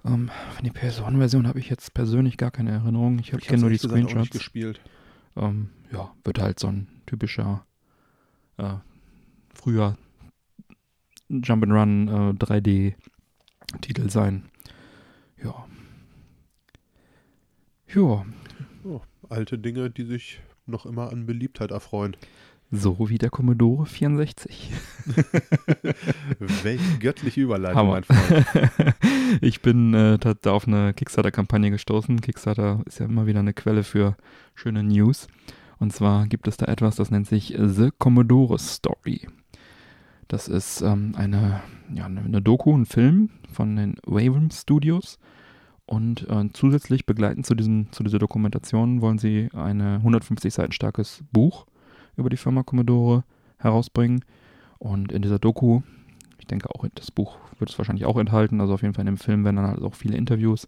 Ähm, 0.05 0.31
von 0.55 0.63
die 0.63 0.71
PS1-Version 0.71 1.45
habe 1.47 1.59
ich 1.59 1.69
jetzt 1.69 1.93
persönlich 1.93 2.37
gar 2.37 2.49
keine 2.51 2.71
Erinnerung. 2.71 3.19
Ich, 3.19 3.33
Ich 3.33 3.45
kenne 3.45 3.61
nur 3.61 3.69
die 3.69 3.75
gesagt 3.75 3.93
auch 3.93 3.97
nicht 3.97 4.09
Screenshots. 4.11 4.37
gespielt. 4.37 4.79
Ähm, 5.35 5.69
ja, 5.91 6.09
wird 6.23 6.39
halt 6.41 6.59
so 6.59 6.67
ein 6.67 6.87
typischer 7.05 7.65
äh, 8.57 8.75
früher 9.53 9.97
Jump'n'Run 11.29 12.07
äh, 12.31 12.33
3D-Titel 12.43 14.09
sein. 14.09 14.49
Ja. 15.43 15.65
Ja, 17.93 18.25
Oh, 18.83 19.01
alte 19.29 19.57
Dinge, 19.59 19.89
die 19.89 20.03
sich 20.03 20.41
noch 20.65 20.85
immer 20.85 21.11
an 21.11 21.25
Beliebtheit 21.25 21.71
erfreuen. 21.71 22.15
so 22.71 23.09
wie 23.09 23.17
der 23.17 23.29
Commodore 23.29 23.85
64. 23.85 24.71
Welch 26.63 26.99
göttliche 26.99 27.41
Überleitung, 27.41 27.77
Hammer. 27.77 27.91
mein 27.91 28.03
Freund. 28.03 28.95
ich 29.41 29.61
bin 29.61 29.93
äh, 29.93 30.17
da 30.17 30.51
auf 30.51 30.67
eine 30.67 30.93
Kickstarter-Kampagne 30.93 31.69
gestoßen. 31.69 32.21
Kickstarter 32.21 32.81
ist 32.85 32.99
ja 32.99 33.05
immer 33.05 33.27
wieder 33.27 33.39
eine 33.39 33.53
Quelle 33.53 33.83
für 33.83 34.15
schöne 34.55 34.83
News. 34.83 35.27
Und 35.81 35.91
zwar 35.91 36.27
gibt 36.27 36.47
es 36.47 36.57
da 36.57 36.67
etwas, 36.67 36.95
das 36.97 37.09
nennt 37.09 37.25
sich 37.25 37.55
The 37.57 37.89
Commodore 37.97 38.59
Story. 38.59 39.27
Das 40.27 40.47
ist 40.47 40.81
ähm, 40.81 41.13
eine, 41.17 41.63
ja, 41.91 42.05
eine, 42.05 42.21
eine 42.21 42.39
Doku, 42.39 42.77
ein 42.77 42.85
Film 42.85 43.31
von 43.51 43.75
den 43.75 43.95
Wavem 44.05 44.51
Studios. 44.51 45.17
Und 45.87 46.29
äh, 46.29 46.49
zusätzlich 46.53 47.07
begleitend 47.07 47.47
zu, 47.47 47.55
diesen, 47.55 47.91
zu 47.91 48.03
dieser 48.03 48.19
Dokumentation 48.19 49.01
wollen 49.01 49.17
sie 49.17 49.49
ein 49.53 49.81
150 49.81 50.53
Seiten 50.53 50.71
starkes 50.71 51.23
Buch 51.31 51.65
über 52.15 52.29
die 52.29 52.37
Firma 52.37 52.61
Commodore 52.61 53.23
herausbringen. 53.57 54.23
Und 54.77 55.11
in 55.11 55.23
dieser 55.23 55.39
Doku, 55.39 55.81
ich 56.37 56.45
denke 56.45 56.69
auch 56.69 56.85
das 56.93 57.09
Buch 57.09 57.39
wird 57.57 57.71
es 57.71 57.77
wahrscheinlich 57.79 58.05
auch 58.05 58.19
enthalten, 58.19 58.61
also 58.61 58.75
auf 58.75 58.83
jeden 58.83 58.93
Fall 58.93 59.01
in 59.01 59.15
dem 59.15 59.17
Film 59.17 59.43
werden 59.45 59.55
dann 59.55 59.67
halt 59.67 59.81
auch 59.81 59.95
viele 59.95 60.15
Interviews 60.15 60.67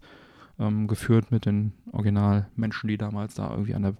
ähm, 0.58 0.88
geführt 0.88 1.30
mit 1.30 1.46
den 1.46 1.72
Originalmenschen, 1.92 2.88
die 2.88 2.98
damals 2.98 3.34
da 3.34 3.48
irgendwie 3.48 3.74
an 3.74 3.82
der 3.82 3.94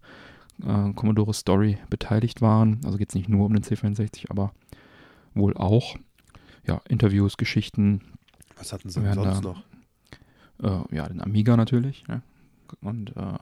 äh, 0.63 0.93
Commodore 0.95 1.35
Story 1.35 1.79
beteiligt 1.91 2.41
waren. 2.43 2.81
Also 2.85 2.99
geht 2.99 3.09
es 3.11 3.15
nicht 3.15 3.29
nur 3.29 3.47
um 3.47 3.53
den 3.55 3.63
C64, 3.65 4.31
aber 4.31 4.53
wohl 5.35 5.57
auch. 5.57 5.97
Ja, 6.67 6.81
Interviews, 6.89 7.37
Geschichten, 7.37 8.01
Was 8.57 8.73
hatten 8.73 8.89
sie 8.89 9.01
denn 9.01 9.15
sonst 9.15 9.45
da- 9.45 9.49
noch? 9.49 9.63
äh, 10.91 10.97
ja, 10.97 11.09
den 11.09 11.21
Amiga 11.21 11.57
natürlich. 11.57 12.07
Ne? 12.09 12.23
Und 12.81 13.15
äh, 13.17 13.35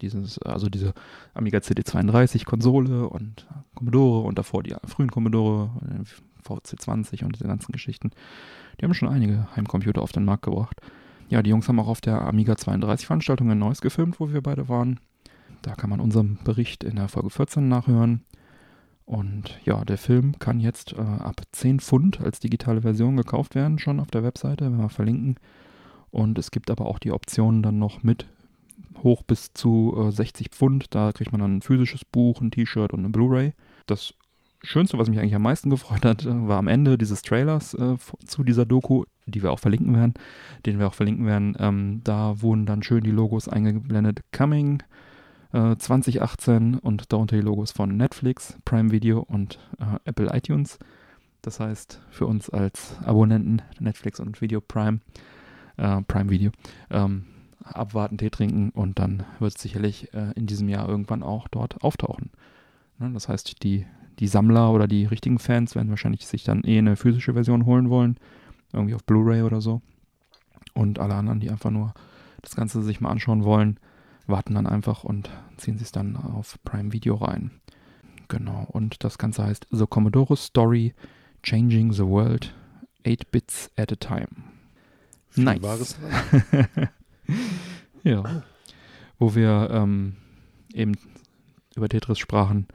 dieses, 0.00 0.38
also 0.38 0.68
diese 0.68 0.94
Amiga 1.34 1.58
CD32 1.58 2.44
Konsole 2.46 3.08
und 3.08 3.46
Commodore 3.74 4.26
und 4.26 4.38
davor 4.38 4.62
die 4.62 4.74
frühen 4.86 5.10
Commodore, 5.10 5.70
äh, 5.90 6.04
VC20 6.48 7.24
und 7.24 7.34
diese 7.36 7.46
ganzen 7.46 7.70
Geschichten. 7.72 8.10
Die 8.80 8.84
haben 8.84 8.94
schon 8.94 9.08
einige 9.08 9.46
Heimcomputer 9.54 10.00
auf 10.00 10.12
den 10.12 10.24
Markt 10.24 10.44
gebracht. 10.44 10.80
Ja, 11.28 11.42
die 11.42 11.50
Jungs 11.50 11.68
haben 11.68 11.78
auch 11.78 11.86
auf 11.88 12.00
der 12.00 12.22
Amiga 12.22 12.56
32 12.56 13.06
Veranstaltung 13.06 13.50
in 13.50 13.58
Neuss 13.58 13.82
gefilmt, 13.82 14.18
wo 14.18 14.32
wir 14.32 14.40
beide 14.40 14.68
waren. 14.70 14.98
Da 15.62 15.74
kann 15.74 15.90
man 15.90 16.00
unseren 16.00 16.38
Bericht 16.44 16.84
in 16.84 16.96
der 16.96 17.08
Folge 17.08 17.30
14 17.30 17.68
nachhören. 17.68 18.24
Und 19.04 19.58
ja, 19.64 19.84
der 19.84 19.98
Film 19.98 20.38
kann 20.38 20.60
jetzt 20.60 20.92
äh, 20.92 21.00
ab 21.00 21.42
10 21.52 21.80
Pfund 21.80 22.20
als 22.20 22.38
digitale 22.38 22.82
Version 22.82 23.16
gekauft 23.16 23.54
werden, 23.54 23.78
schon 23.78 23.98
auf 23.98 24.10
der 24.10 24.22
Webseite, 24.22 24.66
wenn 24.66 24.78
wir 24.78 24.88
verlinken. 24.88 25.36
Und 26.10 26.38
es 26.38 26.50
gibt 26.50 26.70
aber 26.70 26.86
auch 26.86 26.98
die 26.98 27.12
Optionen 27.12 27.62
dann 27.62 27.78
noch 27.78 28.02
mit 28.02 28.26
hoch 29.02 29.22
bis 29.22 29.52
zu 29.52 29.94
äh, 29.98 30.12
60 30.12 30.50
Pfund. 30.50 30.94
Da 30.94 31.12
kriegt 31.12 31.32
man 31.32 31.40
dann 31.40 31.56
ein 31.56 31.62
physisches 31.62 32.04
Buch, 32.04 32.40
ein 32.40 32.50
T-Shirt 32.50 32.92
und 32.92 33.00
eine 33.00 33.10
Blu-ray. 33.10 33.52
Das 33.86 34.14
Schönste, 34.62 34.98
was 34.98 35.08
mich 35.08 35.18
eigentlich 35.18 35.34
am 35.34 35.42
meisten 35.42 35.70
gefreut 35.70 36.04
hat, 36.04 36.24
äh, 36.24 36.48
war 36.48 36.58
am 36.58 36.68
Ende 36.68 36.98
dieses 36.98 37.22
Trailers 37.22 37.74
äh, 37.74 37.96
zu 38.26 38.44
dieser 38.44 38.66
Doku, 38.66 39.04
die 39.26 39.42
wir 39.42 39.52
auch 39.52 39.58
verlinken 39.58 39.94
werden, 39.94 40.14
den 40.66 40.78
wir 40.78 40.86
auch 40.86 40.94
verlinken 40.94 41.26
werden. 41.26 41.56
Ähm, 41.58 42.00
da 42.04 42.42
wurden 42.42 42.66
dann 42.66 42.82
schön 42.82 43.02
die 43.02 43.10
Logos 43.10 43.48
eingeblendet. 43.48 44.20
Coming 44.32 44.82
äh, 45.52 45.76
2018 45.76 46.78
und 46.78 47.12
darunter 47.12 47.36
die 47.36 47.42
Logos 47.42 47.72
von 47.72 47.96
Netflix, 47.96 48.56
Prime 48.64 48.90
Video 48.90 49.20
und 49.20 49.58
äh, 49.78 49.98
Apple 50.04 50.28
iTunes. 50.32 50.78
Das 51.42 51.60
heißt, 51.60 52.00
für 52.10 52.26
uns 52.26 52.50
als 52.50 52.96
Abonnenten 53.04 53.62
Netflix 53.78 54.20
und 54.20 54.40
Video 54.40 54.60
Prime, 54.60 55.00
äh, 55.76 56.02
Prime 56.02 56.30
Video, 56.30 56.50
ähm, 56.90 57.26
abwarten, 57.64 58.18
Tee 58.18 58.30
trinken 58.30 58.70
und 58.70 58.98
dann 58.98 59.24
wird 59.38 59.54
es 59.54 59.62
sicherlich 59.62 60.12
äh, 60.14 60.32
in 60.34 60.46
diesem 60.46 60.68
Jahr 60.68 60.88
irgendwann 60.88 61.22
auch 61.22 61.48
dort 61.48 61.82
auftauchen. 61.82 62.30
Ne, 62.98 63.10
das 63.12 63.28
heißt, 63.28 63.62
die, 63.62 63.86
die 64.18 64.28
Sammler 64.28 64.72
oder 64.72 64.86
die 64.86 65.06
richtigen 65.06 65.38
Fans 65.38 65.74
werden 65.74 65.90
wahrscheinlich 65.90 66.26
sich 66.26 66.44
dann 66.44 66.64
eh 66.64 66.78
eine 66.78 66.96
physische 66.96 67.32
Version 67.34 67.66
holen 67.66 67.90
wollen, 67.90 68.16
irgendwie 68.72 68.94
auf 68.94 69.04
Blu-ray 69.04 69.42
oder 69.42 69.60
so. 69.60 69.80
Und 70.74 70.98
alle 70.98 71.14
anderen, 71.14 71.40
die 71.40 71.50
einfach 71.50 71.70
nur 71.70 71.94
das 72.42 72.54
Ganze 72.54 72.82
sich 72.82 73.00
mal 73.00 73.10
anschauen 73.10 73.44
wollen, 73.44 73.78
warten 74.30 74.54
dann 74.54 74.66
einfach 74.66 75.04
und 75.04 75.30
ziehen 75.56 75.78
sich 75.78 75.92
dann 75.92 76.16
auf 76.16 76.58
Prime 76.64 76.92
Video 76.92 77.16
rein. 77.16 77.50
Genau, 78.28 78.66
und 78.70 79.02
das 79.04 79.18
Ganze 79.18 79.44
heißt 79.44 79.66
The 79.70 79.86
Commodore 79.86 80.36
Story 80.36 80.94
Changing 81.42 81.92
the 81.92 82.04
World 82.04 82.54
8 83.06 83.30
Bits 83.30 83.70
at 83.76 83.92
a 83.92 83.96
Time. 83.96 84.28
Viel 85.28 85.44
Nice. 85.44 85.96
Ja. 88.02 88.42
Wo 89.18 89.34
wir 89.34 89.68
ähm, 89.70 90.16
eben 90.72 90.96
über 91.76 91.88
Tetris 91.88 92.18
sprachen. 92.18 92.66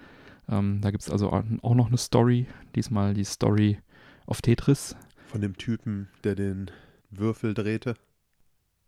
Ähm, 0.48 0.80
da 0.82 0.92
gibt 0.92 1.04
es 1.04 1.10
also 1.10 1.32
auch 1.32 1.76
noch 1.76 1.88
eine 1.88 1.98
Story. 1.98 2.48
Diesmal 2.76 3.14
die 3.14 3.24
Story 3.24 3.80
auf 4.28 4.42
Tetris. 4.42 4.96
Von 5.28 5.42
dem 5.42 5.58
Typen, 5.58 6.10
der 6.24 6.36
den 6.36 6.70
Würfel 7.10 7.54
drehte. 7.54 7.96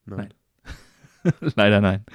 Nein. 0.05 0.33
Leider 1.55 1.81
nein. 1.81 2.05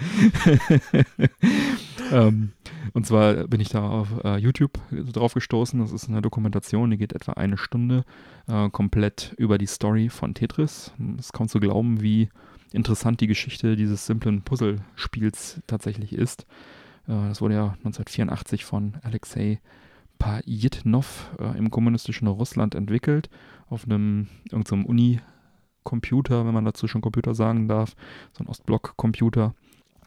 ähm, 2.12 2.52
und 2.92 3.06
zwar 3.06 3.46
bin 3.48 3.60
ich 3.60 3.70
da 3.70 3.88
auf 3.88 4.08
äh, 4.24 4.36
YouTube 4.36 4.78
drauf 4.90 5.34
gestoßen. 5.34 5.80
Das 5.80 5.92
ist 5.92 6.08
eine 6.08 6.22
Dokumentation, 6.22 6.90
die 6.90 6.98
geht 6.98 7.12
etwa 7.12 7.32
eine 7.32 7.56
Stunde, 7.56 8.04
äh, 8.48 8.68
komplett 8.70 9.34
über 9.38 9.58
die 9.58 9.66
Story 9.66 10.08
von 10.08 10.34
Tetris. 10.34 10.92
Es 11.18 11.26
ist 11.26 11.32
kaum 11.32 11.48
zu 11.48 11.60
glauben, 11.60 12.02
wie 12.02 12.28
interessant 12.72 13.20
die 13.20 13.26
Geschichte 13.26 13.76
dieses 13.76 14.06
simplen 14.06 14.42
Puzzlespiels 14.42 15.60
tatsächlich 15.66 16.12
ist. 16.12 16.46
Äh, 17.06 17.28
das 17.28 17.40
wurde 17.40 17.54
ja 17.54 17.64
1984 17.84 18.64
von 18.64 18.94
Alexei 19.02 19.60
Pajitnov 20.18 21.30
äh, 21.40 21.58
im 21.58 21.70
kommunistischen 21.70 22.28
Russland 22.28 22.74
entwickelt, 22.74 23.28
auf 23.68 23.84
einem 23.84 24.28
irgendeinem 24.50 24.86
Uni-Computer, 25.82 26.46
wenn 26.46 26.54
man 26.54 26.64
dazu 26.64 26.88
schon 26.88 27.00
Computer 27.00 27.34
sagen 27.34 27.68
darf, 27.68 27.94
so 28.32 28.44
ein 28.44 28.48
Ostblock-Computer. 28.48 29.54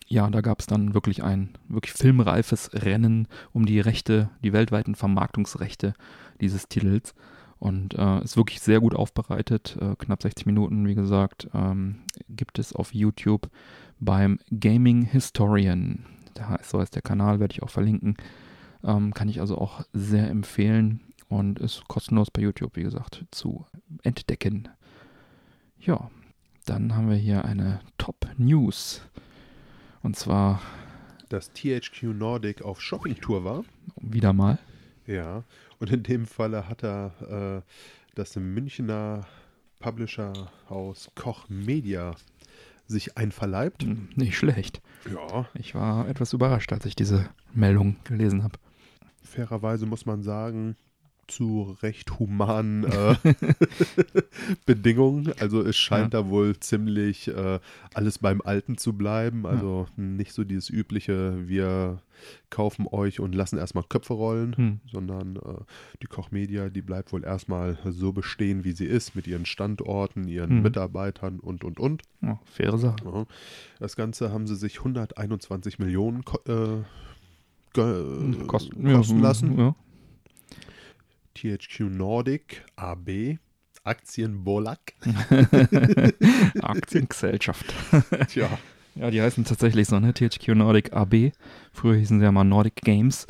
Ja, 0.08 0.30
da 0.30 0.42
gab 0.42 0.60
es 0.60 0.68
dann 0.68 0.94
wirklich 0.94 1.24
ein 1.24 1.50
wirklich 1.68 1.94
filmreifes 1.94 2.72
Rennen 2.74 3.28
um 3.54 3.66
die 3.66 3.80
Rechte, 3.80 4.30
die 4.44 4.54
weltweiten 4.54 4.96
Vermarktungsrechte 4.96 5.94
dieses 6.42 6.68
Titels. 6.68 7.14
Und 7.58 7.96
äh, 7.96 8.22
ist 8.22 8.38
wirklich 8.38 8.60
sehr 8.60 8.82
gut 8.82 8.96
aufbereitet, 8.96 9.78
äh, 9.80 9.96
knapp 9.96 10.22
60 10.22 10.46
Minuten, 10.46 10.86
wie 10.88 10.94
gesagt, 10.94 11.48
ähm, 11.54 12.02
gibt 12.30 12.60
es 12.60 12.74
auf 12.74 12.94
YouTube 12.94 13.50
beim 14.00 14.40
Gaming 14.52 15.04
Historian. 15.04 16.06
Da 16.34 16.50
heißt, 16.50 16.70
so 16.70 16.80
heißt 16.80 16.94
der 16.94 17.02
Kanal, 17.02 17.40
werde 17.40 17.54
ich 17.54 17.64
auch 17.64 17.70
verlinken. 17.70 18.18
Ähm, 18.84 19.14
kann 19.14 19.30
ich 19.30 19.40
also 19.40 19.58
auch 19.58 19.84
sehr 19.94 20.30
empfehlen 20.30 21.00
und 21.30 21.60
ist 21.60 21.88
kostenlos 21.88 22.30
bei 22.30 22.42
YouTube, 22.42 22.76
wie 22.76 22.84
gesagt, 22.84 23.26
zu 23.32 23.66
entdecken. 24.04 24.68
Ja, 25.86 26.10
dann 26.66 26.96
haben 26.96 27.10
wir 27.10 27.16
hier 27.18 27.46
eine 27.46 27.80
Top 27.98 28.28
News. 28.38 29.02
Und 30.02 30.16
zwar 30.16 30.62
Dass 31.30 31.52
THQ 31.54 32.04
Nordic 32.14 32.62
auf 32.62 32.82
Shoppingtour 32.82 33.44
war. 33.44 33.64
wieder 34.02 34.34
mal. 34.34 34.58
Ja. 35.08 35.44
Und 35.80 35.92
in 35.92 36.04
dem 36.04 36.26
Falle 36.26 36.68
hat 36.68 36.84
er 36.84 37.64
äh, 37.66 37.72
das 38.16 38.36
Münchner 38.36 39.26
Publisherhaus 39.80 41.12
Koch 41.16 41.48
Media 41.50 42.16
sich 42.88 43.18
einverleibt. 43.18 43.84
Hm, 43.84 44.10
Nicht 44.16 44.38
schlecht. 44.38 44.82
Ja. 45.12 45.48
Ich 45.54 45.76
war 45.76 46.08
etwas 46.08 46.34
überrascht, 46.34 46.72
als 46.74 46.86
ich 46.86 46.96
diese 46.96 47.30
Meldung 47.54 47.98
gelesen 48.04 48.44
habe. 48.44 48.58
Fairerweise 49.24 49.86
muss 49.86 50.06
man 50.06 50.24
sagen, 50.24 50.76
zu 51.28 51.76
recht 51.82 52.20
humanen 52.20 52.84
äh, 52.84 53.16
Bedingungen. 54.66 55.34
Also 55.40 55.62
es 55.62 55.76
scheint 55.76 56.14
ja. 56.14 56.22
da 56.22 56.30
wohl 56.30 56.58
ziemlich 56.60 57.28
äh, 57.28 57.60
alles 57.94 58.20
beim 58.20 58.42
Alten 58.42 58.78
zu 58.78 58.94
bleiben. 58.94 59.46
Also 59.46 59.88
ja. 59.98 60.04
nicht 60.04 60.34
so 60.34 60.44
dieses 60.44 60.70
übliche, 60.70 61.48
wir 61.48 62.02
kaufen 62.50 62.88
euch 62.90 63.20
und 63.20 63.36
lassen 63.36 63.58
erstmal 63.58 63.84
Köpfe 63.84 64.14
rollen, 64.14 64.56
hm. 64.56 64.80
sondern 64.92 65.36
äh, 65.38 65.64
die 66.02 66.08
Kochmedia, 66.08 66.70
die 66.70 66.82
bleibt 66.82 67.12
wohl 67.12 67.24
erstmal 67.24 67.78
so 67.86 68.14
bestehen, 68.14 68.64
wie 68.64 68.72
sie 68.72 68.86
ist, 68.86 69.16
mit 69.16 69.28
ihren 69.28 69.46
Standorten, 69.46 70.28
ihren 70.28 70.50
hm. 70.50 70.62
Mitarbeitern 70.62 71.40
und, 71.40 71.64
und, 71.64 71.80
und. 71.80 72.04
Ja, 72.22 72.40
faire 72.46 72.78
Sache. 72.78 73.28
Das 73.80 73.96
Ganze 73.96 74.32
haben 74.32 74.48
sie 74.48 74.56
sich 74.56 74.80
121 74.80 75.80
Millionen 75.80 76.24
äh, 76.48 76.84
kosten, 77.74 78.48
kosten 78.48 79.20
lassen. 79.20 79.58
Ja. 79.58 79.76
THQ 81.36 81.82
Nordic 81.92 82.66
AB, 82.76 83.38
Aktien 83.84 84.44
Bolak. 84.44 84.94
Aktiengesellschaft. 86.62 87.74
Tja. 88.30 88.50
Ja, 88.96 89.12
die 89.12 89.22
heißen 89.22 89.44
tatsächlich 89.44 89.88
so, 89.88 90.00
ne? 90.00 90.14
THQ 90.14 90.56
Nordic 90.56 90.94
AB. 90.94 91.34
Früher 91.74 91.96
hießen 91.96 92.20
sie 92.20 92.26
ja 92.26 92.32
mal 92.32 92.46
Nordic 92.46 92.76
Games. 92.78 93.28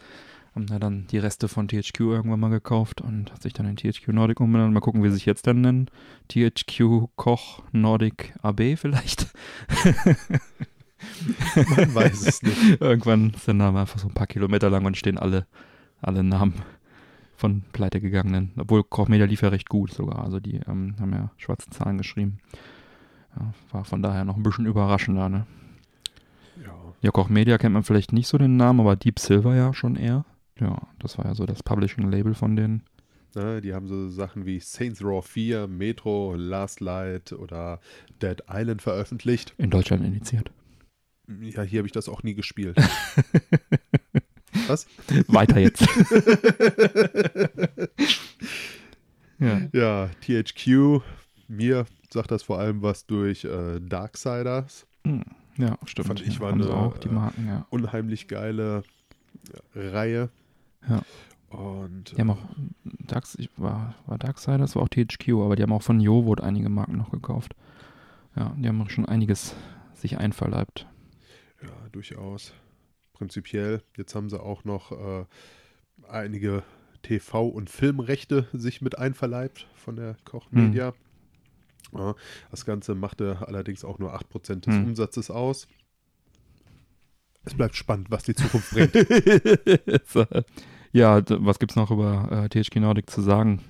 Haben 0.53 0.67
da 0.67 0.79
dann 0.79 1.07
die 1.07 1.17
Reste 1.17 1.47
von 1.47 1.67
THQ 1.67 1.99
irgendwann 2.01 2.39
mal 2.39 2.49
gekauft 2.49 3.01
und 3.01 3.33
hat 3.33 3.41
sich 3.41 3.51
dann 3.51 3.65
in 3.65 3.75
THQ 3.75 4.09
Nordic 4.09 4.39
umbenannt. 4.39 4.73
Mal 4.73 4.79
gucken, 4.79 5.03
wie 5.03 5.09
sie 5.09 5.15
sich 5.15 5.25
jetzt 5.25 5.47
dann 5.47 5.61
nennen. 5.61 5.89
THQ 6.29 7.09
Koch 7.15 7.63
Nordic 7.71 8.35
AB 8.41 8.77
vielleicht. 8.77 9.33
Man 11.55 11.93
weiß 11.93 12.27
es 12.27 12.43
nicht. 12.43 12.57
Irgendwann 12.79 13.31
ist 13.31 13.47
der 13.47 13.55
Name 13.55 13.81
einfach 13.81 13.99
so 13.99 14.07
ein 14.07 14.13
paar 14.13 14.27
Kilometer 14.27 14.69
lang 14.69 14.85
und 14.85 14.95
stehen 14.95 15.17
alle, 15.17 15.47
alle 16.01 16.23
Namen 16.23 16.61
von 17.35 17.63
pleitegegangenen. 17.73 18.51
Obwohl 18.57 18.83
Koch 18.83 19.07
Media 19.07 19.25
lief 19.25 19.41
ja 19.41 19.49
recht 19.49 19.69
gut 19.69 19.91
sogar. 19.91 20.23
Also 20.23 20.39
die 20.39 20.59
ähm, 20.67 20.95
haben 20.99 21.13
ja 21.13 21.31
schwarze 21.37 21.69
Zahlen 21.69 21.97
geschrieben. 21.97 22.39
Ja, 23.37 23.53
war 23.71 23.85
von 23.85 24.01
daher 24.01 24.25
noch 24.25 24.37
ein 24.37 24.43
bisschen 24.43 24.65
überraschender, 24.65 25.29
ne? 25.29 25.45
Ja. 26.63 26.73
Ja, 27.01 27.11
Koch 27.11 27.29
Media 27.29 27.57
kennt 27.57 27.73
man 27.73 27.83
vielleicht 27.83 28.13
nicht 28.13 28.27
so 28.27 28.37
den 28.37 28.57
Namen, 28.57 28.79
aber 28.79 28.95
Deep 28.95 29.19
Silver 29.19 29.55
ja 29.55 29.73
schon 29.73 29.95
eher. 29.95 30.25
Ja, 30.59 30.81
das 30.99 31.17
war 31.17 31.25
ja 31.25 31.35
so 31.35 31.45
das 31.45 31.63
Publishing-Label 31.63 32.33
von 32.33 32.55
denen. 32.55 32.83
Ja, 33.35 33.59
die 33.59 33.73
haben 33.73 33.87
so 33.87 34.09
Sachen 34.09 34.45
wie 34.45 34.61
Saints 34.61 35.03
Row 35.03 35.25
4, 35.25 35.67
Metro, 35.67 36.35
Last 36.37 36.79
Light 36.79 37.33
oder 37.33 37.81
Dead 38.21 38.41
Island 38.49 38.81
veröffentlicht. 38.81 39.53
In 39.57 39.69
Deutschland 39.69 40.05
initiiert. 40.05 40.51
Ja, 41.41 41.63
hier 41.63 41.79
habe 41.79 41.87
ich 41.87 41.91
das 41.91 42.07
auch 42.07 42.23
nie 42.23 42.35
gespielt. 42.35 42.77
Was? 44.67 44.87
Weiter 45.27 45.59
jetzt. 45.59 45.81
ja. 49.39 49.61
ja, 49.71 50.09
THQ, 50.21 51.01
mir 51.47 51.85
sagt 52.09 52.31
das 52.31 52.43
vor 52.43 52.59
allem 52.59 52.81
was 52.81 53.05
durch 53.05 53.45
äh, 53.45 53.79
Darksiders. 53.79 54.87
Hm. 55.05 55.23
Ja, 55.57 55.77
stimmt. 55.85 56.07
Fand 56.07 56.21
ich 56.21 56.39
war 56.39 56.51
eine 56.51 56.69
auch 56.69 56.97
die 56.97 57.09
Marken, 57.09 57.47
ja. 57.47 57.65
unheimlich 57.69 58.27
geile 58.27 58.83
Reihe. 59.73 60.29
Ja. 60.89 61.01
Und, 61.49 62.11
die 62.11 62.21
haben 62.21 62.31
auch 62.31 62.43
Darks, 62.83 63.37
war, 63.55 63.95
war 64.07 64.17
Darksiders, 64.17 64.75
war 64.75 64.83
auch 64.83 64.89
THQ, 64.89 65.29
aber 65.43 65.55
die 65.55 65.63
haben 65.63 65.71
auch 65.71 65.83
von 65.83 65.99
Jowood 65.99 66.41
einige 66.41 66.69
Marken 66.69 66.97
noch 66.97 67.11
gekauft. 67.11 67.55
Ja, 68.35 68.53
die 68.57 68.67
haben 68.67 68.89
schon 68.89 69.05
einiges 69.05 69.55
sich 69.93 70.17
einverleibt. 70.17 70.85
Ja, 71.61 71.69
durchaus. 71.91 72.51
Prinzipiell. 73.15 73.81
Jetzt 73.97 74.13
haben 74.13 74.29
sie 74.29 74.41
auch 74.41 74.65
noch 74.65 74.91
äh, 74.91 75.25
einige 76.07 76.63
TV- 77.03 77.49
und 77.49 77.69
Filmrechte 77.69 78.47
sich 78.51 78.81
mit 78.81 78.97
einverleibt 78.97 79.67
von 79.75 79.95
der 79.95 80.17
Koch 80.25 80.51
Media. 80.51 80.93
Hm. 81.91 81.99
Ja, 81.99 82.15
das 82.51 82.65
Ganze 82.65 82.93
machte 82.93 83.39
allerdings 83.47 83.85
auch 83.85 83.99
nur 83.99 84.15
8% 84.15 84.65
des 84.65 84.75
hm. 84.75 84.85
Umsatzes 84.85 85.31
aus. 85.31 85.67
Es 87.45 87.53
bleibt 87.53 87.75
spannend, 87.75 88.11
was 88.11 88.23
die 88.23 88.35
Zukunft 88.35 88.71
bringt. 88.71 88.93
ja, 90.91 91.21
was 91.27 91.59
gibt 91.59 91.71
es 91.71 91.75
noch 91.75 91.91
über 91.91 92.29
äh, 92.31 92.49
THQ 92.49 92.77
Nordic 92.77 93.09
zu 93.09 93.21
sagen? 93.21 93.61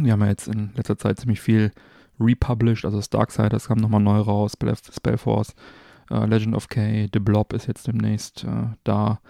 Wir 0.00 0.12
haben 0.12 0.20
ja 0.20 0.28
jetzt 0.28 0.46
in 0.46 0.70
letzter 0.76 0.96
Zeit 0.96 1.18
ziemlich 1.18 1.40
viel 1.40 1.72
republished, 2.20 2.84
also 2.84 3.00
Darksiders 3.00 3.68
kam 3.68 3.78
nochmal 3.78 4.00
neu 4.00 4.18
raus, 4.18 4.52
Spellforce 4.52 5.54
Uh, 6.12 6.24
Legend 6.24 6.56
of 6.56 6.68
K, 6.68 7.08
The 7.12 7.20
Blob 7.20 7.52
ist 7.52 7.66
jetzt 7.66 7.86
demnächst 7.86 8.44
uh, 8.44 8.70
da. 8.84 9.20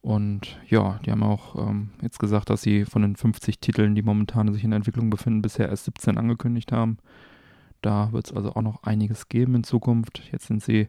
Und 0.00 0.58
ja, 0.68 1.00
die 1.04 1.10
haben 1.10 1.22
auch 1.22 1.56
ähm, 1.56 1.90
jetzt 2.02 2.18
gesagt, 2.18 2.50
dass 2.50 2.62
sie 2.62 2.84
von 2.84 3.02
den 3.02 3.16
50 3.16 3.58
Titeln, 3.58 3.94
die 3.94 4.02
momentan 4.02 4.52
sich 4.52 4.62
in 4.64 4.70
der 4.70 4.76
Entwicklung 4.76 5.10
befinden, 5.10 5.42
bisher 5.42 5.68
erst 5.68 5.86
17 5.86 6.18
angekündigt 6.18 6.72
haben. 6.72 6.98
Da 7.82 8.12
wird 8.12 8.26
es 8.26 8.32
also 8.32 8.54
auch 8.54 8.62
noch 8.62 8.82
einiges 8.84 9.28
geben 9.28 9.56
in 9.56 9.64
Zukunft. 9.64 10.22
Jetzt 10.32 10.46
sind 10.46 10.62
sie, 10.62 10.88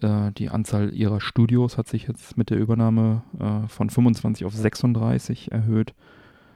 äh, 0.00 0.32
die 0.32 0.50
Anzahl 0.50 0.94
ihrer 0.94 1.20
Studios 1.20 1.78
hat 1.78 1.88
sich 1.88 2.06
jetzt 2.06 2.36
mit 2.36 2.50
der 2.50 2.58
Übernahme 2.58 3.22
äh, 3.38 3.68
von 3.68 3.90
25 3.90 4.46
auf 4.46 4.54
36 4.54 5.52
erhöht. 5.52 5.94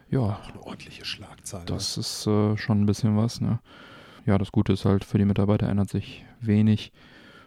Ja. 0.08 0.38
Ach, 0.40 0.50
eine 0.50 0.62
ordentliche 0.62 1.04
Schlagzahl. 1.04 1.64
Das 1.66 1.96
ne? 1.96 2.00
ist 2.00 2.26
äh, 2.26 2.56
schon 2.56 2.82
ein 2.82 2.86
bisschen 2.86 3.16
was, 3.16 3.40
ne? 3.40 3.60
Ja, 4.24 4.38
das 4.38 4.50
Gute 4.50 4.72
ist 4.72 4.84
halt, 4.84 5.04
für 5.04 5.18
die 5.18 5.24
Mitarbeiter 5.24 5.68
ändert 5.68 5.90
sich 5.90 6.24
wenig 6.40 6.92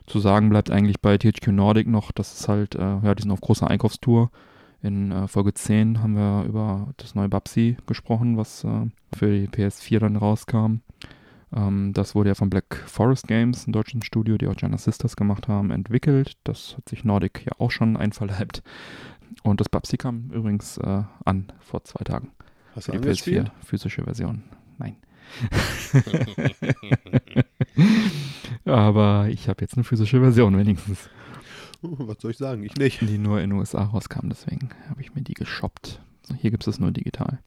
zu 0.09 0.19
sagen 0.19 0.49
bleibt 0.49 0.71
eigentlich 0.71 0.99
bei 0.99 1.17
THQ 1.17 1.47
Nordic 1.47 1.87
noch, 1.87 2.11
dass 2.11 2.39
es 2.39 2.47
halt, 2.47 2.75
äh, 2.75 2.79
ja, 2.79 3.15
die 3.15 3.23
sind 3.23 3.31
auf 3.31 3.41
großer 3.41 3.69
Einkaufstour. 3.69 4.31
In 4.81 5.11
äh, 5.11 5.27
Folge 5.27 5.53
10 5.53 6.01
haben 6.01 6.15
wir 6.15 6.45
über 6.47 6.93
das 6.97 7.15
neue 7.15 7.29
Babsi 7.29 7.77
gesprochen, 7.85 8.37
was 8.37 8.63
äh, 8.63 8.87
für 9.15 9.31
die 9.31 9.47
PS4 9.47 9.99
dann 9.99 10.15
rauskam. 10.15 10.81
Ähm, 11.53 11.91
das 11.93 12.15
wurde 12.15 12.29
ja 12.29 12.35
von 12.35 12.49
Black 12.49 12.83
Forest 12.87 13.27
Games, 13.27 13.67
ein 13.67 13.71
deutschen 13.71 14.01
Studio, 14.01 14.37
die 14.37 14.47
auch 14.47 14.55
Giant 14.55 14.79
Sisters 14.79 15.15
gemacht 15.15 15.47
haben, 15.47 15.71
entwickelt. 15.71 16.37
Das 16.43 16.75
hat 16.77 16.87
sich 16.89 17.03
Nordic 17.03 17.45
ja 17.45 17.53
auch 17.59 17.71
schon 17.71 17.97
einverleibt. 17.97 18.63
Und 19.43 19.59
das 19.59 19.69
Babsi 19.69 19.97
kam 19.97 20.31
übrigens 20.31 20.77
äh, 20.77 21.03
an 21.25 21.51
vor 21.59 21.83
zwei 21.83 22.03
Tagen. 22.03 22.31
Hast 22.75 22.87
du 22.87 22.93
die 22.93 22.99
PS4 22.99 23.47
physische 23.63 24.03
Version. 24.03 24.43
Nein. 24.77 24.95
Aber 28.65 29.27
ich 29.29 29.47
habe 29.47 29.61
jetzt 29.61 29.75
eine 29.75 29.83
physische 29.83 30.19
Version 30.19 30.57
wenigstens. 30.57 31.09
Uh, 31.81 31.95
was 31.99 32.17
soll 32.19 32.31
ich 32.31 32.37
sagen? 32.37 32.63
Ich 32.63 32.75
nicht. 32.75 33.01
Die 33.01 33.17
nur 33.17 33.39
in 33.39 33.51
den 33.51 33.59
USA 33.59 33.83
rauskam, 33.83 34.29
deswegen 34.29 34.69
habe 34.89 35.01
ich 35.01 35.15
mir 35.15 35.21
die 35.21 35.33
geshoppt. 35.33 36.01
Hier 36.37 36.51
gibt 36.51 36.63
es 36.63 36.75
es 36.75 36.79
nur 36.79 36.91
digital. 36.91 37.39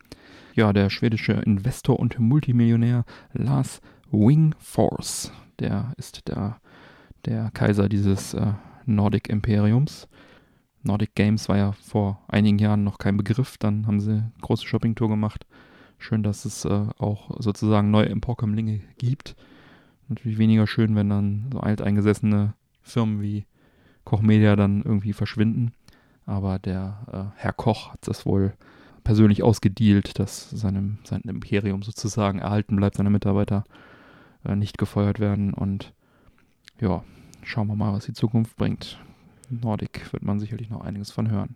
Ja, 0.54 0.72
der 0.72 0.90
schwedische 0.90 1.32
Investor 1.32 1.98
und 1.98 2.18
Multimillionär 2.18 3.04
Lars 3.32 3.80
Wingforce, 4.10 5.32
der 5.58 5.92
ist 5.96 6.28
der, 6.28 6.60
der 7.24 7.50
Kaiser 7.52 7.88
dieses 7.88 8.34
äh, 8.34 8.52
Nordic 8.84 9.28
Imperiums. 9.28 10.08
Nordic 10.82 11.14
Games 11.14 11.48
war 11.48 11.56
ja 11.56 11.72
vor 11.72 12.22
einigen 12.28 12.58
Jahren 12.58 12.84
noch 12.84 12.98
kein 12.98 13.16
Begriff, 13.16 13.56
dann 13.56 13.86
haben 13.86 14.00
sie 14.00 14.10
eine 14.10 14.32
große 14.40 14.66
Shoppingtour 14.66 15.08
gemacht. 15.08 15.46
Schön, 16.02 16.24
dass 16.24 16.44
es 16.44 16.64
äh, 16.64 16.86
auch 16.98 17.30
sozusagen 17.38 17.92
neue 17.92 18.08
Emporkömmlinge 18.08 18.80
gibt. 18.98 19.36
Natürlich 20.08 20.36
weniger 20.36 20.66
schön, 20.66 20.96
wenn 20.96 21.08
dann 21.08 21.48
so 21.52 21.60
alteingesessene 21.60 22.54
Firmen 22.82 23.22
wie 23.22 23.46
Koch 24.02 24.20
Media 24.20 24.56
dann 24.56 24.82
irgendwie 24.82 25.12
verschwinden. 25.12 25.72
Aber 26.26 26.58
der 26.58 27.32
äh, 27.36 27.40
Herr 27.40 27.52
Koch 27.52 27.92
hat 27.92 28.00
das 28.08 28.26
wohl 28.26 28.52
persönlich 29.04 29.44
ausgedealt, 29.44 30.18
dass 30.18 30.50
seinem, 30.50 30.98
sein 31.04 31.22
Imperium 31.22 31.84
sozusagen 31.84 32.40
erhalten 32.40 32.74
bleibt, 32.74 32.96
seine 32.96 33.10
Mitarbeiter 33.10 33.62
äh, 34.44 34.56
nicht 34.56 34.78
gefeuert 34.78 35.20
werden. 35.20 35.54
Und 35.54 35.92
ja, 36.80 37.04
schauen 37.44 37.68
wir 37.68 37.76
mal, 37.76 37.92
was 37.92 38.06
die 38.06 38.12
Zukunft 38.12 38.56
bringt. 38.56 38.98
Nordic 39.50 40.12
wird 40.12 40.24
man 40.24 40.40
sicherlich 40.40 40.68
noch 40.68 40.80
einiges 40.80 41.12
von 41.12 41.30
hören. 41.30 41.54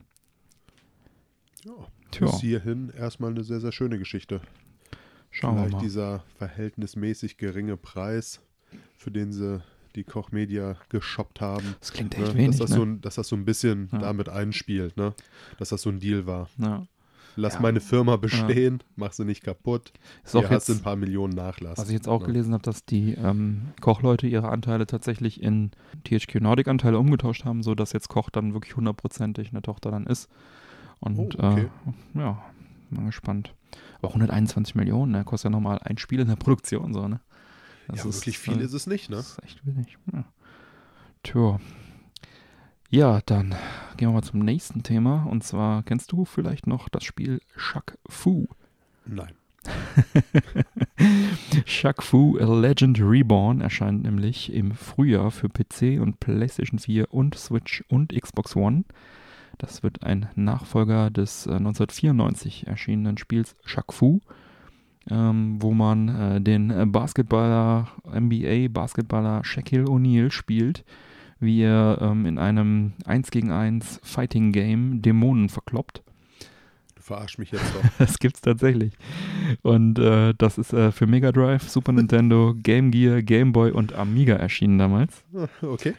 Ja, 1.64 1.72
Tja. 2.10 2.26
bis 2.26 2.40
hierhin 2.40 2.90
erstmal 2.96 3.30
eine 3.30 3.44
sehr, 3.44 3.60
sehr 3.60 3.72
schöne 3.72 3.98
Geschichte. 3.98 4.40
Schauen 5.30 5.56
Vielleicht 5.56 5.70
wir 5.70 5.76
mal. 5.76 5.82
dieser 5.82 6.24
verhältnismäßig 6.38 7.36
geringe 7.36 7.76
Preis, 7.76 8.40
für 8.96 9.10
den 9.10 9.32
sie 9.32 9.62
die 9.94 10.04
Koch 10.04 10.30
Media 10.30 10.76
geshoppt 10.88 11.40
haben. 11.40 11.74
Das 11.80 11.92
klingt 11.92 12.14
echt 12.14 12.28
ne? 12.28 12.34
wenig, 12.34 12.58
dass, 12.58 12.58
das 12.58 12.70
ne? 12.70 12.76
so 12.76 12.82
ein, 12.82 13.00
dass 13.00 13.14
das 13.16 13.28
so 13.28 13.36
ein 13.36 13.44
bisschen 13.44 13.88
ja. 13.92 13.98
damit 13.98 14.28
einspielt, 14.28 14.96
ne? 14.96 15.14
dass 15.58 15.70
das 15.70 15.82
so 15.82 15.90
ein 15.90 16.00
Deal 16.00 16.26
war. 16.26 16.48
Ja. 16.58 16.86
Lass 17.36 17.54
ja. 17.54 17.60
meine 17.60 17.80
Firma 17.80 18.16
bestehen, 18.16 18.82
mach 18.96 19.12
sie 19.12 19.26
nicht 19.26 19.42
kaputt. 19.42 19.92
Ist 20.24 20.34
auch 20.34 20.50
jetzt, 20.50 20.70
ein 20.70 20.80
paar 20.80 20.96
Millionen 20.96 21.34
Nachlass. 21.34 21.78
Was 21.78 21.88
ich 21.88 21.94
jetzt 21.94 22.08
auch 22.08 22.20
ne? 22.20 22.28
gelesen 22.28 22.54
habe, 22.54 22.62
dass 22.62 22.86
die 22.86 23.12
ähm, 23.12 23.72
Kochleute 23.80 24.26
ihre 24.26 24.48
Anteile 24.48 24.86
tatsächlich 24.86 25.42
in 25.42 25.70
THQ 26.04 26.40
Nordic 26.40 26.68
Anteile 26.68 26.98
umgetauscht 26.98 27.44
haben, 27.44 27.62
sodass 27.62 27.92
jetzt 27.92 28.08
Koch 28.08 28.30
dann 28.30 28.54
wirklich 28.54 28.76
hundertprozentig 28.76 29.50
eine 29.50 29.60
Tochter 29.60 29.90
dann 29.90 30.06
ist. 30.06 30.30
Und 31.00 31.18
oh, 31.18 31.28
okay. 31.38 31.68
äh, 32.14 32.18
ja, 32.18 32.42
mal 32.90 33.06
gespannt. 33.06 33.54
Aber 33.98 34.08
121 34.08 34.74
Millionen, 34.74 35.12
ne? 35.12 35.24
Kostet 35.24 35.50
ja 35.50 35.50
nochmal 35.50 35.78
ein 35.82 35.98
Spiel 35.98 36.20
in 36.20 36.28
der 36.28 36.36
Produktion, 36.36 36.92
so, 36.92 37.08
ne? 37.08 37.20
Das 37.88 38.02
ja, 38.02 38.08
ist, 38.08 38.16
wirklich 38.16 38.38
viel 38.38 38.60
äh, 38.60 38.64
ist 38.64 38.72
es 38.72 38.86
nicht, 38.86 39.10
ne? 39.10 39.16
Das 39.16 39.32
ist 39.32 39.42
echt 39.42 39.66
wenig. 39.66 39.96
Ja. 40.12 40.24
Tja. 41.22 41.60
Ja, 42.90 43.20
dann 43.26 43.50
gehen 43.96 44.08
wir 44.08 44.12
mal 44.12 44.22
zum 44.22 44.40
nächsten 44.40 44.82
Thema. 44.82 45.24
Und 45.24 45.44
zwar 45.44 45.82
kennst 45.82 46.12
du 46.12 46.24
vielleicht 46.24 46.66
noch 46.66 46.88
das 46.88 47.04
Spiel 47.04 47.40
Shaq 47.56 47.98
Fu? 48.08 48.48
Nein. 49.04 49.32
Shaq 51.66 52.02
Fu 52.02 52.38
A 52.38 52.44
Legend 52.44 53.00
Reborn 53.00 53.60
erscheint 53.60 54.04
nämlich 54.04 54.52
im 54.52 54.72
Frühjahr 54.72 55.32
für 55.32 55.48
PC 55.48 56.00
und 56.00 56.20
PlayStation 56.20 56.78
4 56.78 57.12
und 57.12 57.34
Switch 57.34 57.84
und 57.88 58.12
Xbox 58.12 58.54
One. 58.54 58.84
Das 59.58 59.82
wird 59.82 60.02
ein 60.02 60.28
Nachfolger 60.34 61.10
des 61.10 61.46
äh, 61.46 61.54
1994 61.54 62.66
erschienenen 62.66 63.18
Spiels 63.18 63.56
Shaq 63.64 63.92
Fu, 63.92 64.20
ähm, 65.10 65.56
wo 65.60 65.72
man 65.72 66.08
äh, 66.08 66.40
den 66.40 66.92
Basketballer, 66.92 67.88
NBA-Basketballer 68.04 69.44
Shaquille 69.44 69.86
O'Neal 69.86 70.30
spielt, 70.30 70.84
wie 71.40 71.62
er 71.62 71.98
ähm, 72.00 72.26
in 72.26 72.38
einem 72.38 72.94
1 73.04 73.30
gegen 73.30 73.50
1 73.50 74.00
Fighting 74.02 74.52
Game 74.52 75.02
Dämonen 75.02 75.48
verkloppt. 75.48 76.02
Verarsch 77.06 77.38
mich 77.38 77.52
jetzt 77.52 77.72
doch. 77.72 77.82
Das 77.98 78.18
gibt's 78.18 78.40
tatsächlich. 78.40 78.92
Und 79.62 79.96
äh, 80.00 80.34
das 80.36 80.58
ist 80.58 80.72
äh, 80.72 80.90
für 80.90 81.06
Mega 81.06 81.30
Drive, 81.30 81.68
Super 81.68 81.92
Nintendo, 81.92 82.52
Game 82.62 82.90
Gear, 82.90 83.22
Game 83.22 83.52
Boy 83.52 83.70
und 83.70 83.94
Amiga 83.94 84.34
erschienen 84.34 84.78
damals. 84.78 85.22
Okay. 85.62 85.94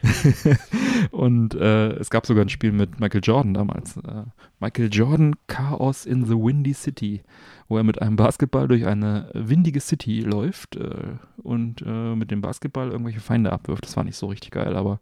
Und 1.10 1.54
äh, 1.54 1.92
es 1.94 2.10
gab 2.10 2.26
sogar 2.26 2.44
ein 2.44 2.48
Spiel 2.50 2.72
mit 2.72 3.00
Michael 3.00 3.22
Jordan 3.24 3.54
damals. 3.54 3.96
Äh, 3.96 4.24
Michael 4.60 4.90
Jordan 4.92 5.34
Chaos 5.46 6.04
in 6.04 6.26
the 6.26 6.34
Windy 6.34 6.74
City, 6.74 7.22
wo 7.68 7.78
er 7.78 7.84
mit 7.84 8.02
einem 8.02 8.16
Basketball 8.16 8.68
durch 8.68 8.84
eine 8.86 9.30
windige 9.32 9.80
City 9.80 10.20
läuft 10.20 10.76
äh, 10.76 11.16
und 11.42 11.82
äh, 11.86 12.14
mit 12.16 12.30
dem 12.30 12.42
Basketball 12.42 12.90
irgendwelche 12.90 13.20
Feinde 13.20 13.52
abwirft. 13.52 13.84
Das 13.84 13.96
war 13.96 14.04
nicht 14.04 14.16
so 14.16 14.26
richtig 14.26 14.50
geil, 14.50 14.76
aber 14.76 15.00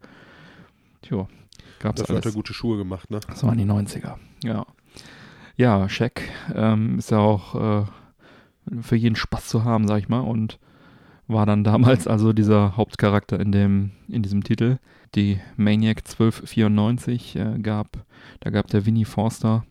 tja, 1.02 1.26
gab's 1.80 2.00
Dafür 2.00 2.16
hat 2.16 2.24
er 2.24 2.26
alles. 2.26 2.34
gute 2.34 2.54
Schuhe 2.54 2.76
gemacht, 2.76 3.10
ne? 3.10 3.18
Das 3.26 3.42
waren 3.42 3.58
die 3.58 3.64
90er, 3.64 4.14
ja. 4.44 4.64
Ja, 5.56 5.88
Shaq 5.88 6.22
ähm, 6.54 6.98
ist 6.98 7.10
ja 7.10 7.18
auch 7.18 7.54
äh, 7.54 7.84
für 8.82 8.96
jeden 8.96 9.16
Spaß 9.16 9.48
zu 9.48 9.64
haben, 9.64 9.88
sag 9.88 9.98
ich 9.98 10.08
mal, 10.08 10.20
und 10.20 10.58
war 11.28 11.46
dann 11.46 11.64
damals 11.64 12.06
also 12.06 12.32
dieser 12.32 12.76
Hauptcharakter 12.76 13.40
in 13.40 13.52
dem 13.52 13.90
in 14.08 14.22
diesem 14.22 14.44
Titel. 14.44 14.78
Die 15.14 15.40
Maniac 15.56 15.98
1294 15.98 17.36
äh, 17.36 17.58
gab, 17.58 18.04
da 18.40 18.50
gab 18.50 18.66
der 18.68 18.84
Winnie 18.84 19.06
Forster 19.06 19.64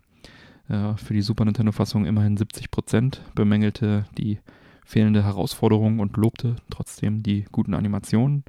äh, 0.69 0.95
für 0.97 1.13
die 1.13 1.21
Super 1.21 1.45
Nintendo-Fassung 1.45 2.05
immerhin 2.05 2.37
70 2.37 2.71
Prozent, 2.71 3.21
bemängelte 3.35 4.05
die 4.17 4.39
fehlende 4.85 5.23
Herausforderung 5.23 5.99
und 5.99 6.17
lobte 6.17 6.55
trotzdem 6.69 7.21
die 7.21 7.45
guten 7.51 7.73
Animationen. 7.73 8.43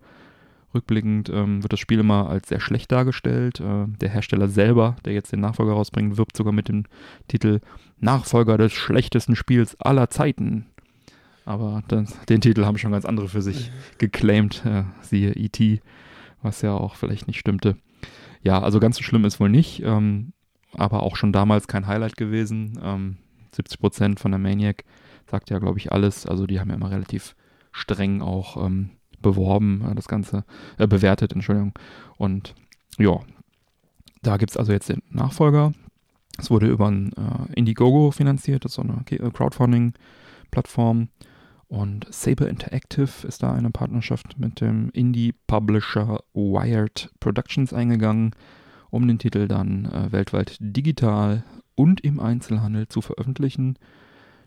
Rückblickend 0.74 1.30
ähm, 1.30 1.62
wird 1.62 1.72
das 1.72 1.80
Spiel 1.80 2.00
immer 2.00 2.28
als 2.28 2.48
sehr 2.48 2.60
schlecht 2.60 2.92
dargestellt. 2.92 3.60
Äh, 3.60 3.86
der 4.00 4.08
Hersteller 4.08 4.48
selber, 4.48 4.96
der 5.04 5.12
jetzt 5.12 5.32
den 5.32 5.40
Nachfolger 5.40 5.72
rausbringt, 5.72 6.16
wirbt 6.16 6.36
sogar 6.36 6.52
mit 6.52 6.68
dem 6.68 6.84
Titel 7.28 7.60
Nachfolger 7.98 8.58
des 8.58 8.72
schlechtesten 8.72 9.36
Spiels 9.36 9.80
aller 9.80 10.10
Zeiten. 10.10 10.66
Aber 11.44 11.82
das, 11.88 12.18
den 12.26 12.40
Titel 12.40 12.64
haben 12.64 12.76
schon 12.76 12.92
ganz 12.92 13.04
andere 13.04 13.28
für 13.28 13.40
sich 13.40 13.70
geclaimed, 13.98 14.64
äh, 14.66 14.84
siehe 15.00 15.32
E.T., 15.32 15.80
was 16.42 16.60
ja 16.62 16.74
auch 16.74 16.96
vielleicht 16.96 17.28
nicht 17.28 17.38
stimmte. 17.38 17.76
Ja, 18.42 18.60
also 18.60 18.80
ganz 18.80 18.96
so 18.96 19.02
schlimm 19.02 19.24
ist 19.24 19.40
wohl 19.40 19.48
nicht, 19.48 19.82
ähm, 19.82 20.32
aber 20.72 21.02
auch 21.02 21.16
schon 21.16 21.32
damals 21.32 21.68
kein 21.68 21.86
Highlight 21.86 22.16
gewesen. 22.16 22.78
Ähm, 22.82 23.16
70% 23.54 24.18
von 24.18 24.32
der 24.32 24.38
Maniac 24.38 24.84
sagt 25.30 25.50
ja, 25.50 25.58
glaube 25.58 25.78
ich, 25.78 25.92
alles. 25.92 26.26
Also 26.26 26.46
die 26.46 26.60
haben 26.60 26.68
ja 26.68 26.76
immer 26.76 26.90
relativ 26.90 27.34
streng 27.72 28.22
auch 28.22 28.64
ähm, 28.64 28.90
beworben, 29.26 29.84
das 29.94 30.08
Ganze, 30.08 30.44
äh, 30.78 30.86
bewertet, 30.86 31.32
Entschuldigung. 31.32 31.72
Und 32.16 32.54
ja, 32.98 33.20
da 34.22 34.36
gibt 34.36 34.50
es 34.50 34.56
also 34.56 34.72
jetzt 34.72 34.88
den 34.88 35.02
Nachfolger. 35.10 35.72
Es 36.38 36.50
wurde 36.50 36.68
über 36.68 36.88
ein 36.88 37.12
äh, 37.12 37.52
Indiegogo 37.54 38.10
finanziert, 38.10 38.64
das 38.64 38.72
ist 38.72 38.76
so 38.76 38.82
eine 38.82 39.02
äh, 39.10 39.30
Crowdfunding-Plattform. 39.30 41.08
Und 41.68 42.06
Saber 42.10 42.48
Interactive 42.48 43.26
ist 43.26 43.42
da 43.42 43.52
eine 43.52 43.70
Partnerschaft 43.70 44.38
mit 44.38 44.60
dem 44.60 44.90
Indie-Publisher 44.90 46.20
Wired 46.32 47.10
Productions 47.18 47.72
eingegangen, 47.72 48.36
um 48.90 49.08
den 49.08 49.18
Titel 49.18 49.48
dann 49.48 49.86
äh, 49.86 50.12
weltweit 50.12 50.56
digital 50.60 51.44
und 51.74 52.00
im 52.02 52.20
Einzelhandel 52.20 52.86
zu 52.88 53.00
veröffentlichen. 53.00 53.78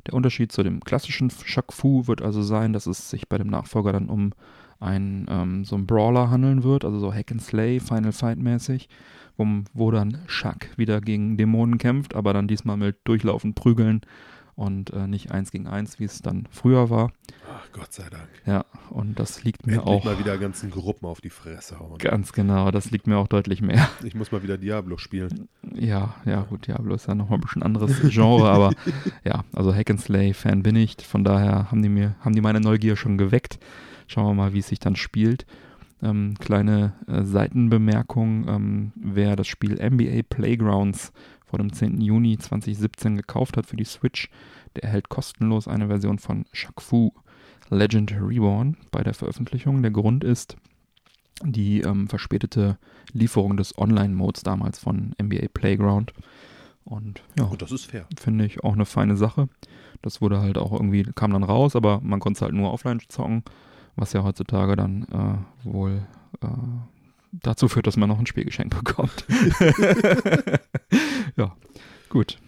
Der 0.08 0.14
Unterschied 0.14 0.52
zu 0.52 0.64
dem 0.64 0.80
klassischen 0.82 1.30
Shaq 1.30 1.74
Fu 1.74 2.08
wird 2.08 2.22
also 2.22 2.42
sein, 2.42 2.72
dass 2.72 2.88
es 2.88 3.10
sich 3.10 3.28
bei 3.28 3.38
dem 3.38 3.48
Nachfolger 3.48 3.92
dann 3.92 4.10
um 4.10 4.32
ein, 4.80 5.26
ähm, 5.30 5.66
so 5.66 5.76
einen 5.76 5.86
Brawler 5.86 6.30
handeln 6.30 6.64
wird, 6.64 6.86
also 6.86 7.00
so 7.00 7.14
Hack 7.14 7.32
and 7.32 7.42
Slay, 7.42 7.80
Final 7.80 8.12
Fight 8.12 8.38
mäßig, 8.38 8.90
wo, 9.38 9.46
wo 9.74 9.92
dann 9.92 10.20
Shaq 10.28 10.70
wieder 10.78 11.02
gegen 11.02 11.38
Dämonen 11.38 11.78
kämpft, 11.78 12.16
aber 12.16 12.34
dann 12.34 12.48
diesmal 12.48 12.78
mit 12.78 12.98
Durchlaufen, 13.06 13.54
Prügeln 13.54 14.02
und 14.60 14.92
äh, 14.92 15.08
nicht 15.08 15.32
eins 15.32 15.52
gegen 15.52 15.68
eins, 15.68 16.00
wie 16.00 16.04
es 16.04 16.22
dann 16.22 16.46
früher 16.52 16.90
war. 16.90 17.14
Ach, 17.50 17.72
Gott 17.72 17.94
sei 17.94 18.10
Dank. 18.10 18.28
Ja, 18.46 18.66
und 18.90 19.18
das 19.18 19.46
liegt 19.46 19.66
mir 19.66 19.78
Endlich 19.78 19.90
auch 19.90 20.04
mal 20.04 20.20
wieder 20.20 20.38
ganzen 20.38 20.70
Gruppen 20.70 21.06
auf 21.06 21.22
die 21.22 21.30
Fresse 21.30 21.80
hauen. 21.80 21.98
ganz 21.98 22.34
genau, 22.34 22.70
das 22.70 22.92
liegt 22.92 23.08
mir 23.08 23.18
auch 23.18 23.30
deutlich 23.30 23.62
mehr. 23.62 23.88
Ich 24.04 24.16
muss 24.16 24.34
mal 24.34 24.44
wieder 24.44 24.58
Diablo 24.58 24.98
spielen. 24.98 25.48
Ja, 25.74 26.16
ja, 26.26 26.42
gut, 26.42 26.68
Diablo 26.68 26.96
ist 26.96 27.08
ja 27.08 27.16
nochmal 27.16 27.38
ein 27.38 27.42
bisschen 27.42 27.64
anderes 27.64 28.02
Genre, 28.10 28.50
aber 28.50 28.74
ja, 29.24 29.46
also 29.54 29.74
Hack 29.74 29.90
and 29.92 30.02
Slay 30.02 30.34
Fan 30.34 30.62
bin 30.62 30.76
ich, 30.76 30.98
von 31.06 31.24
daher 31.24 31.72
haben 31.72 31.82
die 31.82 31.90
mir, 31.90 32.16
haben 32.20 32.36
die 32.36 32.42
meine 32.42 32.60
Neugier 32.60 32.98
schon 32.98 33.18
geweckt. 33.18 33.60
Schauen 34.10 34.26
wir 34.26 34.34
mal, 34.34 34.54
wie 34.54 34.60
es 34.60 34.68
sich 34.68 34.80
dann 34.80 34.96
spielt. 34.96 35.46
Ähm, 36.02 36.34
kleine 36.40 36.94
äh, 37.08 37.24
Seitenbemerkung, 37.24 38.48
ähm, 38.48 38.92
wer 38.96 39.36
das 39.36 39.48
Spiel 39.48 39.76
NBA 39.76 40.24
Playgrounds 40.28 41.12
vor 41.46 41.60
dem 41.60 41.72
10. 41.72 42.02
Juni 42.02 42.38
2017 42.38 43.18
gekauft 43.18 43.56
hat 43.56 43.68
für 43.68 43.76
die 43.76 43.86
Switch, 43.86 44.30
der 44.76 44.86
erhält 44.86 45.10
kostenlos 45.10 45.68
eine 45.68 45.88
Version 45.88 46.18
von 46.18 46.46
Shaq 46.54 46.82
Fu 46.82 47.12
Legend 47.70 48.14
Reborn 48.20 48.78
bei 48.92 49.04
der 49.04 49.14
Veröffentlichung. 49.14 49.84
Der 49.84 49.92
Grund 49.92 50.24
ist 50.24 50.58
die 51.44 51.82
ähm, 51.82 52.08
verspätete 52.08 52.80
Lieferung 53.14 53.58
des 53.58 53.78
Online-Modes 53.78 54.42
damals 54.42 54.80
von 54.80 55.14
NBA 55.22 55.50
Playground. 55.54 56.14
Und 56.84 57.22
ja, 57.38 57.46
Und 57.46 57.62
das 57.62 57.72
ist 57.72 57.86
fair. 57.86 58.08
finde 58.20 58.46
ich 58.46 58.64
auch 58.64 58.74
eine 58.74 58.86
feine 58.86 59.16
Sache. 59.18 59.50
Das 60.02 60.22
wurde 60.22 60.42
halt 60.42 60.58
auch 60.58 60.72
irgendwie, 60.72 61.04
kam 61.04 61.32
dann 61.32 61.44
raus, 61.44 61.76
aber 61.76 62.00
man 62.02 62.20
konnte 62.20 62.38
es 62.38 62.42
halt 62.42 62.54
nur 62.54 62.74
offline 62.74 63.00
zocken, 63.08 63.44
was 64.00 64.14
ja 64.14 64.24
heutzutage 64.24 64.76
dann 64.76 65.04
äh, 65.04 65.68
wohl 65.68 66.02
äh, 66.42 66.48
dazu 67.32 67.68
führt, 67.68 67.88
dass 67.88 67.98
man 67.98 68.10
noch 68.10 68.20
ein 68.20 68.26
Spiel 68.26 68.46
geschenkt 68.46 68.76
bekommt. 68.76 69.26
ja, 71.36 71.56
gut. 72.10 72.40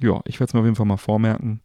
Ja, 0.00 0.20
ich 0.26 0.38
werde 0.38 0.50
es 0.50 0.54
mir 0.54 0.60
auf 0.60 0.66
jeden 0.66 0.76
Fall 0.76 0.86
mal 0.86 0.96
vormerken. 0.96 1.60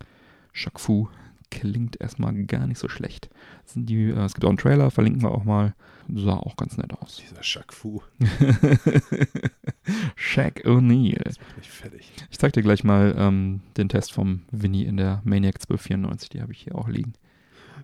Shaq 0.53 0.79
Fu 0.79 1.07
klingt 1.51 2.01
erstmal 2.01 2.33
gar 2.45 2.65
nicht 2.65 2.79
so 2.79 2.89
schlecht. 2.89 3.29
Das 3.63 3.73
sind 3.73 3.87
die, 3.87 4.09
äh, 4.09 4.23
es 4.23 4.33
gibt 4.33 4.45
auch 4.45 4.49
einen 4.49 4.57
Trailer, 4.57 4.89
verlinken 4.89 5.21
wir 5.21 5.31
auch 5.31 5.43
mal. 5.43 5.75
Sah 6.13 6.33
auch 6.33 6.57
ganz 6.57 6.77
nett 6.77 6.93
aus. 6.93 7.17
Dieser 7.17 7.43
Shaq 7.43 7.71
Fu 7.71 8.01
Shaq 10.15 10.65
O'Neal. 10.65 11.33
mich 11.57 11.69
fertig. 11.69 12.11
Ich 12.29 12.39
zeig 12.39 12.53
dir 12.53 12.61
gleich 12.61 12.83
mal 12.83 13.15
ähm, 13.17 13.61
den 13.77 13.87
Test 13.87 14.11
vom 14.11 14.41
Winnie 14.51 14.85
in 14.85 14.97
der 14.97 15.21
Maniac 15.23 15.55
1294, 15.55 16.29
die 16.29 16.41
habe 16.41 16.51
ich 16.51 16.59
hier 16.59 16.75
auch 16.75 16.89
liegen. 16.89 17.13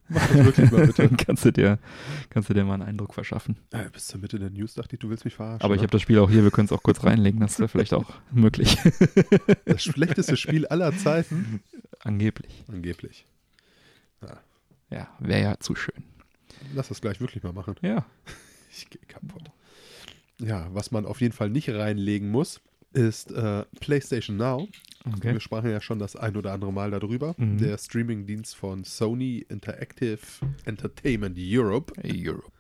Mach 0.09 0.27
das 0.27 0.45
wirklich 0.45 0.71
mal 0.71 0.87
bitte. 0.87 1.07
Dann 1.07 1.17
kannst 1.25 1.45
du 1.45 1.51
dir, 1.51 1.79
kannst 2.29 2.49
du 2.49 2.53
dir 2.53 2.63
mal 2.63 2.75
einen 2.75 2.83
Eindruck 2.83 3.13
verschaffen. 3.13 3.57
Ah, 3.71 3.83
bis 3.91 4.07
zur 4.07 4.19
Mitte 4.19 4.39
der 4.39 4.49
News 4.49 4.73
dachte 4.73 4.95
ich, 4.95 4.99
du 4.99 5.09
willst 5.09 5.25
mich 5.25 5.35
verarschen. 5.35 5.61
Aber 5.61 5.75
ich 5.75 5.81
ne? 5.81 5.83
habe 5.83 5.91
das 5.91 6.01
Spiel 6.01 6.19
auch 6.19 6.29
hier, 6.29 6.43
wir 6.43 6.51
können 6.51 6.65
es 6.65 6.71
auch 6.71 6.83
kurz 6.83 7.03
reinlegen, 7.03 7.39
das 7.39 7.59
wäre 7.59 7.69
vielleicht 7.69 7.93
auch 7.93 8.11
möglich. 8.31 8.77
das 9.65 9.83
schlechteste 9.83 10.35
Spiel 10.37 10.67
aller 10.67 10.95
Zeiten. 10.97 11.61
Angeblich. 11.99 12.63
Angeblich. 12.67 13.25
Ja, 14.91 15.07
wäre 15.19 15.41
ja 15.41 15.59
zu 15.59 15.75
schön. 15.75 16.03
Lass 16.73 16.87
das 16.89 17.01
gleich 17.01 17.21
wirklich 17.21 17.43
mal 17.43 17.53
machen. 17.53 17.75
Ja. 17.81 18.05
Ich 18.71 18.87
gehe 18.87 19.01
kaputt. 19.07 19.49
Ja, 20.39 20.67
was 20.73 20.91
man 20.91 21.07
auf 21.07 21.21
jeden 21.21 21.33
Fall 21.33 21.49
nicht 21.49 21.69
reinlegen 21.69 22.29
muss, 22.29 22.61
ist 22.93 23.31
äh, 23.31 23.65
PlayStation 23.79 24.37
Now. 24.37 24.69
Okay. 25.05 25.33
Wir 25.33 25.39
sprachen 25.39 25.69
ja 25.69 25.81
schon 25.81 25.99
das 25.99 26.15
ein 26.15 26.35
oder 26.35 26.53
andere 26.53 26.73
Mal 26.73 26.91
darüber. 26.91 27.33
Mhm. 27.38 27.57
Der 27.57 27.77
Streamingdienst 27.77 28.55
von 28.55 28.83
Sony 28.83 29.45
Interactive 29.49 30.19
Entertainment 30.65 31.38
Europe, 31.39 31.93
Europe. 32.03 32.51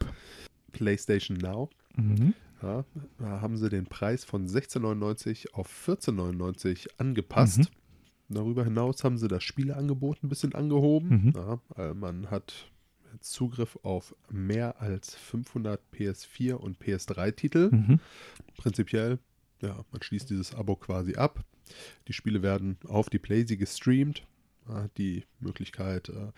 PlayStation 0.71 1.37
Now. 1.37 1.69
Mhm. 1.95 2.33
Ja, 2.61 2.83
da 3.17 3.41
haben 3.41 3.57
sie 3.57 3.69
den 3.69 3.85
Preis 3.85 4.25
von 4.25 4.47
16,99 4.47 5.53
auf 5.53 5.69
14,99 5.87 6.87
angepasst. 6.97 7.59
Mhm. 7.59 8.35
Darüber 8.35 8.63
hinaus 8.63 9.03
haben 9.03 9.17
sie 9.17 9.27
das 9.27 9.43
Spieleangebot 9.43 10.23
ein 10.23 10.29
bisschen 10.29 10.53
angehoben. 10.53 11.09
Mhm. 11.09 11.33
Ja, 11.35 11.59
äh, 11.77 11.93
man 11.93 12.29
hat 12.29 12.69
Zugriff 13.21 13.77
auf 13.83 14.15
mehr 14.29 14.81
als 14.81 15.15
500 15.15 15.81
PS4 15.93 16.53
und 16.53 16.79
PS3-Titel. 16.79 17.69
Mhm. 17.71 17.99
Prinzipiell, 18.57 19.19
ja, 19.61 19.83
man 19.91 20.01
schließt 20.01 20.29
dieses 20.29 20.53
Abo 20.53 20.75
quasi 20.75 21.15
ab. 21.15 21.43
Die 22.07 22.13
Spiele 22.13 22.41
werden 22.41 22.77
auf 22.87 23.09
die 23.09 23.19
Playsee 23.19 23.57
gestreamt. 23.57 24.25
Ja, 24.67 24.87
die 24.97 25.23
Möglichkeit, 25.39 26.09
äh, 26.09 26.31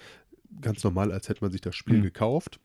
ganz 0.61 0.83
normal, 0.83 1.11
als 1.11 1.27
hätte 1.29 1.43
man 1.43 1.51
sich 1.51 1.61
das 1.61 1.75
Spiel 1.75 1.97
Mhm. 1.99 2.03
gekauft. 2.03 2.59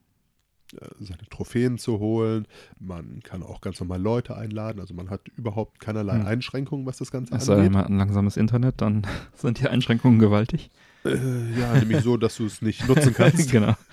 äh, 0.81 0.89
seine 0.99 1.23
Trophäen 1.31 1.79
zu 1.79 2.01
holen. 2.01 2.49
Man 2.81 3.21
kann 3.23 3.45
auch 3.45 3.61
ganz 3.61 3.79
normal 3.79 4.03
Leute 4.03 4.37
einladen. 4.37 4.81
Also 4.81 4.95
man 4.95 5.11
hat 5.11 5.29
überhaupt 5.37 5.79
keinerlei 5.79 6.15
Hm. 6.19 6.27
Einschränkungen, 6.27 6.85
was 6.87 6.99
das 6.99 7.13
Ganze 7.13 7.31
denn, 7.39 7.51
angeht. 7.51 7.71
man 7.71 7.83
hat 7.83 7.89
ein 7.89 7.99
langsames 7.99 8.37
Internet, 8.37 8.81
dann 8.81 9.07
sind 9.37 9.61
die 9.61 9.69
Einschränkungen 9.69 10.19
gewaltig. 10.19 10.71
Äh, 11.05 11.15
ja, 11.57 11.73
nämlich 11.79 12.01
so, 12.01 12.17
dass 12.17 12.37
du 12.39 12.47
es 12.47 12.63
nicht 12.63 12.85
nutzen 12.89 13.15
kannst. 13.15 13.49
genau. 13.53 13.77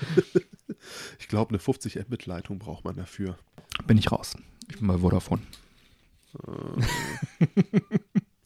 Ich 1.19 1.27
glaube, 1.27 1.49
eine 1.49 1.59
50 1.59 1.95
Mbit-Leitung 2.07 2.57
braucht 2.59 2.83
man 2.85 2.95
dafür. 2.95 3.37
Bin 3.85 3.97
ich 3.99 4.11
raus. 4.11 4.35
Ich 4.69 4.79
bin 4.79 4.87
bei 4.87 4.97
Vodafone. 4.97 5.41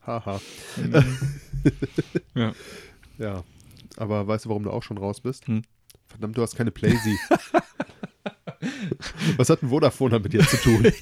Haha. 0.08 0.40
Ja. 2.36 2.54
Ja. 3.18 3.44
Aber 3.98 4.28
weißt 4.28 4.46
du, 4.46 4.50
warum 4.50 4.64
du 4.64 4.72
auch 4.72 4.84
schon 4.84 4.98
raus 4.98 5.20
bist? 5.22 5.48
Hm. 5.48 5.64
Verdammt, 6.08 6.38
du 6.38 6.42
hast 6.42 6.56
keine 6.56 6.72
Playsee. 6.72 7.18
Was 9.38 9.50
hat 9.50 9.62
ein 9.64 9.70
Vodafone 9.70 10.12
damit 10.12 10.34
jetzt 10.34 10.52
zu 10.52 10.58
tun? 10.58 10.92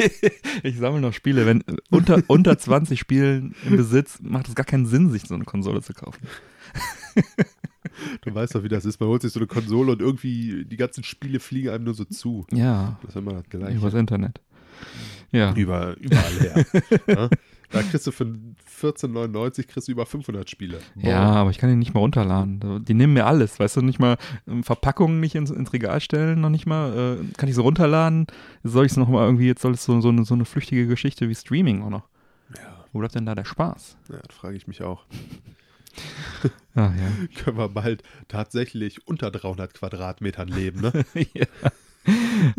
Ich 0.63 0.77
sammle 0.77 1.01
noch 1.01 1.13
Spiele. 1.13 1.45
Wenn 1.45 1.61
äh, 1.67 1.75
unter, 1.91 2.23
unter 2.27 2.57
20 2.57 2.99
Spielen 2.99 3.53
im 3.65 3.77
Besitz 3.77 4.19
macht 4.21 4.47
es 4.47 4.55
gar 4.55 4.65
keinen 4.65 4.85
Sinn, 4.87 5.11
sich 5.11 5.23
so 5.23 5.35
eine 5.35 5.43
Konsole 5.45 5.81
zu 5.81 5.93
kaufen. 5.93 6.25
Du 8.21 8.33
weißt 8.33 8.55
doch, 8.55 8.63
wie 8.63 8.69
das 8.69 8.85
ist. 8.85 8.99
Man 8.99 9.09
holt 9.09 9.21
sich 9.21 9.31
so 9.33 9.39
eine 9.39 9.47
Konsole 9.47 9.91
und 9.91 10.01
irgendwie 10.01 10.65
die 10.65 10.77
ganzen 10.77 11.03
Spiele 11.03 11.39
fliegen 11.39 11.69
einem 11.69 11.83
nur 11.83 11.93
so 11.93 12.05
zu. 12.05 12.45
Ja, 12.51 12.97
Das 13.01 13.11
ist 13.11 13.15
immer 13.17 13.33
das 13.33 13.49
Gleiche. 13.49 13.77
übers 13.77 13.93
Internet. 13.93 14.39
Ja, 15.31 15.53
Über, 15.53 15.95
überall 15.97 16.33
her. 16.39 16.65
ja? 17.07 17.29
Da 17.71 17.81
kriegst 17.81 18.05
du 18.07 18.11
für 18.11 18.25
14,99 18.81 19.67
kriegst 19.67 19.87
du 19.87 19.91
über 19.91 20.05
500 20.05 20.49
Spiele. 20.49 20.79
Boah. 20.95 21.09
ja, 21.09 21.21
aber 21.21 21.49
ich 21.49 21.57
kann 21.57 21.69
die 21.69 21.75
nicht 21.75 21.93
mal 21.93 21.99
runterladen. 22.01 22.83
Die 22.85 22.93
nehmen 22.93 23.13
mir 23.13 23.25
alles, 23.25 23.59
weißt 23.59 23.77
du, 23.77 23.81
nicht 23.81 23.99
mal 23.99 24.17
ähm, 24.47 24.63
Verpackungen 24.63 25.19
nicht 25.19 25.35
ins, 25.35 25.49
ins 25.51 25.73
Regal 25.73 25.99
stellen, 26.01 26.41
noch 26.41 26.49
nicht 26.49 26.65
mal. 26.65 27.19
Äh, 27.21 27.33
kann 27.37 27.49
ich 27.49 27.55
so 27.55 27.63
runterladen? 27.63 28.27
Soll 28.63 28.85
ich 28.85 28.91
es 28.91 28.97
noch 28.97 29.09
mal 29.09 29.25
irgendwie, 29.25 29.47
jetzt 29.47 29.61
soll 29.61 29.73
es 29.73 29.83
so, 29.83 29.99
so, 30.01 30.09
eine, 30.09 30.25
so 30.25 30.33
eine 30.33 30.45
flüchtige 30.45 30.87
Geschichte 30.87 31.27
wie 31.29 31.35
Streaming 31.35 31.81
auch 31.83 31.89
noch. 31.89 32.07
Ja, 32.55 32.85
Wo 32.93 32.99
bleibt 32.99 33.15
denn 33.15 33.25
da 33.25 33.35
der 33.35 33.45
Spaß? 33.45 33.97
ja 34.09 34.19
das 34.25 34.35
frage 34.35 34.55
ich 34.57 34.67
mich 34.67 34.81
auch. 34.81 35.05
Ah, 36.77 36.91
ja. 36.99 37.27
Können 37.41 37.57
wir 37.57 37.69
bald 37.69 38.03
tatsächlich 38.27 39.07
unter 39.07 39.31
300 39.31 39.73
Quadratmetern 39.73 40.49
leben, 40.49 40.81
ne? 40.81 41.05
ja. 41.33 41.45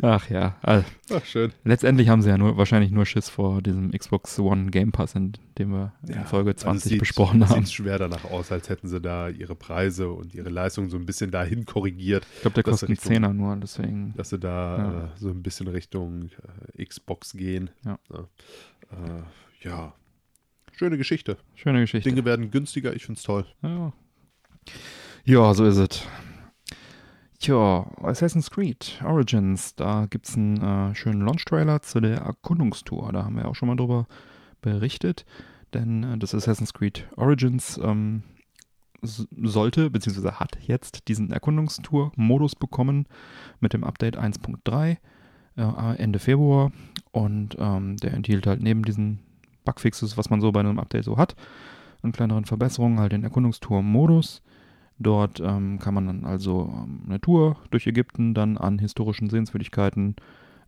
Ach 0.02 0.28
ja, 0.30 0.56
also, 0.62 0.84
Ach, 1.12 1.24
schön. 1.24 1.52
letztendlich 1.64 2.08
haben 2.08 2.22
sie 2.22 2.28
ja 2.28 2.38
nur 2.38 2.56
wahrscheinlich 2.56 2.90
nur 2.90 3.06
Schiss 3.06 3.28
vor 3.28 3.62
diesem 3.62 3.90
Xbox 3.92 4.38
One 4.38 4.70
Game 4.70 4.92
Pass, 4.92 5.14
in 5.14 5.32
dem 5.58 5.70
wir 5.72 5.92
in 6.08 6.24
Folge 6.24 6.50
also 6.50 6.58
es 6.58 6.62
20 6.64 6.90
sieht, 6.90 6.98
besprochen 7.00 7.42
es 7.42 7.50
haben. 7.50 7.64
Sieht 7.64 7.74
schwer 7.74 7.98
danach 7.98 8.24
aus, 8.24 8.52
als 8.52 8.68
hätten 8.68 8.88
sie 8.88 9.00
da 9.00 9.28
ihre 9.28 9.54
Preise 9.54 10.08
und 10.10 10.34
ihre 10.34 10.48
Leistung 10.50 10.88
so 10.90 10.96
ein 10.96 11.06
bisschen 11.06 11.30
dahin 11.30 11.64
korrigiert, 11.64 12.26
Ich 12.36 12.40
glaube, 12.42 12.54
der 12.54 12.62
kostet 12.64 12.88
einen 12.88 12.98
Zehner 12.98 13.32
nur, 13.32 13.56
deswegen. 13.56 14.14
dass 14.16 14.30
sie 14.30 14.38
da 14.38 14.76
Ja. 14.78 15.04
äh, 15.04 15.08
so 15.16 15.28
ein 15.30 15.42
bisschen 15.42 15.68
Richtung 15.68 16.30
äh, 16.76 16.84
Xbox 16.84 17.32
gehen. 17.32 17.70
Ja. 17.84 17.98
Äh, 18.12 19.66
ja. 19.68 19.92
Schöne 20.72 20.98
Geschichte. 20.98 21.38
Schöne 21.54 21.80
Geschichte. 21.80 22.08
Dinge 22.08 22.24
werden 22.24 22.50
günstiger, 22.50 22.94
ich 22.94 23.06
find's 23.06 23.22
toll. 23.22 23.46
Ja. 23.62 23.92
ja, 25.24 25.54
so 25.54 25.64
ist 25.64 25.78
es. 25.78 26.06
Tja, 27.38 27.86
Assassin's 28.02 28.50
Creed 28.50 29.00
Origins, 29.04 29.74
da 29.74 30.06
gibt 30.08 30.26
es 30.28 30.36
einen 30.36 30.56
äh, 30.56 30.94
schönen 30.94 31.20
Launch-Trailer 31.20 31.82
zu 31.82 32.00
der 32.00 32.18
Erkundungstour. 32.18 33.12
Da 33.12 33.24
haben 33.24 33.36
wir 33.36 33.46
auch 33.46 33.54
schon 33.54 33.68
mal 33.68 33.76
drüber 33.76 34.06
berichtet. 34.62 35.26
Denn 35.74 36.02
äh, 36.02 36.18
das 36.18 36.34
Assassin's 36.34 36.72
Creed 36.72 37.06
Origins 37.16 37.78
ähm, 37.82 38.22
sollte, 39.02 39.90
beziehungsweise 39.90 40.40
hat 40.40 40.58
jetzt 40.62 41.08
diesen 41.08 41.30
Erkundungstour-Modus 41.30 42.56
bekommen 42.56 43.06
mit 43.60 43.74
dem 43.74 43.84
Update 43.84 44.18
1.3 44.18 44.96
äh, 45.56 45.96
Ende 45.96 46.18
Februar. 46.18 46.72
Und 47.12 47.56
ähm, 47.58 47.98
der 47.98 48.14
enthielt 48.14 48.46
halt 48.46 48.62
neben 48.62 48.82
diesen 48.82 49.20
Bugfixes, 49.64 50.16
was 50.16 50.30
man 50.30 50.40
so 50.40 50.52
bei 50.52 50.60
einem 50.60 50.78
Update 50.78 51.04
so 51.04 51.18
hat, 51.18 51.36
an 52.02 52.12
kleineren 52.12 52.46
Verbesserungen, 52.46 52.98
halt 52.98 53.12
den 53.12 53.24
Erkundungstour-Modus. 53.24 54.42
Dort 54.98 55.40
ähm, 55.40 55.78
kann 55.78 55.94
man 55.94 56.06
dann 56.06 56.24
also 56.24 56.72
ähm, 56.72 57.02
eine 57.06 57.20
Tour 57.20 57.56
durch 57.70 57.86
Ägypten 57.86 58.32
dann 58.34 58.56
an 58.56 58.78
historischen 58.78 59.28
Sehenswürdigkeiten 59.28 60.16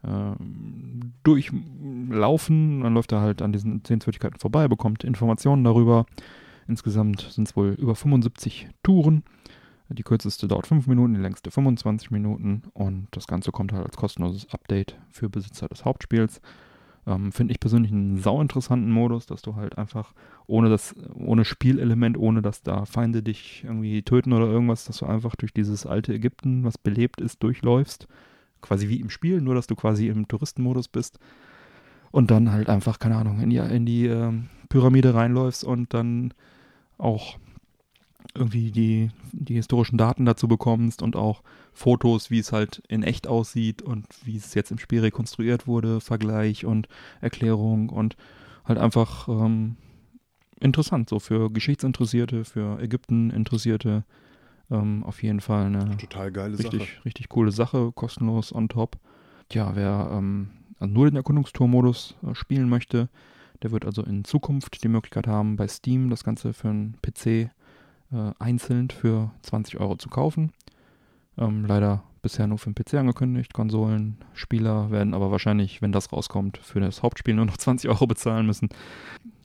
ähm, 0.04 1.14
durchlaufen. 1.22 2.82
Dann 2.82 2.94
läuft 2.94 3.12
er 3.12 3.20
halt 3.20 3.40
an 3.40 3.52
diesen 3.52 3.82
Sehenswürdigkeiten 3.86 4.38
vorbei, 4.38 4.68
bekommt 4.68 5.04
Informationen 5.04 5.64
darüber. 5.64 6.04
Insgesamt 6.66 7.22
sind 7.22 7.48
es 7.48 7.56
wohl 7.56 7.70
über 7.70 7.94
75 7.94 8.68
Touren. 8.82 9.22
Die 9.90 10.02
kürzeste 10.02 10.46
dauert 10.48 10.66
5 10.66 10.86
Minuten, 10.86 11.14
die 11.14 11.20
längste 11.20 11.50
25 11.50 12.10
Minuten. 12.10 12.62
Und 12.74 13.08
das 13.12 13.26
Ganze 13.26 13.50
kommt 13.50 13.72
halt 13.72 13.86
als 13.86 13.96
kostenloses 13.96 14.52
Update 14.52 14.98
für 15.10 15.30
Besitzer 15.30 15.68
des 15.68 15.86
Hauptspiels. 15.86 16.42
Ähm, 17.08 17.32
Finde 17.32 17.52
ich 17.52 17.60
persönlich 17.60 17.90
einen 17.90 18.18
sauinteressanten 18.18 18.90
Modus, 18.92 19.24
dass 19.24 19.40
du 19.40 19.56
halt 19.56 19.78
einfach 19.78 20.12
ohne 20.46 20.68
das, 20.68 20.94
ohne 21.14 21.46
Spielelement, 21.46 22.18
ohne 22.18 22.42
dass 22.42 22.62
da 22.62 22.84
Feinde 22.84 23.22
dich 23.22 23.64
irgendwie 23.64 24.02
töten 24.02 24.34
oder 24.34 24.46
irgendwas, 24.46 24.84
dass 24.84 24.98
du 24.98 25.06
einfach 25.06 25.34
durch 25.34 25.54
dieses 25.54 25.86
alte 25.86 26.12
Ägypten, 26.12 26.64
was 26.64 26.76
belebt 26.76 27.22
ist, 27.22 27.42
durchläufst. 27.42 28.08
Quasi 28.60 28.88
wie 28.88 29.00
im 29.00 29.08
Spiel, 29.08 29.40
nur 29.40 29.54
dass 29.54 29.68
du 29.68 29.74
quasi 29.74 30.08
im 30.08 30.28
Touristenmodus 30.28 30.88
bist. 30.88 31.18
Und 32.10 32.30
dann 32.30 32.52
halt 32.52 32.68
einfach, 32.68 32.98
keine 32.98 33.16
Ahnung, 33.16 33.40
in 33.40 33.50
die, 33.50 33.56
in 33.56 33.86
die 33.86 34.06
ähm, 34.06 34.48
Pyramide 34.68 35.14
reinläufst 35.14 35.64
und 35.64 35.94
dann 35.94 36.34
auch 36.98 37.38
irgendwie 38.34 38.70
die, 38.70 39.10
die 39.32 39.54
historischen 39.54 39.96
Daten 39.96 40.26
dazu 40.26 40.46
bekommst 40.46 41.02
und 41.02 41.16
auch 41.16 41.42
Fotos, 41.78 42.30
wie 42.30 42.40
es 42.40 42.52
halt 42.52 42.82
in 42.88 43.04
echt 43.04 43.28
aussieht 43.28 43.82
und 43.82 44.06
wie 44.24 44.36
es 44.36 44.54
jetzt 44.54 44.72
im 44.72 44.78
Spiel 44.78 45.00
rekonstruiert 45.00 45.68
wurde, 45.68 46.00
Vergleich 46.00 46.64
und 46.64 46.88
Erklärung 47.20 47.88
und 47.88 48.16
halt 48.64 48.78
einfach 48.78 49.28
ähm, 49.28 49.76
interessant, 50.60 51.08
so 51.08 51.20
für 51.20 51.50
Geschichtsinteressierte, 51.50 52.44
für 52.44 52.80
Ägypten 52.80 53.30
Interessierte. 53.30 54.04
Ähm, 54.70 55.04
auf 55.04 55.22
jeden 55.22 55.40
Fall 55.40 55.66
eine 55.66 55.96
Total 55.96 56.32
geile 56.32 56.56
Sache. 56.56 56.72
richtig, 56.72 57.04
richtig 57.04 57.28
coole 57.28 57.52
Sache, 57.52 57.92
kostenlos 57.94 58.52
on 58.52 58.68
top. 58.68 58.98
Tja, 59.48 59.70
wer 59.74 60.10
ähm, 60.12 60.50
also 60.80 60.92
nur 60.92 61.08
den 61.08 61.16
Erkundungstour-Modus 61.16 62.16
äh, 62.26 62.34
spielen 62.34 62.68
möchte, 62.68 63.08
der 63.62 63.70
wird 63.70 63.84
also 63.84 64.02
in 64.02 64.24
Zukunft 64.24 64.82
die 64.82 64.88
Möglichkeit 64.88 65.28
haben, 65.28 65.56
bei 65.56 65.68
Steam 65.68 66.10
das 66.10 66.24
Ganze 66.24 66.52
für 66.52 66.68
einen 66.68 66.96
PC 67.02 67.26
äh, 67.26 67.50
einzeln 68.38 68.90
für 68.90 69.30
20 69.42 69.78
Euro 69.80 69.96
zu 69.96 70.08
kaufen. 70.08 70.52
Ähm, 71.38 71.64
leider 71.64 72.02
bisher 72.22 72.46
nur 72.46 72.58
für 72.58 72.70
den 72.70 72.74
PC 72.74 72.94
angekündigt. 72.94 73.54
Konsolenspieler 73.54 74.90
werden 74.90 75.14
aber 75.14 75.30
wahrscheinlich, 75.30 75.80
wenn 75.80 75.92
das 75.92 76.12
rauskommt, 76.12 76.58
für 76.58 76.80
das 76.80 77.02
Hauptspiel 77.02 77.34
nur 77.34 77.46
noch 77.46 77.56
20 77.58 77.88
Euro 77.90 78.06
bezahlen 78.06 78.46
müssen. 78.46 78.68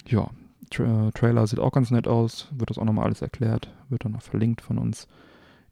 Ja, 0.07 0.29
Tra 0.69 1.11
Trailer 1.11 1.45
sieht 1.45 1.59
auch 1.59 1.71
ganz 1.71 1.91
nett 1.91 2.07
aus. 2.07 2.47
Wird 2.51 2.69
das 2.69 2.77
auch 2.77 2.85
nochmal 2.85 3.05
alles 3.05 3.21
erklärt. 3.21 3.71
Wird 3.89 4.05
dann 4.05 4.13
noch 4.13 4.23
verlinkt 4.23 4.61
von 4.61 4.77
uns 4.77 5.07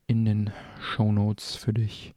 in 0.07 0.25
den 0.25 0.51
Show 0.79 1.11
Notes 1.11 1.55
für 1.55 1.73
dich. 1.73 2.13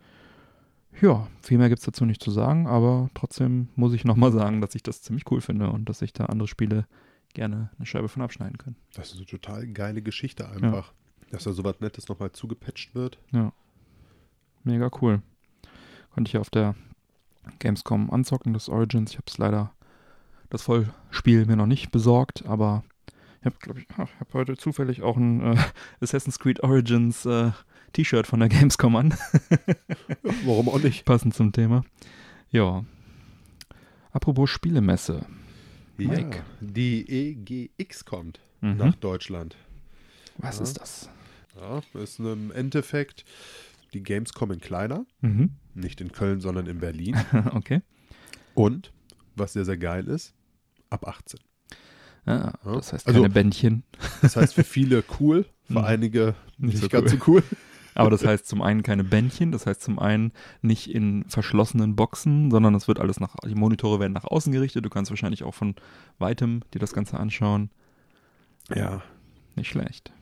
Ja, 1.01 1.27
viel 1.41 1.59
mehr 1.59 1.69
gibt 1.69 1.81
es 1.81 1.87
dazu 1.87 2.05
nicht 2.05 2.23
zu 2.23 2.31
sagen, 2.31 2.67
aber 2.69 3.09
trotzdem 3.15 3.69
muss 3.75 3.95
ich 3.95 4.05
nochmal 4.05 4.33
sagen, 4.33 4.61
dass 4.61 4.75
ich 4.75 4.83
das 4.83 5.03
ziemlich 5.03 5.29
cool 5.31 5.41
finde 5.41 5.71
und 5.71 5.89
dass 5.89 5.99
sich 6.01 6.13
da 6.13 6.27
andere 6.27 6.47
Spiele 6.47 6.87
gerne 7.33 7.71
eine 7.77 7.87
Scheibe 7.87 8.09
von 8.09 8.23
abschneiden 8.23 8.59
können. 8.59 8.77
Das 8.95 9.11
ist 9.11 9.17
eine 9.17 9.27
total 9.27 9.67
geile 9.67 10.03
Geschichte 10.03 10.49
einfach. 10.49 10.93
Dass 11.31 11.45
da 11.45 11.53
sowas 11.53 11.81
Nettes 11.81 12.09
nochmal 12.09 12.31
zugepatcht 12.31 12.95
wird. 12.95 13.19
Mega 14.65 14.91
cool. 15.01 15.23
Konnte 16.15 16.29
ich 16.29 16.39
auf 16.39 16.51
der 16.51 16.75
Gamescom 17.59 18.11
anzocken, 18.11 18.53
das 18.53 18.69
Origins. 18.69 19.11
Ich 19.13 19.17
habe 19.17 19.27
es 19.29 19.39
leider, 19.39 19.73
das 20.51 20.63
Vollspiel 20.63 21.47
mir 21.47 21.57
noch 21.57 21.67
nicht 21.67 21.91
besorgt, 21.91 22.45
aber 22.47 22.85
ich 23.41 23.47
habe, 23.47 23.57
glaube 23.61 23.81
ich, 23.81 23.87
ach, 23.99 24.09
ich 24.13 24.21
habe 24.21 24.33
heute 24.33 24.57
zufällig 24.57 25.03
auch 25.03 25.17
ein 25.17 25.55
äh, 25.55 25.57
Assassin's 26.01 26.39
Creed 26.39 26.63
Origins 26.63 27.27
äh, 27.27 27.51
T-Shirt 27.93 28.27
von 28.27 28.41
der 28.41 28.49
Gamescom 28.49 28.97
an. 28.97 29.15
Ja, 30.23 30.33
warum 30.47 30.69
auch 30.69 30.81
nicht? 30.83 31.05
Passend 31.05 31.35
zum 31.35 31.53
Thema. 31.53 31.85
Ja. 32.51 32.85
Apropos 34.13 34.51
Spielemesse. 34.51 35.27
Ja, 35.99 36.09
Mike. 36.09 36.43
die 36.61 37.09
EGX 37.09 38.05
kommt 38.05 38.41
Mhm. 38.61 38.79
nach 38.79 38.95
Deutschland. 38.97 39.57
Was 40.39 40.57
Ja. 40.59 40.63
ist 40.65 40.81
das? 40.81 41.11
Ja, 41.61 41.83
ist 42.01 42.19
im 42.19 42.51
Endeffekt 42.51 43.25
die 43.95 44.03
Gamescom 44.03 44.51
in 44.53 44.61
kleiner. 44.61 45.07
Mhm. 45.21 45.51
Nicht 45.75 46.01
in 46.01 46.13
Köln, 46.13 46.41
sondern 46.41 46.67
in 46.67 46.79
Berlin. 46.79 47.17
okay. 47.53 47.83
Und, 48.55 48.93
was 49.37 49.53
sehr, 49.55 49.65
sehr 49.65 49.77
geil 49.79 50.07
ist, 50.09 50.35
ab 50.91 51.07
18. 51.07 51.41
Ja, 52.27 52.37
Ja. 52.65 52.75
das 52.75 52.93
heißt 52.93 53.07
Also- 53.07 53.23
keine 53.23 53.33
Bändchen. 53.33 53.83
Das 54.23 54.37
heißt 54.37 54.55
für 54.55 54.65
viele 54.65 55.03
cool, 55.21 55.47
für 55.65 55.73
Mhm. 55.73 55.79
einige 55.85 56.35
nicht, 56.59 56.79
so 56.79 56.89
ganz 56.89 57.11
so 57.11 57.19
cool. 57.27 57.43
Aber 57.97 58.11
das 58.11 58.25
heißt 58.25 58.47
zum 58.49 58.61
einen 58.61 58.83
keine 58.83 59.05
Bändchen, 59.05 59.53
das 59.53 59.67
heißt 59.67 59.81
zum 59.81 60.01
einen 60.01 60.33
nicht 60.63 60.91
in 60.93 61.25
verschlossenen 61.29 61.95
Boxen, 61.95 62.51
sondern 62.51 62.75
es 62.75 62.89
wird 62.89 62.99
alles 62.99 63.21
nach, 63.21 63.37
die 63.47 63.55
Monitore 63.55 64.01
werden 64.01 64.13
nach 64.13 64.25
außen 64.25 64.53
gerichtet. 64.53 64.85
Du 64.85 64.91
kannst 64.91 65.13
wahrscheinlich 65.13 65.45
auch 65.45 65.55
von 65.55 65.77
weitem 66.19 66.63
dir 66.75 66.81
das 66.81 66.93
Ganze 66.93 67.19
anschauen. 67.21 67.71
Ja, 68.75 69.03
Nicht 69.55 69.69
schlecht. 69.69 70.13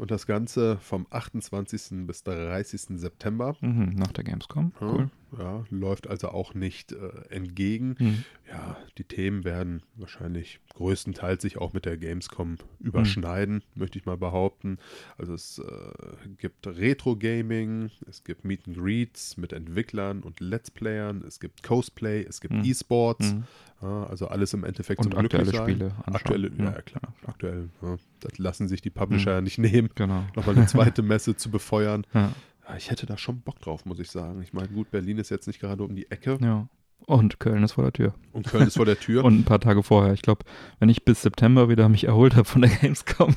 Und 0.00 0.10
das 0.10 0.26
Ganze 0.26 0.78
vom 0.78 1.06
28. 1.10 2.06
bis 2.06 2.22
30. 2.22 2.98
September. 2.98 3.54
Mhm, 3.60 3.96
nach 3.96 4.12
der 4.12 4.24
Gamescom. 4.24 4.72
Cool. 4.80 5.10
Ja, 5.38 5.64
läuft 5.70 6.08
also 6.08 6.28
auch 6.30 6.54
nicht 6.54 6.92
äh, 6.92 6.96
entgegen. 7.30 7.94
Mhm. 7.98 8.24
Ja, 8.48 8.76
die 8.98 9.04
Themen 9.04 9.44
werden 9.44 9.82
wahrscheinlich 9.94 10.58
größtenteils 10.74 11.40
sich 11.42 11.56
auch 11.58 11.72
mit 11.72 11.84
der 11.84 11.96
Gamescom 11.96 12.56
überschneiden, 12.80 13.62
möchte 13.74 13.98
ich 13.98 14.06
mal 14.06 14.16
behaupten. 14.16 14.78
Also 15.18 15.34
es 15.34 15.58
äh, 15.60 16.28
gibt 16.38 16.66
Retro-Gaming, 16.66 17.90
es 18.08 18.24
gibt 18.24 18.44
Meet 18.44 18.66
and 18.68 18.76
Greets 18.76 19.36
mit 19.36 19.52
Entwicklern 19.52 20.20
und 20.22 20.40
Let's 20.40 20.70
Playern, 20.70 21.22
es 21.26 21.40
gibt 21.40 21.62
Cosplay, 21.62 22.24
es 22.24 22.40
gibt 22.40 22.54
Mhm. 22.54 22.64
E-Sports, 22.64 23.34
Mhm. 23.34 23.44
ja, 23.82 24.04
also 24.06 24.28
alles 24.28 24.52
im 24.52 24.64
Endeffekt 24.64 25.00
Und 25.00 25.12
zum 25.12 25.18
aktuelle 25.20 25.54
Spiele 25.54 25.86
anschauen. 26.04 26.14
Aktuelle, 26.14 26.50
ja, 26.58 26.64
Ja, 26.64 26.82
klar, 26.82 27.14
aktuell. 27.26 27.68
Ja, 27.82 27.96
das 28.20 28.38
lassen 28.38 28.68
sich 28.68 28.82
die 28.82 28.90
Publisher 28.90 29.32
ja 29.32 29.40
nicht 29.40 29.58
nehmen, 29.58 29.90
Genau. 29.94 30.24
nochmal 30.36 30.56
eine 30.56 30.66
zweite 30.66 31.02
Messe 31.02 31.36
zu 31.36 31.50
befeuern. 31.50 32.06
Ja. 32.14 32.32
Ja, 32.70 32.76
ich 32.76 32.90
hätte 32.90 33.06
da 33.06 33.18
schon 33.18 33.40
Bock 33.40 33.60
drauf, 33.60 33.84
muss 33.84 33.98
ich 33.98 34.10
sagen. 34.10 34.40
Ich 34.42 34.52
meine, 34.52 34.68
gut, 34.68 34.90
Berlin 34.90 35.18
ist 35.18 35.30
jetzt 35.30 35.46
nicht 35.46 35.60
gerade 35.60 35.82
um 35.82 35.94
die 35.94 36.10
Ecke 36.10 36.38
ja. 36.40 36.68
Und 37.06 37.40
Köln 37.40 37.62
ist 37.64 37.72
vor 37.72 37.84
der 37.84 37.92
Tür. 37.94 38.14
und 38.32 38.46
Köln 38.46 38.66
ist 38.68 38.76
vor 38.76 38.84
der 38.84 39.00
Tür. 39.00 39.24
Und 39.24 39.38
ein 39.40 39.44
paar 39.44 39.58
Tage 39.58 39.82
vorher. 39.82 40.12
Ich 40.12 40.20
glaube, 40.20 40.44
wenn 40.80 40.90
ich 40.90 41.02
bis 41.04 41.22
September 41.22 41.68
wieder 41.70 41.88
mich 41.88 42.04
erholt 42.04 42.36
habe 42.36 42.44
von 42.44 42.60
der 42.60 42.70
Gamescom, 42.70 43.34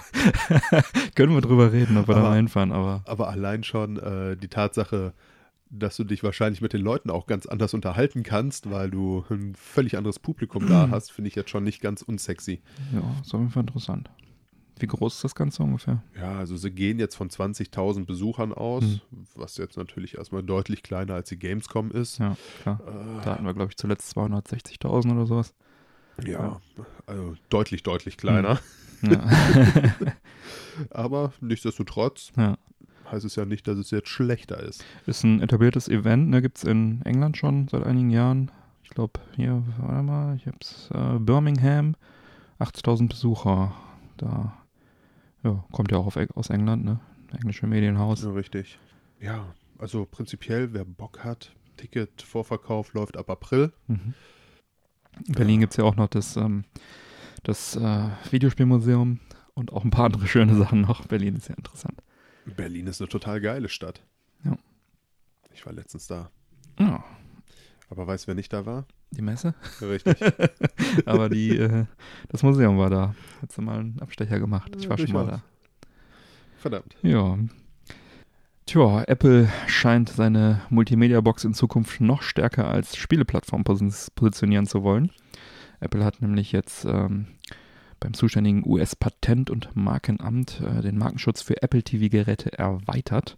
können 1.16 1.34
wir 1.34 1.42
drüber 1.42 1.72
reden, 1.72 1.98
ob 1.98 2.08
wir 2.10 2.16
da 2.16 2.20
Aber- 2.22 2.30
mal 2.32 2.36
hinfahren. 2.36 2.72
Aber 2.74 3.04
Aber 3.06 3.30
allein 3.30 3.64
schon 3.64 3.98
äh, 3.98 4.36
die 4.36 4.50
Tatsache, 4.50 5.14
dass 5.70 5.96
du 5.96 6.04
dich 6.04 6.24
wahrscheinlich 6.24 6.62
mit 6.62 6.74
den 6.74 6.82
Leuten 6.82 7.10
auch 7.10 7.26
ganz 7.26 7.46
anders 7.46 7.74
unterhalten 7.74 8.22
kannst, 8.24 8.70
weil 8.70 8.92
du 8.92 9.24
ein 9.30 9.56
völlig 9.56 9.98
anderes 9.98 10.20
Publikum 10.20 10.68
da 10.68 10.90
hast, 10.92 11.12
finde 11.14 11.30
ich 11.30 11.36
jetzt 11.36 11.50
schon 11.50 11.64
nicht 11.64 11.82
ganz 11.82 12.02
unsexy. 12.02 12.62
ja, 12.94 13.02
ist 13.22 13.34
auf 13.34 13.40
jeden 13.40 13.52
Fall 13.52 13.62
interessant. 13.64 14.10
Wie 14.80 14.88
groß 14.88 15.16
ist 15.16 15.24
das 15.24 15.36
Ganze 15.36 15.62
ungefähr? 15.64 16.02
Ja, 16.20 16.38
also 16.38 16.58
sie 16.58 16.72
gehen 16.72 17.00
jetzt 17.00 17.16
von 17.16 17.30
20.000 17.30 18.06
Besuchern 18.06 18.52
aus, 18.54 18.84
Hm. 18.84 19.00
was 19.36 19.58
jetzt 19.58 19.78
natürlich 19.78 20.18
erstmal 20.18 20.44
deutlich 20.44 20.82
kleiner 20.84 21.14
als 21.14 21.30
die 21.30 21.38
Gamescom 21.38 21.92
ist. 21.92 22.18
Ja, 22.18 22.36
klar. 22.64 22.80
Äh, 22.88 23.24
Da 23.24 23.32
hatten 23.34 23.46
wir, 23.46 23.54
glaube 23.54 23.70
ich, 23.72 23.78
zuletzt 23.78 24.16
260.000 24.18 25.12
oder 25.14 25.26
sowas. 25.26 25.54
ja, 26.26 26.60
also 27.06 27.36
deutlich, 27.50 27.84
deutlich 27.84 28.18
kleiner. 28.18 28.60
Ja. 29.04 29.20
Aber 30.90 31.34
nichtsdestotrotz 31.42 32.32
ja. 32.38 32.58
heißt 33.12 33.26
es 33.26 33.36
ja 33.36 33.46
nicht, 33.46 33.68
dass 33.68 33.78
es 33.78 33.92
jetzt 33.92 34.10
schlechter 34.10 34.60
ist. 34.62 34.84
Ist 35.06 35.24
ein 35.24 35.42
etabliertes 35.42 35.88
Event, 35.88 36.30
ne, 36.30 36.42
gibt 36.42 36.58
es 36.58 36.64
in 36.64 37.02
England 37.04 37.38
schon 37.38 37.68
seit 37.68 37.84
einigen 37.84 38.10
Jahren. 38.10 38.52
Ich 38.84 38.90
glaube, 38.90 39.20
hier, 39.36 39.64
warte 39.78 40.04
mal, 40.04 40.36
ich 40.36 40.48
hab's, 40.48 40.90
äh, 40.94 41.20
Birmingham, 41.20 41.96
80.000 42.60 43.08
Besucher. 43.10 43.74
Da, 44.18 44.54
ja, 45.44 45.64
kommt 45.72 45.92
ja 45.92 45.98
auch 45.98 46.08
auf, 46.08 46.18
aus 46.36 46.50
England, 46.50 46.86
ne? 46.86 47.00
Englische 47.34 47.68
Medienhaus. 47.68 48.24
Ja, 48.24 48.32
richtig. 48.32 48.80
Ja, 49.20 49.54
also 49.78 50.06
prinzipiell, 50.06 50.74
wer 50.74 50.86
Bock 50.86 51.24
hat, 51.24 51.54
Ticketvorverkauf 51.78 52.94
läuft 52.94 53.18
ab 53.18 53.30
April. 53.30 53.74
Mhm. 53.88 54.14
In 55.28 55.34
Berlin 55.34 55.60
gibt 55.60 55.74
es 55.74 55.78
ja 55.78 55.84
auch 55.84 55.96
noch 55.96 56.08
das, 56.08 56.38
ähm, 56.38 56.64
das 57.44 57.76
äh, 57.76 58.10
Videospielmuseum 58.32 59.20
und 59.54 59.74
auch 59.74 59.84
ein 59.84 59.92
paar 59.92 60.06
andere 60.06 60.28
schöne 60.28 60.56
Sachen 60.56 60.82
noch. 60.82 61.06
Berlin 61.08 61.36
ist 61.36 61.50
ja 61.50 61.56
interessant. 61.56 62.02
Berlin 62.46 62.88
ist 62.88 63.02
eine 63.02 63.10
total 63.10 63.40
geile 63.42 63.70
Stadt. 63.70 64.04
Ja. 64.44 64.58
Ich 65.54 65.66
war 65.66 65.74
letztens 65.74 66.08
da. 66.08 66.32
Ja, 66.80 67.04
Aber 67.90 68.08
weißt 68.08 68.26
du, 68.26 68.28
wer 68.30 68.36
nicht 68.36 68.52
da 68.52 68.66
war? 68.66 68.86
Die 69.14 69.22
Messe. 69.22 69.54
Richtig. 69.82 70.18
Aber 71.06 71.30
die, 71.30 71.58
äh, 71.58 71.86
das 72.30 72.44
Museum 72.44 72.78
war 72.78 72.90
da. 72.90 73.16
Hat 73.42 73.52
sie 73.52 73.62
mal 73.62 73.80
einen 73.80 74.00
Abstecher 74.00 74.40
gemacht. 74.40 74.74
Ich 74.76 74.84
Ja, 74.84 74.90
war 74.90 74.98
schon 74.98 75.12
mal 75.12 75.26
da. 75.26 75.44
Verdammt. 76.58 76.96
Ja. 77.02 77.38
Tja, 78.66 79.04
Apple 79.04 79.50
scheint 79.68 80.10
seine 80.10 80.62
Multimedia-Box 80.70 81.44
in 81.44 81.54
Zukunft 81.54 82.00
noch 82.00 82.22
stärker 82.22 82.68
als 82.68 82.96
Spieleplattform 82.96 83.66
posi 83.66 83.92
positionieren 84.16 84.66
zu 84.66 84.84
wollen. 84.84 85.12
Apple 85.82 86.06
hat 86.06 86.22
nämlich 86.22 86.54
jetzt 86.54 86.86
ähm, 86.86 87.28
beim 88.00 88.14
zuständigen 88.14 88.64
US-Patent- 88.66 89.50
und 89.50 89.76
Markenamt 89.76 90.62
äh, 90.62 90.82
den 90.82 90.98
Markenschutz 90.98 91.42
für 91.42 91.62
Apple 91.62 91.84
TV-Geräte 91.84 92.58
erweitert. 92.58 93.38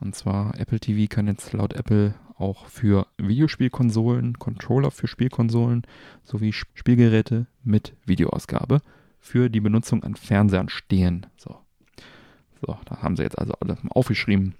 Und 0.00 0.14
zwar 0.14 0.58
Apple 0.58 0.78
TV 0.78 1.12
kann 1.12 1.26
jetzt 1.26 1.52
laut 1.52 1.72
Apple 1.72 2.14
auch 2.38 2.66
für 2.66 3.06
Videospielkonsolen, 3.18 4.38
Controller 4.38 4.90
für 4.90 5.08
Spielkonsolen 5.08 5.82
sowie 6.22 6.50
Sp- 6.54 6.70
Spielgeräte 6.74 7.46
mit 7.64 7.94
Videoausgabe 8.06 8.80
für 9.18 9.48
die 9.50 9.60
Benutzung 9.60 10.04
an 10.04 10.14
Fernsehern 10.14 10.68
stehen. 10.68 11.26
So. 11.36 11.56
So, 12.60 12.76
da 12.86 13.02
haben 13.02 13.16
sie 13.16 13.22
jetzt 13.22 13.38
also 13.38 13.52
alle 13.60 13.74
mal 13.82 13.92
aufgeschrieben. 13.92 14.54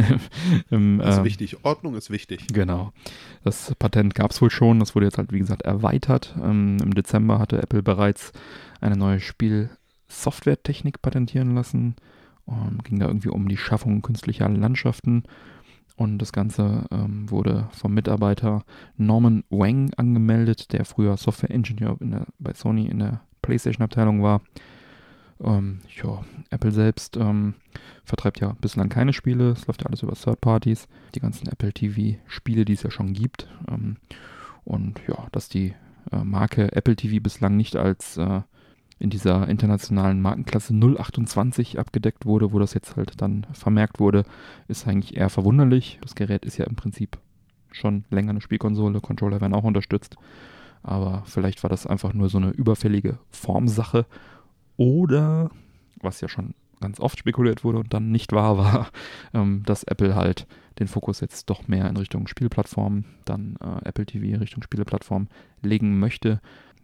Im, 0.70 0.98
Das 0.98 1.14
ist 1.14 1.18
ähm, 1.18 1.24
wichtig. 1.24 1.64
Ordnung 1.64 1.94
ist 1.94 2.10
wichtig. 2.10 2.46
Genau. 2.52 2.92
Das 3.44 3.72
Patent 3.78 4.16
gab 4.16 4.32
es 4.32 4.42
wohl 4.42 4.50
schon. 4.50 4.80
Das 4.80 4.94
wurde 4.96 5.06
jetzt 5.06 5.18
halt, 5.18 5.32
wie 5.32 5.38
gesagt, 5.38 5.62
erweitert. 5.62 6.34
Ähm, 6.42 6.78
Im 6.82 6.94
Dezember 6.94 7.38
hatte 7.38 7.62
Apple 7.62 7.82
bereits 7.84 8.32
eine 8.80 8.96
neue 8.96 9.20
Spielsoftwaretechnik 9.20 11.00
patentieren 11.00 11.54
lassen. 11.54 11.94
Ähm, 12.48 12.78
ging 12.82 12.98
da 12.98 13.06
irgendwie 13.06 13.28
um 13.28 13.48
die 13.48 13.56
Schaffung 13.56 14.02
künstlicher 14.02 14.48
Landschaften. 14.48 15.22
Und 15.98 16.18
das 16.18 16.30
Ganze 16.32 16.86
ähm, 16.92 17.28
wurde 17.28 17.68
vom 17.72 17.92
Mitarbeiter 17.92 18.64
Norman 18.96 19.42
Wang 19.50 19.90
angemeldet, 19.96 20.72
der 20.72 20.84
früher 20.84 21.16
Software-Ingenieur 21.16 21.96
bei 22.38 22.54
Sony 22.54 22.86
in 22.86 23.00
der 23.00 23.20
PlayStation-Abteilung 23.42 24.22
war. 24.22 24.40
Ähm, 25.42 25.80
ja, 26.00 26.24
Apple 26.50 26.70
selbst 26.70 27.16
ähm, 27.16 27.54
vertreibt 28.04 28.38
ja 28.38 28.54
bislang 28.60 28.90
keine 28.90 29.12
Spiele. 29.12 29.50
Es 29.50 29.66
läuft 29.66 29.82
ja 29.82 29.88
alles 29.88 30.04
über 30.04 30.14
Third 30.14 30.40
Parties. 30.40 30.86
Die 31.16 31.20
ganzen 31.20 31.48
Apple 31.48 31.72
TV-Spiele, 31.72 32.64
die 32.64 32.74
es 32.74 32.84
ja 32.84 32.92
schon 32.92 33.12
gibt. 33.12 33.48
Ähm, 33.68 33.96
und 34.62 35.00
ja, 35.08 35.26
dass 35.32 35.48
die 35.48 35.74
äh, 36.12 36.22
Marke 36.22 36.70
Apple 36.76 36.94
TV 36.94 37.20
bislang 37.20 37.56
nicht 37.56 37.74
als 37.74 38.18
äh, 38.18 38.42
in 38.98 39.10
dieser 39.10 39.48
internationalen 39.48 40.20
Markenklasse 40.20 40.74
028 40.74 41.78
abgedeckt 41.78 42.26
wurde, 42.26 42.52
wo 42.52 42.58
das 42.58 42.74
jetzt 42.74 42.96
halt 42.96 43.20
dann 43.20 43.46
vermerkt 43.52 44.00
wurde, 44.00 44.24
ist 44.66 44.86
eigentlich 44.86 45.16
eher 45.16 45.30
verwunderlich. 45.30 45.98
Das 46.02 46.14
Gerät 46.14 46.44
ist 46.44 46.56
ja 46.56 46.66
im 46.66 46.76
Prinzip 46.76 47.18
schon 47.70 48.04
länger 48.10 48.30
eine 48.30 48.40
Spielkonsole. 48.40 49.00
Controller 49.00 49.40
werden 49.40 49.54
auch 49.54 49.64
unterstützt. 49.64 50.16
Aber 50.82 51.22
vielleicht 51.26 51.62
war 51.62 51.70
das 51.70 51.86
einfach 51.86 52.12
nur 52.12 52.28
so 52.28 52.38
eine 52.38 52.50
überfällige 52.50 53.18
Formsache. 53.30 54.06
Oder, 54.76 55.50
was 56.00 56.20
ja 56.20 56.28
schon 56.28 56.54
ganz 56.80 57.00
oft 57.00 57.18
spekuliert 57.18 57.64
wurde 57.64 57.78
und 57.78 57.92
dann 57.92 58.10
nicht 58.10 58.32
wahr 58.32 58.58
war, 58.58 58.88
ähm, 59.34 59.62
dass 59.64 59.84
Apple 59.84 60.14
halt 60.14 60.46
den 60.78 60.88
Fokus 60.88 61.20
jetzt 61.20 61.50
doch 61.50 61.66
mehr 61.66 61.88
in 61.88 61.96
Richtung 61.96 62.28
Spielplattform, 62.28 63.04
dann 63.24 63.56
äh, 63.60 63.88
Apple 63.88 64.06
TV 64.06 64.38
Richtung 64.38 64.62
Spieleplattform 64.62 65.28
legen 65.62 65.98
möchte. 65.98 66.40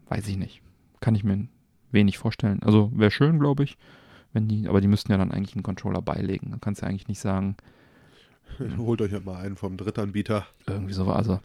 Weiß 0.08 0.26
ich 0.28 0.36
nicht. 0.36 0.62
Kann 1.00 1.14
ich 1.14 1.22
mir 1.22 1.46
wenig 1.94 2.18
vorstellen. 2.18 2.62
Also 2.62 2.90
wäre 2.94 3.10
schön, 3.10 3.38
glaube 3.38 3.64
ich, 3.64 3.78
wenn 4.34 4.48
die, 4.48 4.68
aber 4.68 4.80
die 4.82 4.88
müssten 4.88 5.10
ja 5.12 5.18
dann 5.18 5.30
eigentlich 5.32 5.54
einen 5.54 5.62
Controller 5.62 6.02
beilegen. 6.02 6.50
Dann 6.50 6.60
kannst 6.60 6.82
du 6.82 6.86
ja 6.86 6.90
eigentlich 6.90 7.08
nicht 7.08 7.20
sagen, 7.20 7.56
Holt 8.76 9.00
euch 9.00 9.10
ja 9.12 9.20
mal 9.20 9.36
einen 9.42 9.56
vom 9.56 9.76
Drittanbieter. 9.78 10.46
irgendwie 10.66 10.92
so 10.92 11.06
war. 11.06 11.16
Also, 11.16 11.40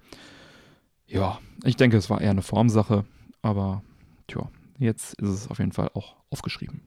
ja, 1.08 1.40
ich 1.64 1.76
denke, 1.78 1.98
es 1.98 2.10
war 2.10 2.20
eher 2.22 2.30
eine 2.32 2.42
Formsache, 2.42 3.06
aber 3.42 3.82
tja, 4.28 4.50
jetzt 4.78 5.14
ist 5.22 5.30
es 5.30 5.48
auf 5.50 5.60
jeden 5.60 5.72
Fall 5.72 5.90
auch 5.94 6.18
aufgeschrieben. 6.30 6.82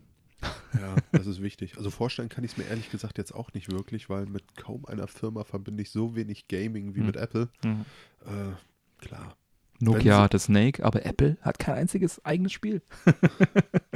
Ja, 0.74 0.96
das 1.12 1.26
ist 1.26 1.40
wichtig. 1.42 1.76
Also 1.76 1.90
vorstellen 1.90 2.28
kann 2.28 2.44
ich 2.44 2.52
es 2.52 2.56
mir 2.58 2.64
ehrlich 2.64 2.90
gesagt 2.90 3.16
jetzt 3.18 3.32
auch 3.32 3.52
nicht 3.54 3.70
wirklich, 3.70 4.08
weil 4.10 4.26
mit 4.26 4.56
kaum 4.56 4.84
einer 4.86 5.06
Firma 5.06 5.44
verbinde 5.44 5.82
ich 5.82 5.90
so 5.90 6.14
wenig 6.16 6.46
Gaming 6.48 6.94
wie 6.94 7.00
Hm. 7.00 7.06
mit 7.06 7.16
Apple. 7.16 7.48
Äh, 7.64 8.52
klar, 8.98 9.36
Nokia 9.84 10.16
sie- 10.16 10.22
hatte 10.22 10.38
Snake, 10.38 10.84
aber 10.84 11.04
Apple 11.04 11.36
hat 11.42 11.58
kein 11.58 11.74
einziges 11.76 12.24
eigenes 12.24 12.52
Spiel. 12.52 12.82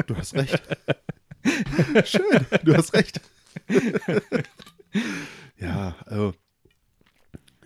du 0.07 0.17
hast 0.17 0.35
recht. 0.35 0.63
Schön, 2.05 2.47
du 2.65 2.75
hast 2.75 2.93
recht. 2.95 3.21
ja, 5.59 5.95
also, 6.07 6.35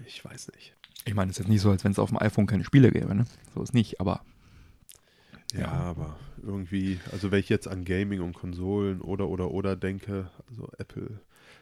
ich 0.06 0.24
weiß 0.24 0.52
nicht. 0.54 0.74
Ich 1.06 1.14
meine, 1.14 1.30
es 1.30 1.36
ist 1.38 1.44
jetzt 1.44 1.48
nicht 1.48 1.62
so, 1.62 1.70
als 1.70 1.82
wenn 1.84 1.92
es 1.92 1.98
auf 1.98 2.10
dem 2.10 2.18
iPhone 2.20 2.46
keine 2.46 2.64
Spiele 2.64 2.90
gäbe, 2.90 3.14
ne? 3.14 3.24
So 3.54 3.62
ist 3.62 3.74
nicht, 3.74 4.00
aber 4.00 4.22
Ja, 5.52 5.60
Ja. 5.60 5.68
aber 5.70 6.18
irgendwie, 6.42 7.00
also 7.12 7.30
wenn 7.30 7.40
ich 7.40 7.48
jetzt 7.48 7.68
an 7.68 7.84
Gaming 7.84 8.20
und 8.20 8.34
Konsolen 8.34 9.00
oder 9.00 9.28
oder 9.28 9.50
oder 9.50 9.76
denke, 9.76 10.30
also 10.48 10.70
Apple 10.78 11.20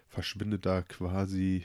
verschwindet 0.08 0.66
da 0.66 0.82
quasi 0.82 1.64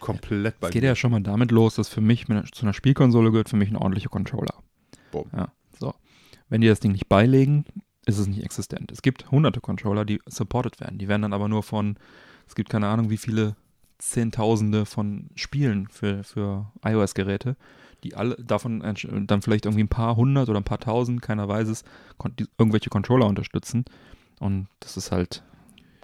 komplett 0.00 0.60
bei 0.60 0.68
es 0.68 0.72
geht 0.72 0.82
ja 0.82 0.94
schon 0.94 1.10
mal 1.10 1.20
damit 1.22 1.50
los, 1.50 1.74
dass 1.76 1.88
für 1.88 2.00
mich 2.00 2.28
mit 2.28 2.54
zu 2.54 2.62
einer 2.62 2.72
Spielkonsole 2.72 3.30
gehört 3.30 3.48
für 3.48 3.56
mich 3.56 3.70
ein 3.70 3.76
ordentlicher 3.76 4.08
Controller. 4.08 4.54
Bumm. 5.10 5.26
Ja, 5.34 5.52
so. 5.78 5.94
Wenn 6.48 6.60
die 6.60 6.68
das 6.68 6.80
Ding 6.80 6.92
nicht 6.92 7.08
beilegen, 7.08 7.64
ist 8.06 8.18
es 8.18 8.26
nicht 8.26 8.42
existent. 8.42 8.90
Es 8.90 9.02
gibt 9.02 9.30
hunderte 9.30 9.60
Controller, 9.60 10.04
die 10.04 10.20
supported 10.26 10.80
werden. 10.80 10.98
Die 10.98 11.08
werden 11.08 11.22
dann 11.22 11.32
aber 11.32 11.48
nur 11.48 11.62
von, 11.62 11.96
es 12.46 12.54
gibt 12.54 12.70
keine 12.70 12.88
Ahnung, 12.88 13.10
wie 13.10 13.18
viele 13.18 13.54
Zehntausende 13.98 14.86
von 14.86 15.28
Spielen 15.34 15.88
für, 15.88 16.24
für 16.24 16.72
iOS-Geräte, 16.84 17.56
die 18.04 18.14
alle 18.14 18.36
davon 18.36 18.80
dann 19.26 19.42
vielleicht 19.42 19.66
irgendwie 19.66 19.84
ein 19.84 19.88
paar 19.88 20.16
hundert 20.16 20.48
oder 20.48 20.60
ein 20.60 20.64
paar 20.64 20.78
tausend, 20.78 21.20
keiner 21.20 21.48
weiß 21.48 21.68
es, 21.68 21.84
irgendwelche 22.56 22.90
Controller 22.90 23.26
unterstützen. 23.26 23.84
Und 24.38 24.68
das 24.80 24.96
ist 24.96 25.10
halt 25.10 25.42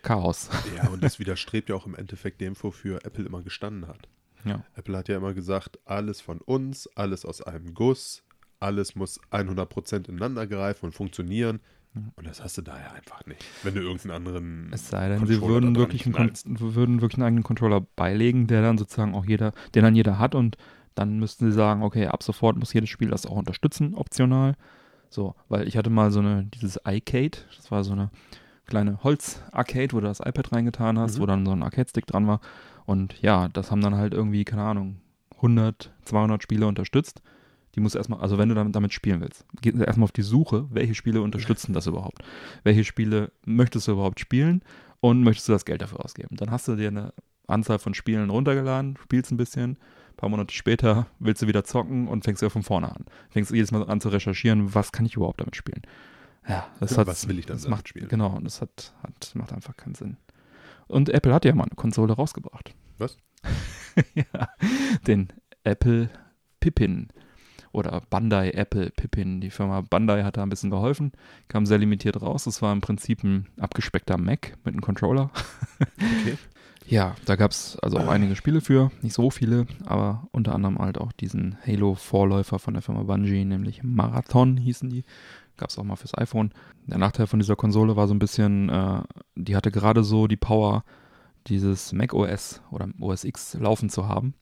Chaos. 0.04 0.50
Ja, 0.76 0.88
und 0.90 1.02
das 1.02 1.18
widerstrebt 1.18 1.68
ja 1.68 1.74
auch 1.74 1.86
im 1.86 1.94
Endeffekt 1.94 2.40
dem, 2.40 2.54
wofür 2.62 3.04
Apple 3.04 3.24
immer 3.24 3.42
gestanden 3.42 3.88
hat. 3.88 4.08
Ja. 4.44 4.62
Apple 4.74 4.96
hat 4.96 5.08
ja 5.08 5.16
immer 5.16 5.34
gesagt, 5.34 5.78
alles 5.84 6.20
von 6.20 6.38
uns, 6.38 6.88
alles 6.94 7.24
aus 7.24 7.40
einem 7.40 7.74
Guss, 7.74 8.22
alles 8.60 8.94
muss 8.94 9.20
100% 9.30 10.08
ineinander 10.08 10.46
greifen 10.46 10.86
und 10.86 10.92
funktionieren. 10.92 11.60
Und 12.16 12.26
das 12.26 12.42
hast 12.42 12.58
du 12.58 12.62
da 12.62 12.78
ja 12.78 12.92
einfach 12.92 13.24
nicht. 13.26 13.44
Wenn 13.62 13.74
du 13.74 13.80
irgendeinen 13.80 14.14
anderen. 14.14 14.70
Es 14.72 14.88
sei 14.88 15.08
denn, 15.08 15.26
sie 15.26 15.34
Controller 15.38 15.52
würden 15.52 15.74
da 15.74 15.80
dran 15.80 15.92
wirklich, 15.92 16.06
einen, 16.06 16.60
würden 16.60 17.00
wirklich 17.00 17.18
einen 17.18 17.26
eigenen 17.26 17.44
Controller 17.44 17.86
beilegen, 17.96 18.46
der 18.46 18.62
dann 18.62 18.78
sozusagen 18.78 19.14
auch 19.14 19.24
jeder, 19.24 19.52
den 19.74 19.84
dann 19.84 19.94
jeder 19.94 20.18
hat 20.18 20.34
und 20.34 20.56
dann 20.96 21.18
müssten 21.18 21.46
sie 21.46 21.52
sagen, 21.52 21.82
okay, 21.82 22.06
ab 22.06 22.22
sofort 22.22 22.56
muss 22.56 22.72
jedes 22.72 22.90
Spiel 22.90 23.10
das 23.10 23.26
auch 23.26 23.36
unterstützen, 23.36 23.94
optional. 23.94 24.56
So, 25.08 25.36
weil 25.48 25.68
ich 25.68 25.76
hatte 25.76 25.90
mal 25.90 26.10
so 26.10 26.18
eine, 26.18 26.44
dieses 26.44 26.80
iCade, 26.84 27.38
das 27.56 27.70
war 27.70 27.84
so 27.84 27.92
eine 27.92 28.10
kleine 28.66 29.02
Holz-Arcade, 29.02 29.92
wo 29.92 30.00
du 30.00 30.06
das 30.06 30.20
iPad 30.20 30.52
reingetan 30.52 30.98
hast, 30.98 31.16
Mhm. 31.18 31.22
wo 31.22 31.26
dann 31.26 31.46
so 31.46 31.52
ein 31.52 31.62
Arcade-Stick 31.62 32.06
dran 32.06 32.26
war. 32.26 32.40
Und 32.86 33.20
ja, 33.22 33.48
das 33.48 33.70
haben 33.70 33.80
dann 33.80 33.94
halt 33.96 34.14
irgendwie, 34.14 34.44
keine 34.44 34.62
Ahnung, 34.62 34.96
100, 35.36 35.92
200 36.04 36.42
Spiele 36.42 36.66
unterstützt. 36.66 37.22
Die 37.74 37.80
musst 37.80 37.94
du 37.94 37.98
erstmal, 37.98 38.20
also 38.20 38.38
wenn 38.38 38.48
du 38.48 38.54
damit, 38.54 38.74
damit 38.76 38.92
spielen 38.92 39.20
willst, 39.20 39.44
geht 39.60 39.74
erstmal 39.74 40.04
auf 40.04 40.12
die 40.12 40.22
Suche, 40.22 40.66
welche 40.70 40.94
Spiele 40.94 41.20
unterstützen 41.22 41.72
das 41.72 41.86
überhaupt? 41.86 42.22
Welche 42.62 42.84
Spiele 42.84 43.32
möchtest 43.44 43.88
du 43.88 43.92
überhaupt 43.92 44.20
spielen 44.20 44.62
und 45.00 45.22
möchtest 45.24 45.48
du 45.48 45.52
das 45.52 45.64
Geld 45.64 45.82
dafür 45.82 46.04
ausgeben? 46.04 46.36
Dann 46.36 46.50
hast 46.52 46.68
du 46.68 46.76
dir 46.76 46.88
eine 46.88 47.12
Anzahl 47.48 47.78
von 47.80 47.92
Spielen 47.92 48.30
runtergeladen, 48.30 48.96
spielst 49.02 49.32
ein 49.32 49.36
bisschen, 49.36 49.72
ein 49.72 50.16
paar 50.16 50.28
Monate 50.28 50.54
später 50.54 51.08
willst 51.18 51.42
du 51.42 51.48
wieder 51.48 51.64
zocken 51.64 52.06
und 52.06 52.22
fängst 52.24 52.42
wieder 52.42 52.50
von 52.50 52.62
vorne 52.62 52.94
an. 52.94 53.04
Fängst 53.30 53.50
jedes 53.50 53.72
Mal 53.72 53.82
an 53.88 54.00
zu 54.00 54.08
recherchieren, 54.08 54.72
was 54.74 54.92
kann 54.92 55.04
ich 55.04 55.16
überhaupt 55.16 55.40
damit 55.40 55.56
spielen? 55.56 55.82
Ja, 56.48 56.66
das 56.80 56.92
Ja, 56.92 56.98
hat, 56.98 57.06
was 57.06 57.28
will 57.28 57.38
ich 57.38 57.46
dann 57.46 57.56
das 57.56 57.68
macht, 57.68 57.88
spielen? 57.88 58.08
Genau, 58.08 58.34
und 58.36 58.44
das 58.44 58.60
hat, 58.60 58.92
hat, 59.02 59.32
macht 59.34 59.52
einfach 59.52 59.76
keinen 59.76 59.94
Sinn. 59.94 60.16
Und 60.86 61.08
Apple 61.08 61.32
hat 61.32 61.44
ja 61.44 61.54
mal 61.54 61.64
eine 61.64 61.74
Konsole 61.76 62.12
rausgebracht. 62.12 62.74
Was? 62.98 63.16
ja, 64.14 64.48
den 65.06 65.28
Apple 65.64 66.10
Pippin 66.60 67.08
oder 67.72 68.02
Bandai 68.08 68.50
Apple 68.50 68.90
Pippin. 68.90 69.40
Die 69.40 69.50
Firma 69.50 69.80
Bandai 69.80 70.22
hat 70.22 70.36
da 70.36 70.42
ein 70.42 70.48
bisschen 70.48 70.70
geholfen, 70.70 71.12
kam 71.48 71.66
sehr 71.66 71.78
limitiert 71.78 72.20
raus. 72.22 72.46
Es 72.46 72.62
war 72.62 72.72
im 72.72 72.80
Prinzip 72.80 73.24
ein 73.24 73.48
abgespeckter 73.58 74.18
Mac 74.18 74.56
mit 74.64 74.74
einem 74.74 74.80
Controller. 74.82 75.30
Okay. 75.96 76.36
Ja, 76.86 77.14
da 77.24 77.36
gab 77.36 77.50
es 77.50 77.78
also 77.78 77.96
auch 77.96 78.08
einige 78.08 78.36
Spiele 78.36 78.60
für, 78.60 78.90
nicht 79.00 79.14
so 79.14 79.30
viele, 79.30 79.66
aber 79.86 80.28
unter 80.32 80.54
anderem 80.54 80.78
halt 80.78 80.98
auch 80.98 81.12
diesen 81.12 81.56
Halo-Vorläufer 81.66 82.58
von 82.58 82.74
der 82.74 82.82
Firma 82.82 83.04
Bungie, 83.04 83.46
nämlich 83.46 83.82
Marathon 83.82 84.58
hießen 84.58 84.90
die. 84.90 85.04
Gab 85.56 85.70
es 85.70 85.78
auch 85.78 85.84
mal 85.84 85.96
fürs 85.96 86.16
iPhone. 86.18 86.52
Der 86.86 86.98
Nachteil 86.98 87.26
von 87.26 87.38
dieser 87.38 87.56
Konsole 87.56 87.96
war 87.96 88.08
so 88.08 88.14
ein 88.14 88.18
bisschen, 88.18 88.68
äh, 88.68 89.02
die 89.36 89.56
hatte 89.56 89.70
gerade 89.70 90.02
so 90.02 90.26
die 90.26 90.36
Power, 90.36 90.84
dieses 91.46 91.92
Mac 91.92 92.14
OS 92.14 92.62
oder 92.70 92.88
OS 93.00 93.24
X 93.24 93.54
laufen 93.54 93.90
zu 93.90 94.08
haben, 94.08 94.34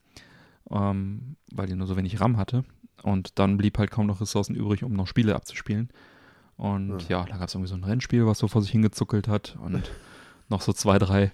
ähm, 0.70 1.36
weil 1.52 1.66
die 1.66 1.74
nur 1.74 1.86
so 1.86 1.96
wenig 1.96 2.20
RAM 2.20 2.36
hatte. 2.36 2.64
Und 3.02 3.38
dann 3.38 3.56
blieb 3.56 3.78
halt 3.78 3.90
kaum 3.90 4.06
noch 4.06 4.20
Ressourcen 4.20 4.54
übrig, 4.54 4.84
um 4.84 4.92
noch 4.92 5.06
Spiele 5.06 5.34
abzuspielen. 5.34 5.90
Und 6.56 7.08
ja, 7.08 7.24
da 7.24 7.36
gab 7.36 7.48
es 7.48 7.54
irgendwie 7.54 7.70
so 7.70 7.74
ein 7.74 7.84
Rennspiel, 7.84 8.26
was 8.26 8.38
so 8.38 8.46
vor 8.46 8.62
sich 8.62 8.70
hingezuckelt 8.70 9.26
hat 9.26 9.56
und 9.60 9.90
noch 10.48 10.60
so 10.60 10.72
zwei, 10.72 10.98
drei. 10.98 11.32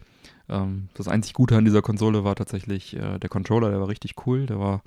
Ähm, 0.49 0.89
das 0.95 1.09
einzig 1.09 1.35
Gute 1.35 1.57
an 1.57 1.65
dieser 1.65 1.83
Konsole 1.83 2.25
war 2.25 2.35
tatsächlich 2.35 2.97
äh, 2.97 3.19
der 3.19 3.29
Controller, 3.29 3.71
der 3.71 3.81
war 3.81 3.89
richtig 3.89 4.15
cool. 4.27 4.47
Der 4.47 4.59
war 4.59 4.83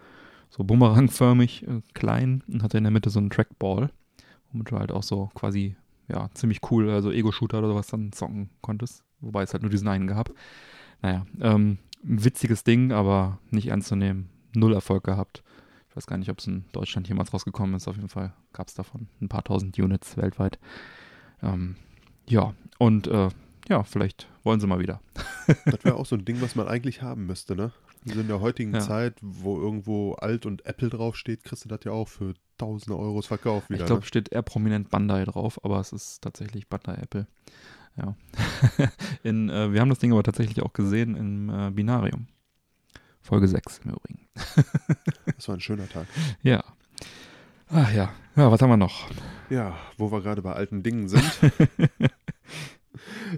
so 0.50 0.64
bumerangförmig, 0.64 1.68
äh, 1.68 1.82
klein 1.94 2.44
und 2.48 2.64
hatte 2.64 2.78
in 2.78 2.84
der 2.84 2.92
Mitte 2.92 3.10
so 3.10 3.20
einen 3.20 3.30
Trackball, 3.30 3.92
womit 4.52 4.72
du 4.72 4.78
halt 4.78 4.92
auch 4.92 5.04
so 5.04 5.30
quasi, 5.34 5.76
ja, 6.08 6.30
ziemlich 6.34 6.60
cool, 6.72 6.90
also 6.90 7.12
Ego-Shooter 7.12 7.60
oder 7.60 7.68
sowas 7.70 7.88
dann 7.88 8.12
zocken 8.12 8.50
konntest. 8.62 9.04
Wobei 9.20 9.44
es 9.44 9.54
halt 9.54 9.64
nur 9.64 9.72
diesen 9.72 9.88
einen 9.88 10.08
gab. 10.08 10.32
Naja, 11.02 11.26
ähm, 11.40 11.78
ein 12.04 12.24
witziges 12.24 12.64
Ding, 12.64 12.92
aber 12.92 13.40
nicht 13.50 13.68
ernst 13.68 13.88
zu 13.88 13.96
nehmen. 13.96 14.30
Null 14.54 14.74
Erfolg 14.74 15.04
gehabt. 15.04 15.44
Ich 15.90 15.96
weiß 15.96 16.08
gar 16.08 16.18
nicht, 16.18 16.30
ob 16.30 16.40
es 16.40 16.48
in 16.48 16.66
Deutschland 16.72 17.08
jemals 17.08 17.34
rausgekommen 17.34 17.76
ist. 17.76 17.88
Auf 17.88 17.96
jeden 17.96 18.10
Fall 18.10 18.34
gab 18.54 18.68
es 18.68 18.74
davon 18.74 19.08
ein 19.22 19.30
paar 19.30 19.44
tausend 19.44 19.78
Units 19.78 20.18
weltweit. 20.18 20.60
Ähm, 21.44 21.76
ja, 22.28 22.54
und 22.78 23.08
äh, 23.08 23.30
ja, 23.68 23.84
vielleicht 23.84 24.30
wollen 24.44 24.60
sie 24.60 24.68
mal 24.68 24.80
wieder. 24.80 25.02
Das 25.66 25.84
wäre 25.84 25.96
auch 25.98 26.06
so 26.06 26.16
ein 26.16 26.26
Ding, 26.26 26.42
was 26.42 26.56
man 26.56 26.68
eigentlich 26.68 27.02
haben 27.02 27.26
müsste, 27.26 27.56
ne? 27.56 27.72
Also 28.08 28.22
in 28.22 28.28
der 28.28 28.42
heutigen 28.42 28.74
Ja. 28.74 28.80
Zeit, 28.80 29.16
wo 29.22 29.60
irgendwo 29.60 30.14
alt 30.14 30.46
und 30.46 30.66
Apple 30.66 30.90
draufsteht, 30.90 31.44
kriegst 31.44 31.66
du 31.66 31.70
das 31.70 31.82
ja 31.84 31.92
auch 31.92 32.08
für 32.08 32.34
tausende 32.58 32.98
Euros 32.98 33.28
verkauft 33.28 33.70
wieder. 33.70 33.82
ich 33.82 33.86
glaube, 33.86 34.02
ne? 34.02 34.08
steht 34.08 34.32
eher 34.32 34.42
prominent 34.42 34.90
Bandai 34.90 35.24
drauf, 35.26 35.64
aber 35.64 35.80
es 35.80 35.94
ist 35.94 36.22
tatsächlich 36.22 36.68
Bandai 36.68 36.96
Apple. 36.96 37.28
Ja. 37.98 38.16
in, 39.24 39.50
äh, 39.50 39.74
wir 39.74 39.82
haben 39.82 39.90
das 39.90 40.00
Ding 40.00 40.12
aber 40.12 40.24
tatsächlich 40.24 40.62
auch 40.64 40.74
gesehen 40.74 41.16
im 41.16 41.50
äh, 41.50 41.70
Binarium. 41.72 42.28
Folge 43.22 43.48
6 43.48 43.82
im 43.86 43.92
Übrigen. 43.92 44.28
Das 45.36 45.48
war 45.48 45.56
ein 45.56 45.62
schöner 45.62 45.90
Tag. 45.90 46.06
Ja. 46.44 46.64
Ach 47.70 47.92
ja. 47.94 48.12
Ja, 48.36 48.52
was 48.52 48.62
haben 48.62 48.70
wir 48.70 48.78
noch? 48.78 49.10
Ja, 49.50 49.76
wo 49.98 50.12
wir 50.12 50.22
gerade 50.22 50.42
bei 50.44 50.54
alten 50.54 50.84
Dingen 50.84 51.08
sind. 51.10 51.24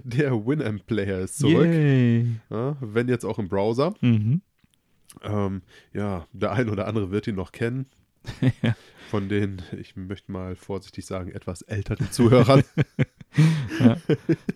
der 0.04 0.46
Winamp-Player 0.46 1.20
ist 1.20 1.38
zurück. 1.38 1.66
Ja, 2.50 2.76
wenn 2.80 3.08
jetzt 3.08 3.24
auch 3.24 3.38
im 3.38 3.48
Browser. 3.48 3.94
Mhm. 4.00 4.42
Ähm, 5.22 5.62
ja, 5.92 6.26
der 6.32 6.52
ein 6.52 6.68
oder 6.68 6.86
andere 6.88 7.10
wird 7.10 7.26
ihn 7.26 7.36
noch 7.36 7.52
kennen. 7.52 7.86
Ja. 8.62 8.74
Von 9.10 9.28
den, 9.28 9.60
ich 9.78 9.96
möchte 9.96 10.32
mal 10.32 10.56
vorsichtig 10.56 11.04
sagen, 11.04 11.30
etwas 11.30 11.60
älteren 11.60 12.10
Zuhörern. 12.10 12.64
ja. 13.80 13.96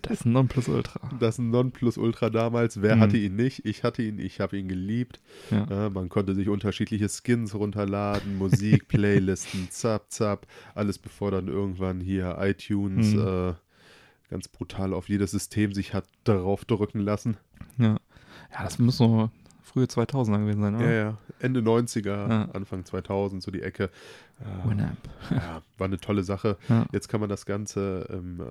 Das 0.01 0.11
ist 0.21 0.25
ein 0.25 0.31
Nonplusultra. 0.31 0.99
Das 1.19 1.37
Nonplusultra 1.37 2.31
damals. 2.31 2.81
Wer 2.81 2.95
Mhm. 2.95 2.99
hatte 2.99 3.17
ihn 3.17 3.35
nicht? 3.35 3.65
Ich 3.65 3.83
hatte 3.83 4.01
ihn, 4.01 4.17
ich 4.17 4.39
habe 4.39 4.57
ihn 4.57 4.67
geliebt. 4.67 5.21
Ja. 5.51 5.67
Ja, 5.69 5.89
man 5.91 6.09
konnte 6.09 6.33
sich 6.33 6.49
unterschiedliche 6.49 7.07
Skins 7.09 7.53
runterladen, 7.53 8.37
Musik, 8.39 8.87
Playlisten, 8.87 9.67
zap, 9.69 10.11
zap. 10.11 10.47
Alles 10.73 10.97
bevor 10.97 11.29
dann 11.29 11.47
irgendwann 11.47 12.01
hier 12.01 12.37
iTunes 12.39 13.13
Mhm. 13.13 13.19
äh, 13.19 13.53
ganz 14.31 14.47
brutal 14.47 14.93
auf 14.95 15.09
jedes 15.09 15.29
System 15.31 15.73
sich 15.73 15.93
hat 15.93 16.05
darauf 16.23 16.65
drücken 16.65 16.99
lassen. 16.99 17.37
Ja. 17.77 17.99
ja, 18.51 18.63
das 18.63 18.79
muss 18.79 18.97
so 18.97 19.29
frühe 19.69 19.85
2000er 19.85 20.39
gewesen 20.39 20.61
sein, 20.61 20.73
Ja, 20.73 20.79
oder? 20.79 20.93
ja. 20.95 21.17
Ende 21.39 21.61
90er, 21.61 22.29
Ja. 22.29 22.49
Anfang 22.53 22.83
2000, 22.85 23.41
so 23.41 23.51
die 23.51 23.61
Ecke. 23.61 23.89
Äh, 24.39 24.69
Winamp. 24.69 24.97
ja, 25.31 25.61
war 25.77 25.85
eine 25.87 25.97
tolle 25.97 26.23
Sache. 26.23 26.57
Ja. 26.67 26.85
Jetzt 26.91 27.07
kann 27.09 27.19
man 27.19 27.29
das 27.29 27.45
Ganze 27.45 28.07
im 28.11 28.39
äh, 28.41 28.43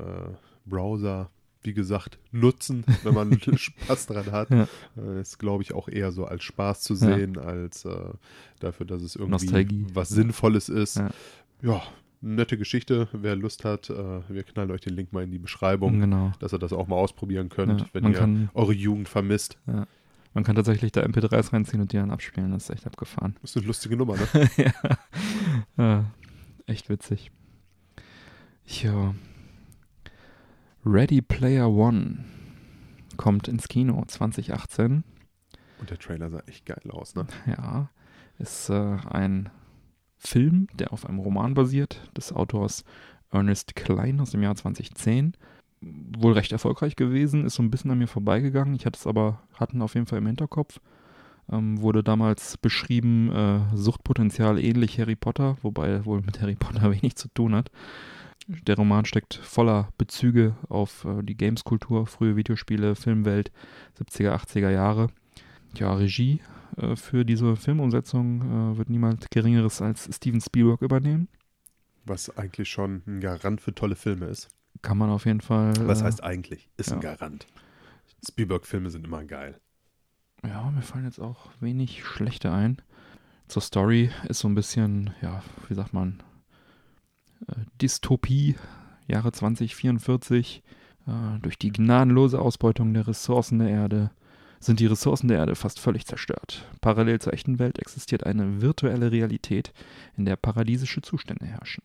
Browser, 0.66 1.30
wie 1.62 1.74
gesagt, 1.74 2.18
nutzen, 2.30 2.84
wenn 3.02 3.14
man 3.14 3.32
Spaß 3.56 4.06
dran 4.06 4.30
hat. 4.32 4.50
Ja. 4.50 4.68
Äh, 4.96 5.20
ist, 5.20 5.38
glaube 5.38 5.62
ich, 5.62 5.74
auch 5.74 5.88
eher 5.88 6.12
so 6.12 6.24
als 6.24 6.44
Spaß 6.44 6.80
zu 6.82 6.94
Ja. 6.94 6.98
sehen, 7.16 7.38
als 7.38 7.84
äh, 7.84 7.90
dafür, 8.60 8.86
dass 8.86 9.02
es 9.02 9.16
irgendwie 9.16 9.44
Nostalgie. 9.46 9.86
was 9.92 10.08
Sinnvolles 10.10 10.68
ist. 10.68 10.96
Ja. 10.96 11.10
Ja. 11.62 11.82
nette 12.20 12.58
Geschichte. 12.58 13.08
Wer 13.12 13.36
Lust 13.36 13.64
hat, 13.64 13.90
äh, 13.90 13.94
wir 14.28 14.42
knallen 14.42 14.70
euch 14.72 14.80
den 14.80 14.94
Link 14.94 15.12
mal 15.12 15.22
in 15.24 15.30
die 15.30 15.38
Beschreibung, 15.38 16.00
Genau. 16.00 16.32
dass 16.40 16.52
ihr 16.52 16.58
das 16.58 16.72
auch 16.72 16.86
mal 16.88 16.96
ausprobieren 16.96 17.48
könnt, 17.48 17.80
Ja, 17.80 17.86
wenn 17.92 18.12
ihr 18.12 18.48
eure 18.54 18.72
Jugend 18.72 19.08
vermisst. 19.08 19.56
Man 20.38 20.44
kann 20.44 20.54
tatsächlich 20.54 20.92
da 20.92 21.00
MP3s 21.00 21.52
reinziehen 21.52 21.80
und 21.80 21.92
die 21.92 21.96
dann 21.96 22.12
abspielen. 22.12 22.52
Das 22.52 22.62
ist 22.62 22.70
echt 22.70 22.86
abgefahren. 22.86 23.34
Das 23.42 23.50
ist 23.50 23.56
eine 23.56 23.66
lustige 23.66 23.96
Nummer, 23.96 24.14
ne? 24.14 24.48
ja. 24.56 24.72
ja. 25.76 26.04
Echt 26.66 26.88
witzig. 26.88 27.32
Ja. 28.64 29.16
Ready 30.86 31.22
Player 31.22 31.68
One 31.68 32.24
kommt 33.16 33.48
ins 33.48 33.66
Kino 33.66 34.04
2018. 34.06 35.02
Und 35.80 35.90
der 35.90 35.98
Trailer 35.98 36.30
sah 36.30 36.38
echt 36.46 36.66
geil 36.66 36.88
aus, 36.88 37.16
ne? 37.16 37.26
Ja. 37.46 37.90
Ist 38.38 38.70
äh, 38.70 38.96
ein 39.10 39.50
Film, 40.18 40.68
der 40.72 40.92
auf 40.92 41.04
einem 41.04 41.18
Roman 41.18 41.54
basiert, 41.54 42.00
des 42.16 42.32
Autors 42.32 42.84
Ernest 43.32 43.74
Klein 43.74 44.20
aus 44.20 44.30
dem 44.30 44.44
Jahr 44.44 44.54
2010. 44.54 45.32
Wohl 45.80 46.32
recht 46.32 46.52
erfolgreich 46.52 46.96
gewesen, 46.96 47.44
ist 47.44 47.54
so 47.54 47.62
ein 47.62 47.70
bisschen 47.70 47.90
an 47.90 47.98
mir 47.98 48.08
vorbeigegangen. 48.08 48.74
Ich 48.74 48.86
hatte 48.86 48.98
es 48.98 49.06
aber, 49.06 49.42
hatten 49.54 49.82
auf 49.82 49.94
jeden 49.94 50.06
Fall 50.06 50.18
im 50.18 50.26
Hinterkopf. 50.26 50.80
Ähm, 51.50 51.80
wurde 51.80 52.02
damals 52.02 52.58
beschrieben, 52.58 53.32
äh, 53.32 53.76
Suchtpotenzial 53.76 54.58
ähnlich 54.58 54.98
Harry 54.98 55.16
Potter, 55.16 55.56
wobei 55.62 55.88
er 55.88 56.04
wohl 56.04 56.20
mit 56.20 56.40
Harry 56.40 56.56
Potter 56.56 56.90
wenig 56.92 57.16
zu 57.16 57.28
tun 57.28 57.54
hat. 57.54 57.70
Der 58.48 58.76
Roman 58.76 59.04
steckt 59.04 59.34
voller 59.34 59.88
Bezüge 59.98 60.56
auf 60.68 61.04
äh, 61.04 61.22
die 61.22 61.36
Games-Kultur, 61.36 62.06
frühe 62.06 62.36
Videospiele, 62.36 62.96
Filmwelt, 62.96 63.50
70er, 63.98 64.34
80er 64.34 64.70
Jahre. 64.70 65.08
Ja, 65.74 65.92
Regie 65.94 66.40
äh, 66.76 66.96
für 66.96 67.24
diese 67.24 67.56
Filmumsetzung 67.56 68.42
äh, 68.74 68.78
wird 68.78 68.90
niemand 68.90 69.30
Geringeres 69.30 69.82
als 69.82 70.08
Steven 70.14 70.40
Spielberg 70.40 70.82
übernehmen. 70.82 71.28
Was 72.04 72.36
eigentlich 72.36 72.68
schon 72.70 73.02
ein 73.06 73.20
Garant 73.20 73.60
für 73.60 73.74
tolle 73.74 73.96
Filme 73.96 74.26
ist. 74.26 74.48
Kann 74.82 74.98
man 74.98 75.10
auf 75.10 75.26
jeden 75.26 75.40
Fall. 75.40 75.72
Was 75.86 76.02
äh, 76.02 76.04
heißt 76.04 76.22
eigentlich? 76.22 76.68
Ist 76.76 76.92
ein 76.92 77.00
ja. 77.00 77.14
Garant. 77.14 77.46
Spielberg-Filme 78.26 78.90
sind 78.90 79.06
immer 79.06 79.24
geil. 79.24 79.60
Ja, 80.44 80.70
mir 80.70 80.82
fallen 80.82 81.04
jetzt 81.04 81.20
auch 81.20 81.50
wenig 81.60 82.04
schlechte 82.04 82.52
ein. 82.52 82.80
Zur 83.48 83.62
Story 83.62 84.10
ist 84.28 84.40
so 84.40 84.48
ein 84.48 84.54
bisschen, 84.54 85.14
ja, 85.22 85.42
wie 85.68 85.74
sagt 85.74 85.92
man, 85.92 86.22
äh, 87.48 87.54
Dystopie, 87.80 88.56
Jahre 89.06 89.32
2044. 89.32 90.62
Äh, 91.06 91.38
durch 91.40 91.58
die 91.58 91.72
gnadenlose 91.72 92.40
Ausbeutung 92.40 92.92
der 92.94 93.06
Ressourcen 93.06 93.58
der 93.58 93.70
Erde 93.70 94.10
sind 94.60 94.80
die 94.80 94.86
Ressourcen 94.86 95.28
der 95.28 95.38
Erde 95.38 95.54
fast 95.54 95.80
völlig 95.80 96.06
zerstört. 96.06 96.66
Parallel 96.80 97.20
zur 97.20 97.32
echten 97.32 97.58
Welt 97.58 97.78
existiert 97.78 98.24
eine 98.24 98.60
virtuelle 98.60 99.12
Realität, 99.12 99.72
in 100.16 100.24
der 100.24 100.36
paradiesische 100.36 101.00
Zustände 101.00 101.46
herrschen. 101.46 101.82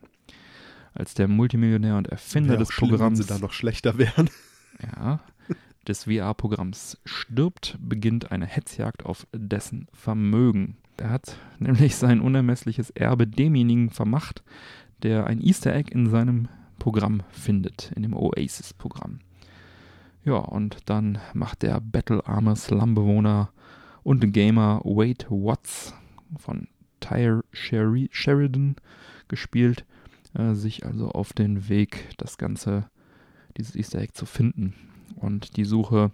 Als 0.93 1.13
der 1.13 1.27
Multimillionär 1.27 1.97
und 1.97 2.07
Erfinder 2.07 2.51
Wäre 2.51 2.59
des 2.59 2.71
schlimm, 2.71 2.91
Programms 2.91 3.19
Wenn 3.19 3.23
sie 3.25 3.33
da 3.33 3.39
noch 3.39 3.53
schlechter 3.53 3.97
wären. 3.97 4.29
ja, 4.81 5.19
des 5.87 6.05
VR-Programms 6.05 6.97
stirbt, 7.03 7.77
beginnt 7.81 8.31
eine 8.31 8.45
Hetzjagd 8.45 9.05
auf 9.05 9.27
dessen 9.33 9.87
Vermögen. 9.93 10.77
Er 10.97 11.09
hat 11.09 11.37
nämlich 11.59 11.95
sein 11.95 12.21
unermessliches 12.21 12.91
Erbe 12.91 13.27
demjenigen 13.27 13.89
vermacht, 13.89 14.43
der 15.01 15.27
ein 15.27 15.41
Easter 15.41 15.73
Egg 15.73 15.91
in 15.91 16.09
seinem 16.09 16.47
Programm 16.79 17.23
findet, 17.31 17.91
in 17.95 18.03
dem 18.03 18.13
Oasis-Programm. 18.13 19.19
Ja, 20.23 20.35
und 20.35 20.77
dann 20.85 21.17
macht 21.33 21.63
der 21.63 21.81
battlearme 21.81 22.55
Slum-Bewohner 22.55 23.49
und 24.03 24.31
Gamer 24.31 24.81
Wade 24.83 25.25
Watts 25.29 25.93
von 26.37 26.67
Tyre 27.01 27.43
Sheri- 27.51 28.09
Sheridan 28.11 28.75
gespielt, 29.27 29.85
äh, 30.35 30.53
sich 30.53 30.85
also 30.85 31.09
auf 31.09 31.33
den 31.33 31.69
Weg, 31.69 32.09
das 32.17 32.37
Ganze, 32.37 32.89
dieses 33.57 33.75
Easter 33.75 33.99
Egg 33.99 34.13
zu 34.13 34.25
finden. 34.25 34.73
Und 35.15 35.57
die 35.57 35.65
Suche 35.65 36.11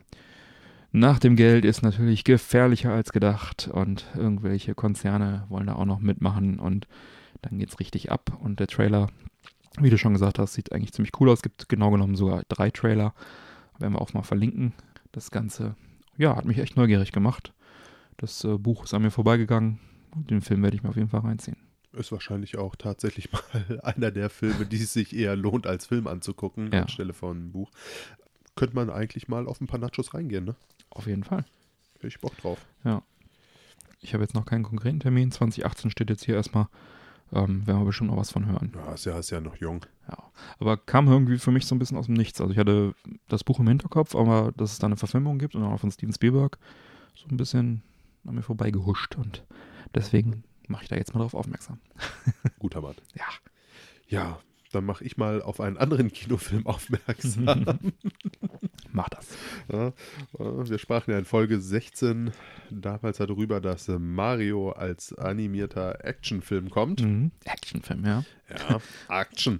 nach 0.92 1.20
dem 1.20 1.36
Geld 1.36 1.66
ist 1.66 1.84
natürlich 1.84 2.24
gefährlicher 2.24 2.92
als 2.92 3.12
gedacht 3.12 3.70
und 3.72 4.06
irgendwelche 4.16 4.74
Konzerne 4.74 5.46
wollen 5.50 5.68
da 5.68 5.76
auch 5.76 5.86
noch 5.86 6.00
mitmachen 6.00 6.60
und 6.60 6.88
dann 7.42 7.60
geht's 7.60 7.80
richtig 7.80 8.12
ab. 8.12 8.38
Und 8.42 8.60
der 8.60 8.68
Trailer, 8.68 9.08
wie 9.80 9.92
du 9.92 9.98
schon 9.98 10.14
gesagt 10.14 10.40
hast, 10.40 10.54
sieht 10.54 10.72
eigentlich 10.72 10.94
ziemlich 10.94 11.12
cool 11.20 11.30
aus. 11.30 11.40
Es 11.40 11.44
gibt 11.44 11.70
genau 11.70 11.92
genommen 11.92 12.16
sogar 12.16 12.44
drei 12.50 12.72
Trailer. 12.72 13.14
Werden 13.78 13.94
wir 13.94 14.02
auch 14.02 14.14
mal 14.14 14.24
verlinken. 14.24 14.74
Das 15.12 15.32
Ganze, 15.32 15.76
ja, 16.18 16.36
hat 16.36 16.46
mich 16.46 16.58
echt 16.58 16.76
neugierig 16.76 17.12
gemacht. 17.12 17.54
Das 18.18 18.44
äh, 18.44 18.58
Buch 18.58 18.84
ist 18.84 18.94
an 18.94 19.04
mir 19.04 19.12
vorbeigegangen. 19.12 19.80
Den 20.16 20.42
Film 20.42 20.64
werde 20.64 20.76
ich 20.76 20.84
mir 20.84 20.90
auf 20.90 20.98
jeden 20.98 21.10
Fall 21.10 21.22
reinziehen. 21.22 21.69
Ist 21.94 22.12
wahrscheinlich 22.12 22.58
auch 22.58 22.76
tatsächlich 22.76 23.32
mal 23.32 23.80
einer 23.84 24.12
der 24.12 24.30
Filme, 24.30 24.66
die 24.66 24.78
es 24.84 24.94
sich 24.94 25.16
eher 25.16 25.36
lohnt, 25.36 25.66
als 25.68 25.86
Film 25.88 26.08
anzugucken, 26.08 26.72
Ja. 26.72 26.82
anstelle 26.82 27.14
von 27.14 27.38
einem 27.38 27.52
Buch. 27.52 27.72
Könnte 28.56 28.76
man 28.76 28.90
eigentlich 28.90 29.28
mal 29.28 29.48
auf 29.48 29.60
ein 29.62 29.68
paar 29.68 29.80
Nachos 29.80 30.14
reingehen, 30.14 30.46
ne? 30.46 30.56
Auf 30.90 31.08
jeden 31.08 31.24
Fall. 31.24 31.46
Hätte 31.96 32.08
ich 32.08 32.20
Bock 32.20 32.36
drauf. 32.38 32.66
Ich 34.02 34.14
habe 34.14 34.24
jetzt 34.24 34.34
noch 34.34 34.46
keinen 34.46 34.64
konkreten 34.64 35.00
Termin. 35.00 35.32
2018 35.32 35.92
steht 35.92 36.10
jetzt 36.10 36.24
hier 36.26 36.36
erstmal. 36.36 36.68
Ähm, 37.32 37.68
werden 37.68 37.82
wir 37.82 37.86
bestimmt 37.86 38.10
noch 38.10 38.18
was 38.18 38.32
von 38.32 38.46
hören. 38.48 38.72
Ja, 38.76 38.94
ist 38.94 39.06
ja, 39.06 39.20
ist 39.20 39.30
ja 39.30 39.40
noch 39.42 39.58
jung. 39.58 39.86
Ja. 40.08 40.18
Aber 40.60 40.78
kam 40.78 41.08
irgendwie 41.08 41.38
für 41.38 41.52
mich 41.52 41.66
so 41.68 41.76
ein 41.76 41.80
bisschen 41.80 41.98
aus 41.98 42.06
dem 42.08 42.16
Nichts. 42.16 42.40
Also 42.42 42.52
ich 42.54 42.58
hatte 42.58 42.96
das 43.28 43.44
Buch 43.44 43.60
im 43.60 43.68
Hinterkopf, 43.68 44.16
aber 44.16 44.52
dass 44.58 44.72
es 44.72 44.80
da 44.80 44.88
eine 44.88 44.98
Verfilmung 44.98 45.38
gibt 45.38 45.54
und 45.56 45.64
auch 45.64 45.80
von 45.80 45.92
Steven 45.92 46.14
Spielberg, 46.14 46.58
so 47.14 47.28
ein 47.30 47.38
bisschen 47.38 47.84
an 48.26 48.36
mir 48.36 48.42
vorbeigehuscht. 48.42 49.16
Und 49.18 49.46
deswegen 49.94 50.44
mache 50.70 50.84
ich 50.84 50.90
da 50.90 50.96
jetzt 50.96 51.14
mal 51.14 51.22
drauf 51.22 51.34
aufmerksam. 51.34 51.80
Guter 52.60 52.82
Mann. 52.82 52.96
Ja. 53.16 53.26
Ja, 54.08 54.40
dann 54.72 54.86
mache 54.86 55.04
ich 55.04 55.18
mal 55.18 55.42
auf 55.42 55.60
einen 55.60 55.78
anderen 55.78 56.12
Kinofilm 56.14 56.66
aufmerksam. 56.66 57.66
Mach 58.92 59.10
das. 59.10 59.28
Ja, 59.72 59.88
äh, 59.90 59.94
wir 60.40 60.80
sprachen 60.80 61.12
ja 61.12 61.20
in 61.20 61.26
Folge 61.26 61.60
16 61.60 62.32
damals 62.72 63.18
darüber, 63.18 63.62
dass 63.62 63.88
Mario 63.88 64.72
als 64.72 65.14
animierter 65.14 66.04
Actionfilm 66.04 66.70
kommt. 66.70 67.02
Mhm. 67.02 67.32
Actionfilm, 67.46 68.06
ja. 68.06 68.24
Ja, 68.50 68.80
Action. 69.10 69.58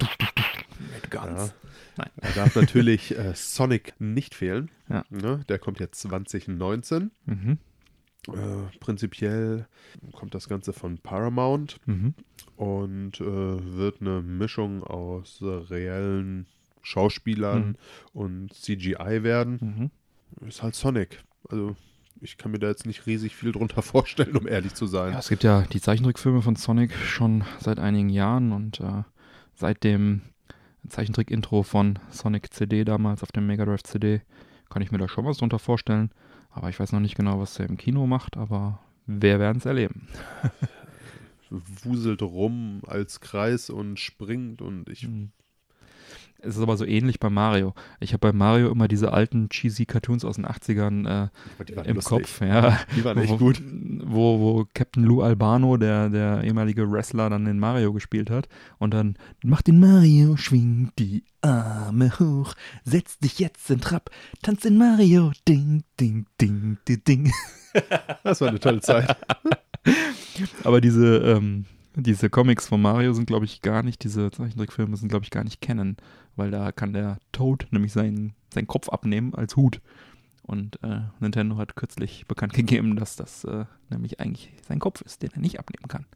Mit 0.94 1.14
Ja. 1.14 1.50
Nein. 1.96 2.10
Da 2.16 2.28
darf 2.34 2.56
natürlich 2.56 3.16
äh, 3.16 3.34
Sonic 3.34 3.94
nicht 4.00 4.34
fehlen. 4.34 4.70
Ja. 4.88 5.04
Ne, 5.10 5.44
der 5.48 5.58
kommt 5.58 5.78
jetzt 5.80 6.00
2019. 6.00 7.10
Mhm. 7.26 7.58
Äh, 8.28 8.76
prinzipiell 8.80 9.66
kommt 10.12 10.34
das 10.34 10.48
Ganze 10.48 10.72
von 10.72 10.98
Paramount 10.98 11.78
Mhm. 11.86 12.14
und 12.56 13.20
äh, 13.20 13.24
wird 13.24 14.00
eine 14.02 14.20
Mischung 14.20 14.82
aus 14.84 15.40
äh, 15.40 15.46
reellen 15.46 16.46
Schauspielern 16.82 17.68
Mhm. 17.68 17.76
und 18.12 18.52
CGI 18.54 19.22
werden. 19.22 19.90
Mhm. 20.40 20.46
Ist 20.48 20.62
halt 20.62 20.74
Sonic. 20.74 21.22
Also 21.48 21.76
ich 22.20 22.36
kann 22.36 22.52
mir 22.52 22.58
da 22.58 22.68
jetzt 22.68 22.84
nicht 22.86 23.06
riesig 23.06 23.34
viel 23.36 23.52
drunter 23.52 23.80
vorstellen, 23.82 24.36
um 24.36 24.46
ehrlich 24.46 24.74
zu 24.74 24.86
sein. 24.86 25.12
Ja, 25.14 25.18
es 25.18 25.28
gibt 25.30 25.42
ja 25.42 25.62
die 25.62 25.80
Zeichentrickfilme 25.80 26.42
von 26.42 26.56
Sonic 26.56 26.92
schon 26.94 27.44
seit 27.58 27.78
einigen 27.78 28.10
Jahren 28.10 28.52
und 28.52 28.80
äh, 28.80 29.02
seit 29.54 29.82
dem 29.82 30.20
Zeichentrick-Intro 30.88 31.62
von 31.62 31.98
Sonic 32.10 32.52
CD 32.52 32.84
damals 32.84 33.22
auf 33.22 33.32
dem 33.32 33.46
Mega 33.46 33.64
Drive 33.64 33.82
CD 33.82 34.20
kann 34.68 34.82
ich 34.82 34.90
mir 34.92 34.98
da 34.98 35.08
schon 35.08 35.24
was 35.24 35.38
drunter 35.38 35.58
vorstellen. 35.58 36.10
Aber 36.50 36.68
ich 36.68 36.78
weiß 36.80 36.92
noch 36.92 37.00
nicht 37.00 37.16
genau, 37.16 37.40
was 37.40 37.58
er 37.58 37.68
im 37.68 37.76
Kino 37.76 38.06
macht, 38.06 38.36
aber 38.36 38.80
wir 39.06 39.38
werden 39.38 39.58
es 39.58 39.66
erleben. 39.66 40.08
Wuselt 41.50 42.22
rum 42.22 42.82
als 42.86 43.20
Kreis 43.20 43.70
und 43.70 43.98
springt 43.98 44.62
und 44.62 44.88
ich 44.88 45.06
Mhm. 45.08 45.32
Es 46.42 46.56
ist 46.56 46.62
aber 46.62 46.76
so 46.76 46.84
ähnlich 46.84 47.20
bei 47.20 47.30
Mario. 47.30 47.74
Ich 48.00 48.12
habe 48.12 48.20
bei 48.20 48.32
Mario 48.32 48.70
immer 48.70 48.88
diese 48.88 49.12
alten 49.12 49.48
cheesy 49.48 49.86
Cartoons 49.86 50.24
aus 50.24 50.36
den 50.36 50.46
80ern 50.46 51.28
äh, 51.28 51.28
im 51.84 51.96
lustig. 51.96 52.04
Kopf. 52.04 52.40
Ja. 52.40 52.78
Die 52.96 53.04
waren 53.04 53.18
echt 53.18 53.30
wo, 53.30 53.36
gut. 53.36 53.62
Wo, 54.04 54.40
wo 54.40 54.66
Captain 54.74 55.04
Lou 55.04 55.22
Albano, 55.22 55.76
der, 55.76 56.08
der 56.08 56.44
ehemalige 56.44 56.90
Wrestler, 56.90 57.30
dann 57.30 57.44
den 57.44 57.58
Mario 57.58 57.92
gespielt 57.92 58.30
hat. 58.30 58.48
Und 58.78 58.94
dann 58.94 59.16
macht 59.42 59.66
den 59.66 59.80
Mario, 59.80 60.36
schwing 60.36 60.92
die 60.98 61.24
Arme 61.42 62.18
hoch, 62.18 62.54
setz 62.84 63.18
dich 63.18 63.38
jetzt 63.38 63.70
in 63.70 63.80
Trab, 63.80 64.10
tanz 64.42 64.60
den 64.60 64.76
Mario, 64.76 65.32
ding, 65.48 65.84
ding, 65.98 66.26
ding, 66.40 66.78
ding, 66.86 67.04
ding. 67.04 67.32
Das 68.24 68.40
war 68.40 68.48
eine 68.48 68.58
tolle 68.58 68.80
Zeit. 68.80 69.16
Aber 70.64 70.80
diese, 70.80 71.18
ähm, 71.18 71.66
diese 72.00 72.30
Comics 72.30 72.68
von 72.68 72.80
Mario 72.82 73.12
sind, 73.12 73.26
glaube 73.26 73.44
ich, 73.44 73.62
gar 73.62 73.82
nicht, 73.82 74.02
diese 74.04 74.30
Zeichentrickfilme 74.30 74.96
sind, 74.96 75.08
glaube 75.08 75.24
ich, 75.24 75.30
gar 75.30 75.44
nicht 75.44 75.60
kennen, 75.60 75.96
weil 76.36 76.50
da 76.50 76.72
kann 76.72 76.92
der 76.92 77.18
Toad 77.32 77.66
nämlich 77.70 77.92
seinen, 77.92 78.34
seinen 78.52 78.66
Kopf 78.66 78.88
abnehmen 78.88 79.34
als 79.34 79.56
Hut. 79.56 79.80
Und 80.42 80.82
äh, 80.82 81.00
Nintendo 81.20 81.56
hat 81.58 81.76
kürzlich 81.76 82.26
bekannt 82.26 82.52
gegeben, 82.54 82.96
dass 82.96 83.16
das 83.16 83.44
äh, 83.44 83.64
nämlich 83.88 84.20
eigentlich 84.20 84.52
sein 84.66 84.78
Kopf 84.78 85.00
ist, 85.02 85.22
den 85.22 85.30
er 85.32 85.40
nicht 85.40 85.58
abnehmen 85.58 85.86
kann. 85.88 86.06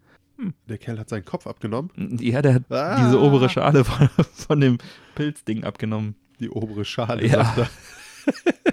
Der 0.68 0.78
Kerl 0.78 0.98
hat 0.98 1.08
seinen 1.08 1.24
Kopf 1.24 1.46
abgenommen, 1.46 1.90
Ja, 2.20 2.42
der 2.42 2.54
hat 2.54 2.64
Ah. 2.70 3.04
diese 3.04 3.20
obere 3.20 3.48
Schale 3.48 3.84
von, 3.84 4.08
von 4.32 4.60
dem 4.60 4.78
Pilzding 5.14 5.62
abgenommen. 5.62 6.16
die 6.40 6.50
obere 6.50 6.84
Schale. 6.84 7.24
Ja. 7.26 7.44
sagt 7.44 7.58
er. 7.58 7.68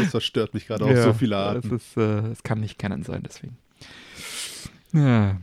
Das 0.00 0.10
verstört 0.10 0.52
mich 0.54 0.66
gerade 0.66 0.84
auf 0.84 0.96
so 0.96 1.12
viele 1.12 1.36
Das, 1.36 1.56
Arten. 1.56 1.76
ist, 1.76 1.96
äh, 1.96 2.22
das 2.22 2.42
kann 2.42 2.60
nicht 2.60 2.78
Canon 2.78 3.02
sein, 3.02 3.22
deswegen. 3.24 3.56
Ja. 4.92 5.36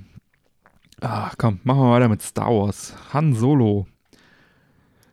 Ach 1.02 1.36
komm, 1.38 1.60
machen 1.64 1.80
wir 1.82 1.91
weiter 1.91 2.10
mit 2.10 2.22
Star 2.22 2.50
Wars. 2.50 2.95
Han 3.14 3.34
Solo. 3.34 3.86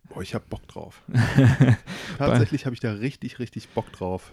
Boah, 0.09 0.23
ich 0.23 0.35
hab 0.35 0.49
Bock 0.49 0.67
drauf. 0.69 1.03
Tatsächlich 2.19 2.65
habe 2.67 2.75
ich 2.75 2.81
da 2.81 2.93
richtig, 2.93 3.39
richtig 3.39 3.69
Bock 3.71 3.91
drauf. 3.93 4.33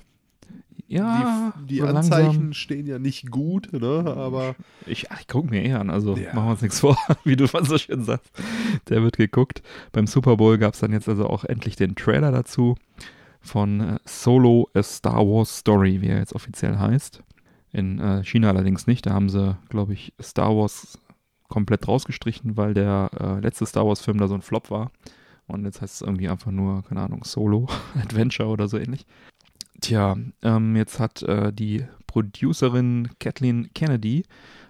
Ja, 0.88 1.54
die 1.62 1.68
die 1.68 1.78
so 1.80 1.88
Anzeichen 1.88 2.26
langsam. 2.26 2.54
stehen 2.54 2.86
ja 2.86 3.00
nicht 3.00 3.32
gut, 3.32 3.72
ne? 3.72 4.14
aber 4.18 4.56
Ich, 4.86 5.08
ich 5.20 5.28
gucke 5.28 5.50
mir 5.50 5.64
eh 5.64 5.74
an, 5.74 5.90
also 5.90 6.18
Ja. 6.18 6.34
machen 6.34 6.48
wir 6.48 6.52
uns 6.52 6.62
nichts 6.62 6.82
vor, 6.82 6.98
wie 7.24 7.38
du 7.38 7.48
so 7.48 7.78
schön 7.78 8.04
sagst. 8.04 8.30
Der 8.90 9.02
wird 9.02 9.16
geguckt. 9.18 9.62
Beim 9.94 10.08
Super 10.08 10.36
Bowl 10.38 10.58
gab 10.58 10.74
es 10.74 10.82
dann 10.82 10.92
jetzt 10.92 11.08
also 11.08 11.28
auch 11.28 11.46
endlich 11.46 11.78
den 11.78 11.96
Trailer 11.96 12.32
dazu 12.32 12.76
von 13.40 13.80
äh, 13.82 14.00
Solo 14.06 14.70
A 14.74 14.84
Star 14.84 15.26
Wars 15.26 15.58
Story, 15.60 16.02
wie 16.02 16.08
er 16.10 16.18
jetzt 16.20 16.34
offiziell 16.34 16.78
heißt. 16.78 17.24
In 17.72 18.00
äh, 18.00 18.24
China 18.26 18.50
allerdings 18.50 18.86
nicht. 18.86 19.06
Da 19.06 19.14
haben 19.14 19.30
sie, 19.30 19.58
glaube 19.70 19.94
ich, 19.94 20.14
Star 20.22 20.56
Wars 20.56 21.00
komplett 21.52 21.88
rausgestrichen, 21.88 22.58
weil 22.58 22.74
der 22.74 23.12
äh, 23.20 23.40
letzte 23.40 23.68
Star 23.68 23.86
Wars-Film 23.86 24.18
da 24.18 24.28
so 24.28 24.34
ein 24.34 24.42
Flop 24.42 24.72
war. 24.72 24.90
Und 25.48 25.66
jetzt 25.66 25.82
heißt 25.82 25.96
es 25.96 26.02
irgendwie 26.02 26.30
einfach 26.30 26.50
nur, 26.50 26.84
keine 26.84 27.02
Ahnung, 27.02 27.24
Solo 27.24 27.68
Adventure 28.02 28.50
oder 28.50 28.68
so 28.68 28.80
ähnlich. 28.80 29.06
Tja, 29.82 30.16
ähm, 30.42 30.76
jetzt 30.76 31.00
hat 31.00 31.22
äh, 31.24 31.52
die 31.52 31.86
Producerin 32.08 33.10
Kathleen 33.20 33.70
Kennedy 33.74 34.24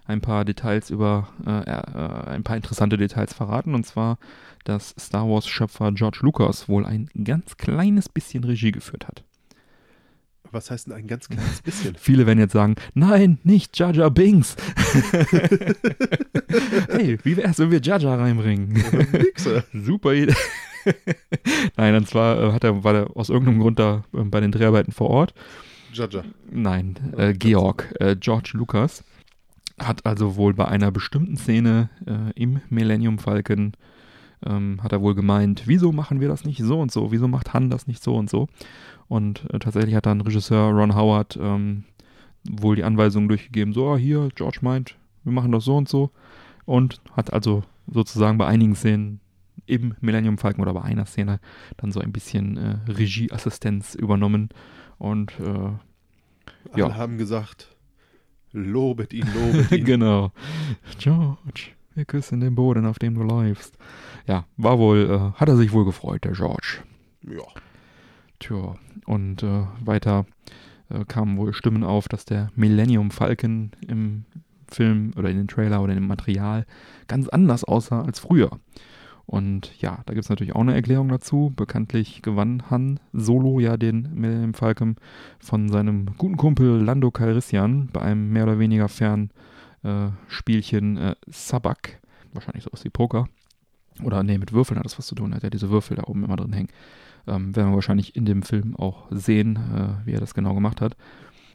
ein 0.06 0.20
paar 0.20 0.44
Details 0.44 0.90
über, 0.90 1.28
äh, 1.46 1.70
äh, 1.70 2.30
ein 2.30 2.42
paar 2.42 2.56
interessante 2.56 2.96
Details 2.96 3.32
verraten. 3.32 3.74
Und 3.74 3.86
zwar, 3.86 4.18
dass 4.64 4.94
Star 4.98 5.28
Wars-Schöpfer 5.28 5.92
George 5.92 6.20
Lucas 6.22 6.68
wohl 6.68 6.84
ein 6.84 7.08
ganz 7.24 7.56
kleines 7.56 8.08
bisschen 8.08 8.44
Regie 8.44 8.72
geführt 8.72 9.06
hat. 9.06 9.22
Was 10.52 10.70
heißt 10.70 10.86
denn 10.86 10.94
ein 10.94 11.06
ganz 11.06 11.28
kleines 11.28 11.62
bisschen? 11.62 11.94
Viele 11.98 12.26
werden 12.26 12.38
jetzt 12.38 12.52
sagen, 12.52 12.76
nein, 12.94 13.38
nicht 13.42 13.78
Jar 13.78 13.94
Jar 13.94 14.10
Binks. 14.10 14.56
hey, 16.90 17.18
wie 17.22 17.36
wär's, 17.36 17.58
wenn 17.58 17.70
wir 17.70 17.80
Jar 17.80 18.00
Jar 18.00 18.18
reinbringen? 18.18 18.82
Super 19.72 20.14
Idee. 20.14 20.34
Nein, 21.76 21.94
und 21.94 22.08
zwar 22.08 22.40
äh, 22.40 22.52
hat 22.52 22.64
er, 22.64 22.82
war 22.84 22.94
er 22.94 23.16
aus 23.16 23.28
irgendeinem 23.28 23.60
Grund 23.60 23.78
da 23.78 24.04
äh, 24.12 24.22
bei 24.24 24.40
den 24.40 24.50
Dreharbeiten 24.52 24.92
vor 24.92 25.10
Ort. 25.10 25.34
Jaja. 25.92 26.24
Nein, 26.50 26.98
äh, 27.16 27.34
Georg, 27.34 27.94
äh, 28.00 28.16
George 28.16 28.52
Lucas, 28.54 29.04
hat 29.78 30.06
also 30.06 30.36
wohl 30.36 30.54
bei 30.54 30.66
einer 30.66 30.90
bestimmten 30.90 31.36
Szene 31.36 31.90
äh, 32.06 32.32
im 32.34 32.60
Millennium 32.70 33.18
Falcon 33.18 33.72
ähm, 34.44 34.80
hat 34.82 34.92
er 34.92 35.00
wohl 35.00 35.14
gemeint, 35.14 35.62
wieso 35.66 35.92
machen 35.92 36.20
wir 36.20 36.28
das 36.28 36.44
nicht 36.44 36.62
so 36.62 36.80
und 36.80 36.90
so? 36.90 37.12
Wieso 37.12 37.28
macht 37.28 37.52
Han 37.52 37.70
das 37.70 37.86
nicht 37.86 38.02
so 38.02 38.16
und 38.16 38.28
so? 38.28 38.48
Und 39.12 39.44
äh, 39.52 39.58
tatsächlich 39.58 39.94
hat 39.94 40.06
dann 40.06 40.22
Regisseur 40.22 40.70
Ron 40.72 40.94
Howard 40.94 41.38
ähm, 41.38 41.84
wohl 42.48 42.76
die 42.76 42.84
Anweisungen 42.84 43.28
durchgegeben, 43.28 43.74
so, 43.74 43.90
ah, 43.90 43.96
hier, 43.98 44.30
George 44.34 44.60
meint, 44.62 44.96
wir 45.22 45.32
machen 45.32 45.52
das 45.52 45.64
so 45.66 45.76
und 45.76 45.86
so. 45.86 46.10
Und 46.64 47.02
hat 47.14 47.30
also 47.30 47.62
sozusagen 47.86 48.38
bei 48.38 48.46
einigen 48.46 48.74
Szenen 48.74 49.20
im 49.66 49.94
Millennium 50.00 50.38
Falcon 50.38 50.62
oder 50.62 50.72
bei 50.72 50.80
einer 50.82 51.04
Szene 51.04 51.40
dann 51.76 51.92
so 51.92 52.00
ein 52.00 52.10
bisschen 52.10 52.56
äh, 52.56 52.90
Regieassistenz 52.90 53.94
übernommen. 53.94 54.48
Und 54.96 55.38
äh, 55.40 55.44
Alle 55.44 55.78
Ja. 56.76 56.94
haben 56.94 57.18
gesagt, 57.18 57.76
lobet 58.52 59.12
ihn, 59.12 59.26
lobet 59.34 59.72
ihn. 59.78 59.84
genau. 59.84 60.32
George, 60.98 61.72
wir 61.94 62.06
küssen 62.06 62.40
den 62.40 62.54
Boden, 62.54 62.86
auf 62.86 62.98
dem 62.98 63.14
du 63.14 63.22
läufst. 63.24 63.76
Ja, 64.26 64.46
war 64.56 64.78
wohl, 64.78 65.10
äh, 65.34 65.38
hat 65.38 65.48
er 65.50 65.56
sich 65.58 65.72
wohl 65.72 65.84
gefreut, 65.84 66.24
der 66.24 66.32
George. 66.32 66.78
ja. 67.28 67.42
Tja, 68.42 68.74
und 69.06 69.44
äh, 69.44 69.66
weiter 69.84 70.26
äh, 70.90 71.04
kamen 71.04 71.36
wohl 71.36 71.54
Stimmen 71.54 71.84
auf, 71.84 72.08
dass 72.08 72.24
der 72.24 72.50
Millennium 72.56 73.12
Falcon 73.12 73.70
im 73.86 74.24
Film 74.68 75.12
oder 75.16 75.30
in 75.30 75.36
den 75.36 75.46
Trailer 75.46 75.80
oder 75.80 75.94
dem 75.94 76.08
Material 76.08 76.66
ganz 77.06 77.28
anders 77.28 77.62
aussah 77.62 78.02
als 78.02 78.18
früher. 78.18 78.50
Und 79.26 79.80
ja, 79.80 80.00
da 80.06 80.14
gibt 80.14 80.24
es 80.24 80.28
natürlich 80.28 80.56
auch 80.56 80.60
eine 80.60 80.74
Erklärung 80.74 81.08
dazu. 81.08 81.52
Bekanntlich 81.54 82.22
gewann 82.22 82.64
Han 82.68 82.98
Solo 83.12 83.60
ja 83.60 83.76
den 83.76 84.12
Millennium 84.12 84.54
Falcon 84.54 84.96
von 85.38 85.68
seinem 85.68 86.06
guten 86.18 86.36
Kumpel 86.36 86.82
Lando 86.82 87.12
Calrissian 87.12 87.90
bei 87.92 88.00
einem 88.00 88.32
mehr 88.32 88.42
oder 88.42 88.58
weniger 88.58 88.88
fernen 88.88 89.30
äh, 89.84 90.08
Spielchen 90.26 90.96
äh, 90.96 91.14
Sabak. 91.28 92.00
Wahrscheinlich 92.32 92.64
sowas 92.64 92.84
wie 92.84 92.90
Poker. 92.90 93.28
Oder 94.04 94.22
nee, 94.22 94.38
mit 94.38 94.52
Würfeln 94.52 94.78
hat 94.78 94.84
das 94.84 94.98
was 94.98 95.06
zu 95.06 95.14
tun. 95.14 95.34
Hat 95.34 95.42
ja 95.42 95.50
diese 95.50 95.70
Würfel 95.70 95.96
da 95.96 96.04
oben 96.04 96.24
immer 96.24 96.36
drin 96.36 96.52
hängen. 96.52 96.68
Ähm, 97.26 97.54
werden 97.54 97.70
wir 97.70 97.76
wahrscheinlich 97.76 98.16
in 98.16 98.24
dem 98.24 98.42
Film 98.42 98.76
auch 98.76 99.06
sehen, 99.10 99.56
äh, 99.56 100.06
wie 100.06 100.12
er 100.12 100.20
das 100.20 100.34
genau 100.34 100.54
gemacht 100.54 100.80
hat. 100.80 100.96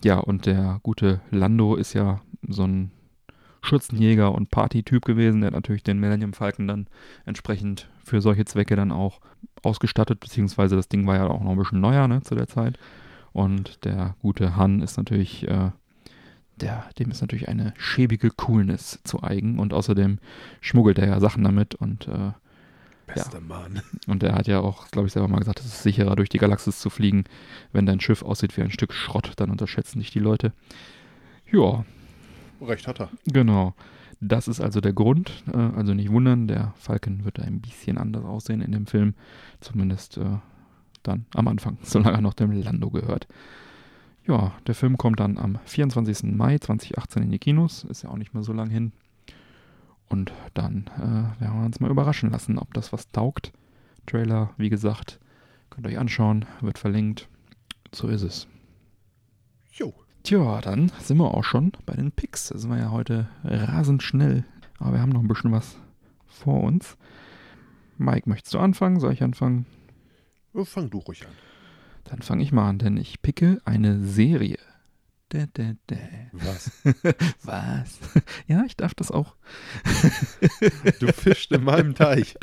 Ja, 0.03 0.17
und 0.17 0.45
der 0.45 0.79
gute 0.83 1.21
Lando 1.31 1.75
ist 1.75 1.93
ja 1.93 2.21
so 2.47 2.63
ein 2.63 2.91
Schützenjäger 3.61 4.33
und 4.33 4.51
Partytyp 4.51 5.03
gewesen. 5.03 5.41
Der 5.41 5.47
hat 5.47 5.55
natürlich 5.55 5.83
den 5.83 5.99
Millennium 5.99 6.33
Falcon 6.33 6.67
dann 6.67 6.87
entsprechend 7.25 7.89
für 8.03 8.21
solche 8.21 8.45
Zwecke 8.45 8.75
dann 8.75 8.91
auch 8.91 9.19
ausgestattet, 9.63 10.19
beziehungsweise 10.19 10.75
das 10.75 10.87
Ding 10.87 11.05
war 11.07 11.15
ja 11.15 11.27
auch 11.27 11.43
noch 11.43 11.51
ein 11.51 11.57
bisschen 11.57 11.81
neuer 11.81 12.07
ne, 12.07 12.21
zu 12.21 12.35
der 12.35 12.47
Zeit. 12.47 12.77
Und 13.33 13.83
der 13.85 14.15
gute 14.21 14.55
Han 14.55 14.81
ist 14.81 14.97
natürlich, 14.97 15.47
äh, 15.47 15.71
der, 16.61 16.85
dem 16.99 17.11
ist 17.11 17.21
natürlich 17.21 17.47
eine 17.47 17.73
schäbige 17.77 18.29
Coolness 18.29 18.99
zu 19.03 19.23
eigen 19.23 19.59
und 19.59 19.73
außerdem 19.73 20.19
schmuggelt 20.61 20.97
er 20.99 21.07
ja 21.07 21.19
Sachen 21.19 21.43
damit 21.43 21.75
und 21.75 22.07
äh, 22.07 22.31
Bester 23.07 23.39
Mann. 23.39 23.81
und 24.07 24.21
er 24.21 24.35
hat 24.35 24.47
ja 24.47 24.59
auch, 24.59 24.89
glaube 24.91 25.07
ich, 25.07 25.13
selber 25.13 25.29
mal 25.29 25.39
gesagt, 25.39 25.59
es 25.59 25.65
ist 25.65 25.83
sicherer, 25.83 26.15
durch 26.15 26.29
die 26.29 26.39
Galaxis 26.39 26.79
zu 26.79 26.89
fliegen. 26.89 27.23
Wenn 27.71 27.85
dein 27.85 28.01
Schiff 28.01 28.21
aussieht 28.21 28.55
wie 28.57 28.61
ein 28.61 28.71
Stück 28.71 28.93
Schrott, 28.93 29.31
dann 29.37 29.49
unterschätzen 29.49 29.99
dich 29.99 30.11
die 30.11 30.19
Leute. 30.19 30.51
Ja, 31.51 31.85
Recht 32.61 32.87
hat 32.87 32.99
er. 32.99 33.09
genau. 33.25 33.73
Das 34.19 34.47
ist 34.47 34.59
also 34.59 34.81
der 34.81 34.93
Grund. 34.93 35.43
Äh, 35.53 35.57
also 35.57 35.93
nicht 35.93 36.11
wundern, 36.11 36.47
der 36.47 36.73
Falcon 36.75 37.23
wird 37.23 37.37
da 37.37 37.43
ein 37.43 37.61
bisschen 37.61 37.97
anders 37.97 38.25
aussehen 38.25 38.61
in 38.61 38.71
dem 38.71 38.87
Film. 38.87 39.13
Zumindest 39.61 40.17
äh, 40.17 40.37
dann 41.03 41.25
am 41.33 41.47
Anfang, 41.47 41.77
solange 41.83 42.17
er 42.17 42.21
noch 42.21 42.33
dem 42.33 42.51
Lando 42.51 42.89
gehört. 42.89 43.27
Ja, 44.27 44.51
der 44.67 44.75
Film 44.75 44.97
kommt 44.97 45.21
dann 45.21 45.37
am 45.37 45.57
24. 45.63 46.23
Mai 46.23 46.57
2018 46.57 47.23
in 47.23 47.31
die 47.31 47.39
Kinos. 47.39 47.85
Ist 47.85 48.03
ja 48.03 48.09
auch 48.09 48.17
nicht 48.17 48.33
mehr 48.33 48.43
so 48.43 48.51
lang 48.51 48.69
hin. 48.69 48.91
Und 50.09 50.33
dann 50.53 50.89
äh, 50.97 51.41
werden 51.41 51.59
wir 51.59 51.65
uns 51.65 51.79
mal 51.79 51.89
überraschen 51.89 52.31
lassen, 52.31 52.57
ob 52.57 52.73
das 52.73 52.91
was 52.91 53.09
taugt. 53.11 53.53
Trailer, 54.05 54.51
wie 54.57 54.69
gesagt, 54.69 55.19
könnt 55.69 55.87
ihr 55.87 55.91
euch 55.91 55.99
anschauen, 55.99 56.45
wird 56.59 56.77
verlinkt. 56.77 57.29
So 57.93 58.09
ist 58.09 58.21
es. 58.21 58.47
Jo. 59.71 59.93
Tja, 60.23 60.59
dann 60.59 60.91
sind 60.99 61.17
wir 61.17 61.33
auch 61.33 61.43
schon 61.43 61.71
bei 61.85 61.93
den 61.93 62.11
Picks. 62.11 62.49
Das 62.49 62.67
war 62.67 62.77
ja 62.77 62.91
heute 62.91 63.29
rasend 63.45 64.03
schnell, 64.03 64.43
aber 64.77 64.93
wir 64.93 65.01
haben 65.01 65.11
noch 65.11 65.21
ein 65.21 65.27
bisschen 65.29 65.53
was 65.53 65.77
vor 66.25 66.63
uns. 66.63 66.97
Mike, 67.97 68.29
möchtest 68.29 68.53
du 68.53 68.59
anfangen? 68.59 68.99
Soll 68.99 69.13
ich 69.13 69.23
anfangen? 69.23 69.65
Fang 70.65 70.89
du 70.89 70.99
ruhig 70.99 71.25
an. 71.25 71.33
Dann 72.09 72.21
fange 72.21 72.43
ich 72.43 72.51
mal 72.51 72.69
an, 72.69 72.79
denn 72.79 72.97
ich 72.97 73.21
picke 73.21 73.61
eine 73.65 74.03
Serie. 74.03 74.57
Dä, 75.33 75.45
dä, 75.57 75.75
dä. 75.89 75.97
Was? 76.31 76.71
Was? 77.43 77.99
Ja, 78.47 78.63
ich 78.65 78.77
darf 78.77 78.93
das 78.93 79.11
auch. 79.11 79.35
Du 80.99 81.07
fischst 81.07 81.51
in 81.51 81.65
meinem 81.65 81.95
Teich. 81.95 82.35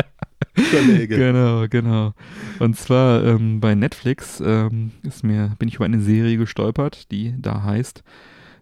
Kollege. 0.70 1.16
Genau, 1.16 1.66
genau. 1.68 2.12
Und 2.58 2.76
zwar 2.76 3.24
ähm, 3.24 3.60
bei 3.60 3.74
Netflix 3.74 4.40
ähm, 4.44 4.92
ist 5.02 5.24
mir, 5.24 5.54
bin 5.58 5.68
ich 5.68 5.76
über 5.76 5.86
eine 5.86 6.00
Serie 6.00 6.36
gestolpert, 6.36 7.10
die 7.10 7.34
da 7.38 7.62
heißt 7.62 8.04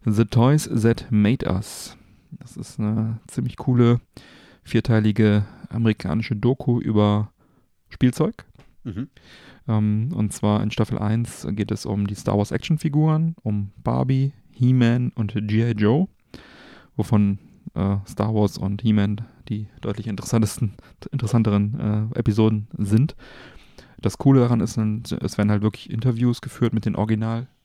The 0.04 0.24
Toys 0.24 0.70
That 0.82 1.06
Made 1.10 1.50
Us. 1.50 1.96
Das 2.30 2.56
ist 2.56 2.78
eine 2.78 3.18
ziemlich 3.26 3.56
coole, 3.56 4.00
vierteilige 4.62 5.44
amerikanische 5.68 6.36
Doku 6.36 6.80
über 6.80 7.32
Spielzeug. 7.88 8.44
Mhm. 8.84 9.08
Ähm, 9.68 10.10
und 10.14 10.32
zwar 10.32 10.62
in 10.62 10.70
Staffel 10.70 10.98
1 10.98 11.48
geht 11.50 11.70
es 11.70 11.86
um 11.86 12.06
die 12.06 12.14
Star 12.14 12.36
Wars 12.36 12.50
Actionfiguren, 12.50 13.36
um 13.42 13.70
Barbie, 13.82 14.32
He-Man 14.52 15.12
und 15.14 15.34
G.I. 15.34 15.72
Joe, 15.72 16.08
wovon 16.96 17.38
äh, 17.74 17.96
Star 18.06 18.34
Wars 18.34 18.58
und 18.58 18.82
He-Man 18.82 19.22
die 19.48 19.66
deutlich 19.80 20.06
interessantesten, 20.06 20.74
interessanteren 21.10 22.10
äh, 22.14 22.18
Episoden 22.18 22.68
sind. 22.78 23.16
Das 24.00 24.18
Coole 24.18 24.40
daran 24.40 24.60
ist, 24.60 24.76
es 24.76 25.38
werden 25.38 25.50
halt 25.50 25.62
wirklich 25.62 25.90
Interviews 25.90 26.40
geführt 26.40 26.72
mit 26.72 26.84
den 26.86 26.96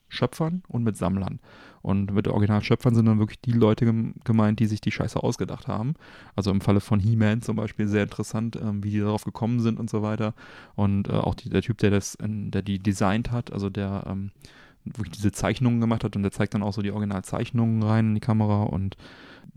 Originalschöpfern 0.08 0.62
und 0.68 0.84
mit 0.84 0.96
Sammlern. 0.96 1.40
Und 1.82 2.12
mit 2.12 2.28
Originalschöpfern 2.28 2.94
sind 2.94 3.06
dann 3.06 3.18
wirklich 3.18 3.40
die 3.40 3.52
Leute 3.52 3.84
gem 3.84 4.14
gemeint, 4.24 4.58
die 4.58 4.66
sich 4.66 4.80
die 4.80 4.90
Scheiße 4.90 5.22
ausgedacht 5.22 5.68
haben. 5.68 5.94
Also 6.34 6.50
im 6.50 6.60
Falle 6.60 6.80
von 6.80 7.00
He-Man 7.00 7.42
zum 7.42 7.56
Beispiel 7.56 7.86
sehr 7.86 8.02
interessant, 8.02 8.56
ähm, 8.56 8.82
wie 8.82 8.90
die 8.90 9.00
darauf 9.00 9.24
gekommen 9.24 9.60
sind 9.60 9.78
und 9.78 9.88
so 9.88 10.02
weiter. 10.02 10.34
Und 10.74 11.08
äh, 11.08 11.12
auch 11.12 11.34
die, 11.34 11.50
der 11.50 11.62
Typ, 11.62 11.78
der 11.78 11.90
das, 11.90 12.16
der 12.20 12.62
die 12.62 12.78
designt 12.78 13.30
hat, 13.30 13.52
also 13.52 13.70
der 13.70 14.04
ähm, 14.06 14.30
wirklich 14.84 15.16
diese 15.16 15.32
Zeichnungen 15.32 15.80
gemacht 15.80 16.04
hat 16.04 16.16
und 16.16 16.22
der 16.22 16.32
zeigt 16.32 16.54
dann 16.54 16.62
auch 16.62 16.72
so 16.72 16.82
die 16.82 16.90
Originalzeichnungen 16.90 17.82
rein 17.82 18.08
in 18.08 18.14
die 18.14 18.20
Kamera 18.20 18.62
und 18.62 18.96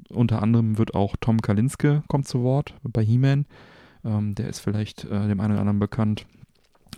unter 0.10 0.42
anderem 0.42 0.78
wird 0.78 0.94
auch 0.94 1.16
Tom 1.20 1.42
Kalinske 1.42 2.04
kommt 2.08 2.28
zu 2.28 2.44
Wort 2.44 2.76
bei 2.84 3.04
He-Man. 3.04 3.46
Ähm, 4.04 4.36
der 4.36 4.50
ist 4.50 4.60
vielleicht 4.60 5.06
äh, 5.06 5.28
dem 5.28 5.40
einen 5.40 5.54
oder 5.54 5.62
anderen 5.62 5.80
bekannt 5.80 6.26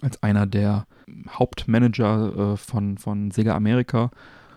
als 0.01 0.21
einer 0.23 0.45
der 0.45 0.85
Hauptmanager 1.29 2.53
äh, 2.53 2.57
von, 2.57 2.97
von 2.97 3.31
Sega 3.31 3.55
America 3.55 4.11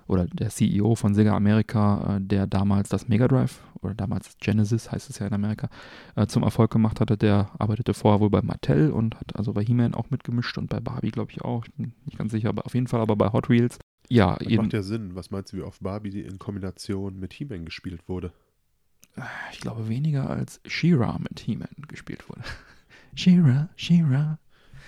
oder 0.06 0.26
der 0.26 0.50
CEO 0.50 0.94
von 0.94 1.14
Sega 1.14 1.34
America, 1.36 2.16
äh, 2.16 2.20
der 2.20 2.46
damals 2.46 2.88
das 2.88 3.08
Mega 3.08 3.28
Drive 3.28 3.60
oder 3.82 3.94
damals 3.94 4.36
Genesis 4.40 4.90
heißt 4.90 5.10
es 5.10 5.18
ja 5.18 5.26
in 5.26 5.32
Amerika, 5.32 5.68
äh, 6.14 6.26
zum 6.26 6.42
Erfolg 6.42 6.70
gemacht 6.70 7.00
hatte. 7.00 7.16
Der 7.16 7.50
arbeitete 7.58 7.94
vorher 7.94 8.20
wohl 8.20 8.30
bei 8.30 8.42
Mattel 8.42 8.90
und 8.90 9.16
hat 9.16 9.36
also 9.36 9.52
bei 9.52 9.62
He-Man 9.62 9.94
auch 9.94 10.10
mitgemischt 10.10 10.58
und 10.58 10.68
bei 10.68 10.80
Barbie 10.80 11.10
glaube 11.10 11.32
ich 11.32 11.42
auch. 11.42 11.64
Ich 11.64 11.72
bin 11.72 11.92
nicht 12.04 12.18
ganz 12.18 12.32
sicher, 12.32 12.48
aber 12.48 12.66
auf 12.66 12.74
jeden 12.74 12.86
Fall 12.86 13.00
aber 13.00 13.16
bei 13.16 13.32
Hot 13.32 13.48
Wheels. 13.48 13.78
Ja, 14.08 14.36
Das 14.36 14.52
macht 14.52 14.72
ja 14.72 14.82
Sinn. 14.82 15.14
Was 15.14 15.30
meinst 15.30 15.52
du, 15.52 15.58
wie 15.58 15.62
oft 15.62 15.82
Barbie 15.82 16.10
die 16.10 16.22
in 16.22 16.38
Kombination 16.38 17.18
mit 17.18 17.32
He-Man 17.32 17.64
gespielt 17.64 18.08
wurde? 18.08 18.32
ich 19.50 19.60
glaube 19.60 19.88
weniger 19.88 20.28
als 20.28 20.60
She-Ra 20.66 21.18
mit 21.18 21.40
He-Man 21.40 21.68
gespielt 21.88 22.28
wurde. 22.28 22.42
She-Ra, 23.14 23.70
She-Ra. 23.76 24.38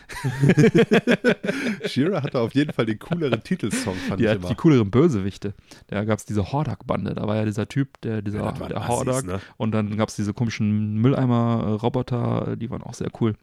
Shira 1.87 2.23
hatte 2.23 2.39
auf 2.41 2.55
jeden 2.55 2.73
Fall 2.73 2.87
den 2.87 2.99
cooleren 2.99 3.43
Titelsong, 3.43 3.95
fand 3.95 4.21
Die 4.21 4.25
ich 4.27 4.33
immer. 4.33 4.49
die 4.49 4.55
cooleren 4.55 4.91
Bösewichte. 4.91 5.55
Da 5.89 6.05
gab 6.05 6.19
es 6.19 6.25
diese 6.25 6.53
Hordak-Bande. 6.53 7.15
Da 7.15 7.27
war 7.27 7.37
ja 7.37 7.45
dieser 7.45 7.69
Typ, 7.69 8.01
der, 8.03 8.23
dieser, 8.23 8.41
Ja, 8.45 8.53
der 8.53 8.89
Hordak. 8.89 9.25
ne? 9.27 9.41
Und 9.57 9.73
dann 9.73 9.97
gab 9.97 10.09
es 10.09 10.17
diese 10.17 10.33
komischen 10.35 11.01
Mülleimer-Roboter, 11.01 12.57
die 12.57 12.71
waren 12.71 12.83
auch 12.83 12.95
sehr 12.95 13.09
cool. 13.21 13.35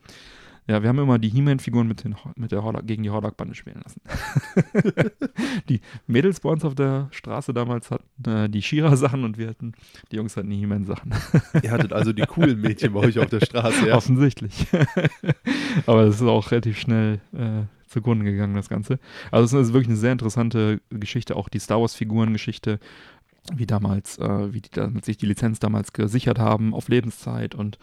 Ja, 0.67 0.81
wir 0.81 0.89
haben 0.89 0.97
immer 0.97 1.19
die 1.19 1.29
He-Man-Figuren 1.29 1.87
mit, 1.87 2.03
den, 2.03 2.15
mit 2.35 2.51
der 2.51 2.63
Hordak, 2.63 2.87
gegen 2.87 3.03
die 3.03 3.11
Hordak-Bande 3.11 3.53
spielen 3.53 3.81
lassen. 3.83 4.01
die 5.69 5.79
Mädels 6.07 6.39
bei 6.39 6.49
uns 6.49 6.65
auf 6.65 6.73
der 6.73 7.07
Straße 7.11 7.53
damals 7.53 7.91
hatten 7.91 8.05
äh, 8.27 8.49
die 8.49 8.63
Shira-Sachen 8.63 9.23
und 9.23 9.37
wir 9.37 9.49
hatten, 9.49 9.73
die 10.11 10.15
Jungs 10.15 10.35
hatten 10.35 10.49
die 10.49 10.57
He-Man-Sachen. 10.57 11.13
Ihr 11.61 11.71
hattet 11.71 11.93
also 11.93 12.13
die 12.13 12.23
coolen 12.23 12.59
Mädchen 12.59 12.93
bei 12.93 13.01
euch 13.01 13.19
auf 13.19 13.29
der 13.29 13.41
Straße, 13.41 13.89
ja? 13.89 13.95
Offensichtlich. 13.95 14.65
Aber 15.85 16.05
das 16.05 16.15
ist 16.15 16.23
auch 16.23 16.49
relativ 16.49 16.79
schnell 16.79 17.21
äh, 17.33 17.63
zugrunde 17.87 18.25
gegangen, 18.25 18.55
das 18.55 18.69
Ganze. 18.69 18.99
Also 19.31 19.59
es 19.59 19.67
ist 19.67 19.73
wirklich 19.73 19.89
eine 19.89 19.97
sehr 19.97 20.11
interessante 20.11 20.81
Geschichte, 20.89 21.35
auch 21.35 21.47
die 21.47 21.59
Star 21.59 21.79
Wars-Figuren-Geschichte, 21.79 22.79
wie 23.53 23.65
damals, 23.65 24.17
äh, 24.17 24.53
wie 24.53 24.61
die 24.61 24.69
damals 24.69 25.05
sich 25.05 25.17
die 25.17 25.25
Lizenz 25.25 25.59
damals 25.59 25.93
gesichert 25.93 26.39
haben 26.39 26.73
auf 26.73 26.87
Lebenszeit 26.87 27.55
und 27.55 27.77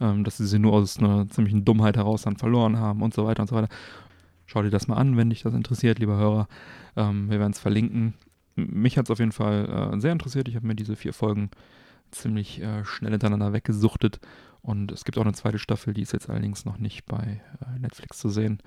ähm, 0.00 0.24
dass 0.24 0.36
sie 0.36 0.46
sie 0.46 0.58
nur 0.58 0.74
aus 0.74 0.98
einer 0.98 1.28
ziemlichen 1.28 1.64
Dummheit 1.64 1.96
heraus 1.96 2.22
dann 2.22 2.36
verloren 2.36 2.78
haben 2.78 3.02
und 3.02 3.14
so 3.14 3.26
weiter 3.26 3.42
und 3.42 3.48
so 3.48 3.56
weiter. 3.56 3.68
Schau 4.46 4.62
dir 4.62 4.70
das 4.70 4.88
mal 4.88 4.96
an, 4.96 5.16
wenn 5.16 5.30
dich 5.30 5.42
das 5.42 5.54
interessiert, 5.54 5.98
lieber 5.98 6.16
Hörer. 6.16 6.48
Ähm, 6.96 7.30
wir 7.30 7.38
werden 7.38 7.52
es 7.52 7.58
verlinken. 7.58 8.14
Mich 8.56 8.96
hat 8.96 9.06
es 9.06 9.10
auf 9.10 9.18
jeden 9.18 9.32
Fall 9.32 9.92
äh, 9.94 10.00
sehr 10.00 10.12
interessiert. 10.12 10.48
Ich 10.48 10.56
habe 10.56 10.66
mir 10.66 10.74
diese 10.74 10.96
vier 10.96 11.12
Folgen 11.12 11.50
ziemlich 12.10 12.62
äh, 12.62 12.84
schnell 12.84 13.12
hintereinander 13.12 13.52
weggesuchtet. 13.52 14.20
Und 14.62 14.90
es 14.90 15.04
gibt 15.04 15.18
auch 15.18 15.22
eine 15.22 15.34
zweite 15.34 15.58
Staffel, 15.58 15.94
die 15.94 16.02
ist 16.02 16.12
jetzt 16.12 16.30
allerdings 16.30 16.64
noch 16.64 16.78
nicht 16.78 17.06
bei 17.06 17.42
äh, 17.60 17.78
Netflix 17.78 18.18
zu 18.18 18.28
sehen. 18.28 18.58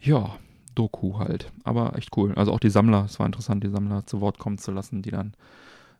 Ja, 0.00 0.36
Doku 0.74 1.18
halt. 1.18 1.52
Aber 1.64 1.96
echt 1.96 2.16
cool. 2.16 2.34
Also 2.34 2.52
auch 2.52 2.60
die 2.60 2.70
Sammler, 2.70 3.04
es 3.04 3.18
war 3.18 3.26
interessant, 3.26 3.64
die 3.64 3.70
Sammler 3.70 4.06
zu 4.06 4.20
Wort 4.20 4.38
kommen 4.38 4.58
zu 4.58 4.70
lassen, 4.70 5.02
die 5.02 5.10
dann. 5.10 5.34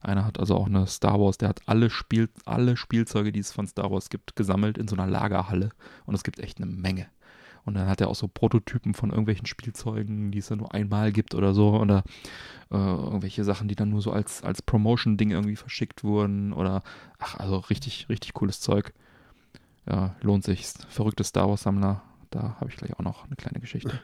Einer 0.03 0.25
hat 0.25 0.41
also 0.41 0.55
auch 0.57 0.67
eine 0.67 0.87
Star 0.87 1.21
Wars, 1.21 1.37
der 1.37 1.51
hat 1.51 1.61
alle, 1.67 1.91
Spiel, 1.91 2.31
alle 2.47 2.79
Spielzeuge, 2.79 3.33
die 3.33 3.41
es 3.41 3.53
von 3.53 3.67
Star 3.67 3.91
Wars 3.91 4.09
gibt, 4.09 4.35
gesammelt 4.35 4.79
in 4.79 4.89
so 4.89 4.97
einer 4.97 5.07
Lagerhalle. 5.07 5.71
Und 6.07 6.15
es 6.15 6.25
gibt 6.25 6.39
echt 6.39 6.57
eine 6.57 6.67
Menge. 6.67 7.07
Und 7.65 7.75
dann 7.75 7.87
hat 7.87 8.01
er 8.01 8.09
auch 8.09 8.15
so 8.15 8.27
Prototypen 8.27 8.95
von 8.95 9.11
irgendwelchen 9.11 9.45
Spielzeugen, 9.45 10.31
die 10.31 10.39
es 10.39 10.49
ja 10.49 10.57
nur 10.57 10.73
einmal 10.73 11.13
gibt 11.13 11.35
oder 11.35 11.53
so. 11.53 11.79
Oder 11.79 12.03
äh, 12.71 12.77
irgendwelche 12.77 13.45
Sachen, 13.45 13.69
die 13.69 13.77
dann 13.77 13.91
nur 13.91 14.01
so 14.01 14.13
als, 14.13 14.43
als 14.43 14.63
Promotion-Ding 14.63 15.31
irgendwie 15.31 15.57
verschickt 15.57 16.03
wurden. 16.03 16.55
Oder, 16.55 16.83
ach, 17.19 17.37
also 17.39 17.59
richtig, 17.59 18.09
richtig 18.09 18.33
cooles 18.33 18.61
Zeug. 18.61 18.95
Ja, 19.87 20.17
lohnt 20.23 20.45
sich. 20.45 20.67
Verrückte 20.89 21.25
Star 21.25 21.49
Wars-Sammler. 21.49 22.03
Da 22.31 22.57
habe 22.59 22.71
ich 22.71 22.77
gleich 22.77 22.95
auch 22.95 23.05
noch 23.05 23.27
eine 23.27 23.37
kleine 23.37 23.61
Geschichte. 23.61 24.01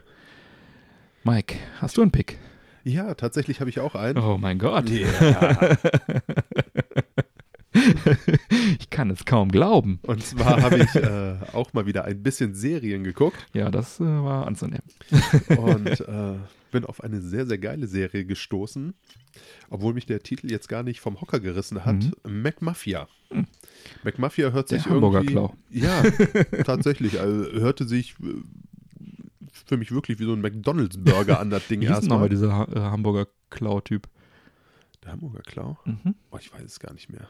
Mike, 1.27 1.55
hast 1.81 1.97
du 1.97 2.01
einen 2.01 2.11
Pick? 2.11 2.39
Ja, 2.85 3.13
tatsächlich 3.13 3.59
habe 3.59 3.69
ich 3.69 3.81
auch 3.81 3.95
einen. 3.95 4.17
Oh 4.17 4.37
mein 4.37 4.57
Gott. 4.59 4.89
Ja. 4.89 5.77
ich 8.79 8.89
kann 8.89 9.09
es 9.09 9.25
kaum 9.25 9.51
glauben. 9.51 9.99
Und 10.03 10.23
zwar 10.23 10.61
habe 10.61 10.77
ich 10.77 10.95
äh, 10.95 11.35
auch 11.51 11.73
mal 11.73 11.85
wieder 11.85 12.05
ein 12.05 12.23
bisschen 12.23 12.55
Serien 12.55 13.03
geguckt 13.03 13.45
Ja, 13.53 13.69
das 13.69 13.99
äh, 13.99 14.05
war 14.05 14.47
anzunehmen. 14.47 14.85
und 15.57 15.99
äh, 15.99 16.35
bin 16.71 16.85
auf 16.85 17.03
eine 17.03 17.19
sehr, 17.19 17.45
sehr 17.45 17.57
geile 17.57 17.87
Serie 17.87 18.23
gestoßen, 18.23 18.93
obwohl 19.69 19.93
mich 19.93 20.05
der 20.05 20.23
Titel 20.23 20.49
jetzt 20.49 20.69
gar 20.69 20.83
nicht 20.83 21.01
vom 21.01 21.19
Hocker 21.19 21.41
gerissen 21.41 21.83
hat. 21.83 22.09
McMafia. 22.25 23.09
McMafia 24.05 24.51
hört 24.51 24.71
Der 24.71 24.79
sich 24.79 24.89
Hamburger 24.89 25.17
irgendwie... 25.17 25.33
Klau. 25.33 25.53
Ja, 25.71 26.03
tatsächlich. 26.63 27.19
Also, 27.19 27.51
hörte 27.51 27.85
sich 27.85 28.15
äh, 28.23 28.27
für 29.67 29.77
mich 29.77 29.91
wirklich 29.91 30.19
wie 30.19 30.25
so 30.25 30.33
ein 30.33 30.41
McDonalds-Burger 30.41 31.39
an, 31.39 31.49
das 31.49 31.67
Ding 31.69 31.81
Wie 31.81 31.85
erstmal. 31.85 32.29
dieser 32.29 32.53
Ha- 32.53 32.67
äh, 32.73 32.79
Hamburger 32.79 33.27
Klau-Typ? 33.49 34.07
Der 35.03 35.11
Hamburger 35.13 35.41
Klau? 35.41 35.77
Mhm. 35.85 36.15
Oh, 36.31 36.37
ich 36.39 36.51
weiß 36.53 36.63
es 36.63 36.79
gar 36.79 36.93
nicht 36.93 37.09
mehr. 37.11 37.27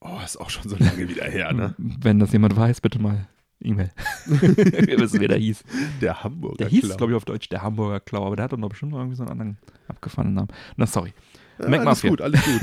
Oh, 0.00 0.18
ist 0.24 0.36
auch 0.38 0.48
schon 0.50 0.68
so 0.68 0.76
lange 0.76 1.08
wieder 1.08 1.24
her, 1.24 1.52
ne? 1.52 1.74
Wenn 1.78 2.18
das 2.18 2.32
jemand 2.32 2.56
weiß, 2.56 2.80
bitte 2.80 2.98
mal 3.00 3.26
E-Mail. 3.62 3.90
Wir 4.26 4.98
wissen, 4.98 5.20
wer 5.20 5.28
der 5.28 5.36
hieß. 5.38 5.62
Der 6.00 6.24
Hamburger 6.24 6.56
Der 6.56 6.68
hieß, 6.68 6.80
Klau. 6.86 6.96
glaube 6.96 7.12
ich, 7.12 7.16
auf 7.16 7.24
Deutsch 7.26 7.48
der 7.50 7.62
Hamburger 7.62 8.00
Klau, 8.00 8.26
aber 8.26 8.36
der 8.36 8.44
hat 8.44 8.52
doch 8.52 8.56
noch 8.58 8.70
bestimmt 8.70 8.92
noch 8.92 8.98
irgendwie 8.98 9.16
so 9.16 9.22
einen 9.24 9.32
anderen 9.32 9.58
abgefahrenen 9.88 10.34
Namen. 10.34 10.48
Na, 10.76 10.86
sorry. 10.86 11.12
Ja, 11.60 11.66
alles 11.66 12.02
McMafia. 12.02 12.10
gut, 12.10 12.20
alles 12.20 12.40
gut. 12.44 12.62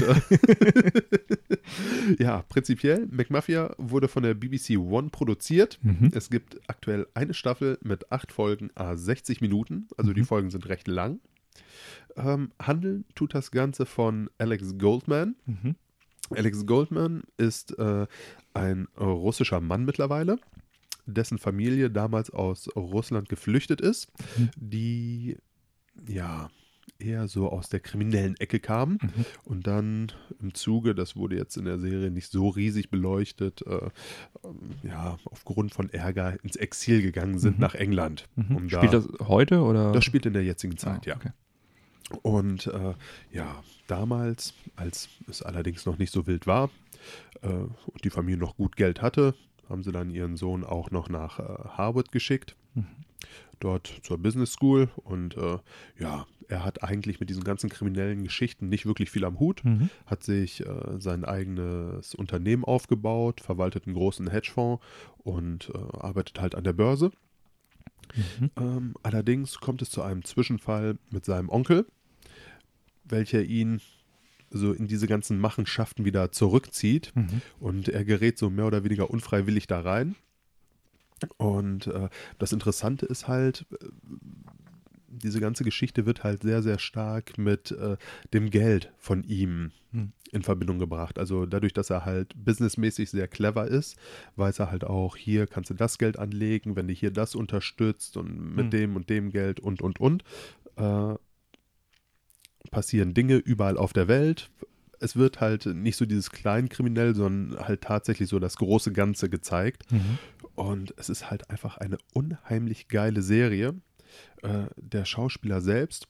ja, 2.20 2.41
prinzipiell, 2.43 3.08
McMafia 3.12 3.74
wurde 3.78 4.08
von 4.08 4.24
der 4.24 4.34
BBC 4.34 4.78
One 4.78 5.10
produziert. 5.10 5.80
Mhm. 5.82 6.12
Es 6.14 6.30
gibt 6.30 6.58
aktuell 6.68 7.08
eine 7.14 7.34
Staffel 7.34 7.78
mit 7.82 8.12
acht 8.12 8.32
Folgen, 8.32 8.70
a 8.76 8.95
60 8.95 9.41
Minuten. 9.41 9.88
Also 9.98 10.14
die 10.14 10.22
Mhm. 10.22 10.26
Folgen 10.26 10.50
sind 10.50 10.68
recht 10.70 10.88
lang. 10.88 11.20
Ähm, 12.16 12.52
handeln 12.62 13.06
tut 13.16 13.34
das 13.36 13.52
Ganze 13.52 13.86
von 13.86 14.30
Alex 14.38 14.78
Goldman. 14.78 15.36
Mhm. 15.45 15.76
Alex 16.32 16.66
Goldman 16.66 17.24
ist 17.38 17.78
äh, 17.80 18.06
ein 18.54 18.88
russischer 19.00 19.62
Mann 19.62 19.86
mittlerweile, 19.86 20.38
dessen 21.06 21.38
Familie 21.38 21.89
damals 21.89 22.30
aus 22.32 22.68
Russland 22.76 23.30
geflüchtet 23.30 23.80
ist, 23.82 24.08
Mhm. 24.38 24.50
die 24.58 25.38
ja 26.08 26.50
eher 27.00 27.28
so 27.28 27.50
aus 27.52 27.70
der 27.70 27.80
kriminellen 27.80 28.36
Ecke 28.40 28.60
kam 28.60 28.94
Mhm. 28.94 29.26
und 29.44 29.68
dann 29.68 30.12
im 30.42 30.54
Zuge, 30.54 30.96
das 30.96 31.16
wurde 31.16 31.36
jetzt 31.36 31.56
in 31.58 31.66
der 31.66 31.78
Serie 31.80 32.10
nicht 32.12 32.32
so 32.32 32.50
riesig 32.50 32.90
beleuchtet, 32.90 33.62
äh, 33.68 33.90
ähm, 34.44 34.72
ja, 34.84 35.18
aufgrund 35.26 35.74
von 35.74 35.90
Ärger 35.92 36.38
ins 36.44 36.56
Exil 36.56 37.02
gegangen 37.02 37.40
sind 37.40 37.58
Mhm. 37.58 37.62
nach 37.62 37.76
England. 37.76 38.28
Mhm. 38.36 38.56
Um 38.56 38.70
Spielt 38.70 38.94
da, 38.94 39.00
das 39.00 39.08
heute 39.28 39.62
oder? 39.62 39.92
das 39.92 40.04
spielt 40.06 40.26
in 40.26 40.34
der 40.34 40.44
jetzigen 40.44 40.78
Zeit, 40.78 41.02
Ah, 41.06 41.10
ja. 41.10 41.16
okay. 41.18 41.30
Und 42.22 42.68
äh, 42.68 42.94
ja, 43.32 43.62
damals, 43.88 44.54
als 44.78 45.10
es 45.28 45.42
allerdings 45.42 45.86
noch 45.86 45.98
nicht 45.98 46.12
so 46.14 46.26
wild 46.26 46.48
war 46.48 46.70
äh, 47.42 47.48
und 47.50 48.04
die 48.06 48.10
Familie 48.10 48.40
noch 48.40 48.56
gut 48.56 48.76
Geld 48.78 49.02
hatte, 49.02 49.36
haben 49.70 49.84
sie 49.84 49.92
dann 49.92 50.10
ihren 50.10 50.38
Sohn 50.38 50.64
auch 50.64 50.90
noch 50.92 51.10
nach 51.10 51.40
äh, 51.40 51.44
Harvard 51.78 52.12
geschickt, 52.12 52.56
Mhm. 52.76 52.86
Dort 53.59 53.88
zur 54.03 54.18
Business 54.18 54.51
School. 54.53 54.89
Und 55.03 55.36
äh, 55.38 55.57
ja, 55.99 56.26
er 56.47 56.63
hat 56.63 56.84
eigentlich 56.84 57.20
mit 57.20 57.30
diesen 57.30 57.43
ganzen 57.43 57.70
kriminellen 57.70 58.24
Geschichten 58.24 58.70
nicht 58.70 58.86
wirklich 58.86 59.09
viel 59.11 59.26
am 59.26 59.39
Hut, 59.39 59.63
Mhm. 59.65 59.89
hat 60.05 60.24
sich 60.24 60.65
äh, 60.65 60.99
sein 60.99 61.26
eigenes 61.26 62.15
Unternehmen 62.15 62.63
aufgebaut, 62.63 63.41
verwaltet 63.41 63.86
einen 63.86 63.95
großen 63.95 64.30
Hedgefonds 64.30 64.84
und 65.18 65.70
äh, 65.74 65.78
arbeitet 65.97 66.39
halt 66.39 66.55
an 66.55 66.63
der 66.63 66.74
Börse. 66.74 67.11
Mhm. 68.39 68.51
Ähm, 68.57 68.93
allerdings 69.03 69.59
kommt 69.59 69.82
es 69.82 69.89
zu 69.89 70.01
einem 70.01 70.24
Zwischenfall 70.24 70.97
mit 71.09 71.26
seinem 71.26 71.49
Onkel, 71.49 71.86
welcher 73.03 73.41
ihn 73.43 73.82
so 74.49 74.72
in 74.72 74.88
diese 74.88 75.07
ganzen 75.07 75.39
Machenschaften 75.39 76.05
wieder 76.05 76.32
zurückzieht 76.32 77.11
Mhm. 77.15 77.41
und 77.59 77.89
er 77.89 78.05
gerät 78.05 78.38
so 78.38 78.49
mehr 78.49 78.65
oder 78.68 78.86
weniger 78.86 79.09
unfreiwillig 79.09 79.68
da 79.68 79.82
rein. 79.82 80.15
Und 81.38 81.88
äh, 81.88 82.09
das 82.39 82.51
Interessante 82.53 83.05
ist 83.05 83.28
halt, 83.28 83.65
äh, 83.82 83.86
diese 85.09 85.39
ganze 85.39 85.63
Geschichte 85.63 86.05
wird 86.05 86.24
halt 86.24 86.43
sehr, 86.43 86.61
sehr 86.61 86.78
stark 86.80 87.38
mit 87.38 87.72
äh, 87.72 87.97
dem 88.34 88.49
Geld 88.49 88.91
von 88.97 89.24
ihm 89.24 89.72
Hm. 89.93 90.11
in 90.34 90.43
Verbindung 90.43 90.80
gebracht. 90.80 91.18
Also 91.18 91.45
dadurch, 91.45 91.72
dass 91.74 91.89
er 91.89 92.03
halt 92.03 92.34
businessmäßig 92.43 93.09
sehr 93.09 93.28
clever 93.30 93.68
ist, 93.68 93.97
weiß 94.36 94.59
er 94.59 94.70
halt 94.70 94.84
auch, 94.84 95.15
hier 95.15 95.47
kannst 95.47 95.70
du 95.70 95.74
das 95.74 95.97
Geld 95.97 96.20
anlegen, 96.20 96.76
wenn 96.76 96.88
du 96.89 96.93
hier 96.93 97.09
das 97.11 97.36
unterstützt 97.36 98.18
und 98.18 98.53
mit 98.55 98.65
Hm. 98.65 98.70
dem 98.72 98.95
und 98.97 99.09
dem 99.09 99.32
Geld 99.32 99.59
und, 99.61 99.82
und, 99.82 99.99
und. 100.01 100.24
Äh, 100.76 101.15
passieren 102.70 103.13
Dinge 103.13 103.38
überall 103.38 103.78
auf 103.78 103.93
der 103.93 104.07
Welt. 104.07 104.49
Es 104.99 105.15
wird 105.15 105.39
halt 105.39 105.65
nicht 105.68 105.95
so 105.95 106.05
dieses 106.05 106.32
Kleinkriminell, 106.32 107.15
sondern 107.15 107.59
halt 107.65 107.82
tatsächlich 107.82 108.30
so 108.30 108.39
das 108.39 108.57
große 108.57 108.91
Ganze 108.91 109.30
gezeigt. 109.30 109.89
Mhm. 109.91 110.18
Und 110.58 110.91
es 110.97 111.08
ist 111.10 111.30
halt 111.30 111.51
einfach 111.51 111.78
eine 111.78 111.99
unheimlich 112.14 112.88
geile 112.88 113.22
Serie. 113.22 113.76
Äh, 114.41 114.66
der 114.76 115.05
Schauspieler 115.05 115.62
selbst, 115.62 116.08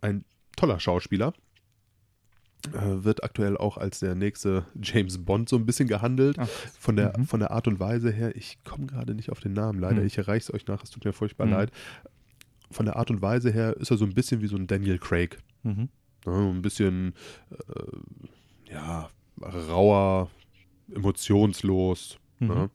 ein 0.00 0.24
toller 0.56 0.80
Schauspieler, 0.80 1.34
äh, 2.72 3.04
wird 3.04 3.22
aktuell 3.22 3.58
auch 3.58 3.76
als 3.76 3.98
der 4.00 4.14
nächste 4.14 4.64
James 4.82 5.22
Bond 5.22 5.50
so 5.50 5.56
ein 5.56 5.66
bisschen 5.66 5.88
gehandelt. 5.88 6.38
Ach, 6.38 6.48
Von 6.48 6.96
der, 6.96 7.12
Mhm. 7.18 7.26
von 7.26 7.40
der 7.40 7.50
Art 7.50 7.68
und 7.68 7.78
Weise 7.80 8.10
her, 8.10 8.34
ich 8.34 8.56
komme 8.64 8.86
gerade 8.86 9.14
nicht 9.14 9.30
auf 9.30 9.40
den 9.40 9.52
Namen, 9.52 9.78
leider. 9.78 9.98
Hm. 10.00 10.06
Ich 10.06 10.16
erreiche 10.16 10.44
es 10.44 10.54
euch 10.54 10.66
nach, 10.66 10.82
es 10.82 10.88
tut 10.90 11.04
mir 11.04 11.12
furchtbar 11.12 11.44
Hm. 11.46 11.52
leid. 11.52 11.72
Von 12.70 12.86
der 12.86 12.96
Art 12.96 13.10
und 13.10 13.20
Weise 13.20 13.50
her 13.50 13.76
ist 13.76 13.90
er 13.90 13.98
so 13.98 14.06
ein 14.06 14.14
bisschen 14.14 14.40
wie 14.40 14.46
so 14.46 14.56
ein 14.56 14.66
Daniel 14.66 14.98
Craig. 14.98 15.36
Mhm. 15.64 15.90
Ne? 16.24 16.50
Ein 16.50 16.62
bisschen, 16.62 17.12
äh, 17.50 18.72
ja, 18.72 19.10
rauer, 19.42 20.30
emotionslos. 20.94 22.18
Mhm. 22.38 22.48
Ne? 22.48 22.70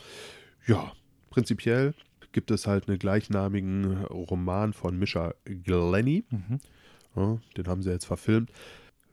Ja, 0.67 0.91
prinzipiell 1.29 1.93
gibt 2.31 2.51
es 2.51 2.67
halt 2.67 2.87
einen 2.87 2.97
gleichnamigen 2.99 4.05
Roman 4.05 4.73
von 4.73 4.97
Misha 4.97 5.33
Glenny. 5.45 6.23
Mhm. 6.29 6.59
Ja, 7.15 7.37
den 7.57 7.67
haben 7.67 7.81
sie 7.83 7.89
jetzt 7.91 8.05
verfilmt. 8.05 8.51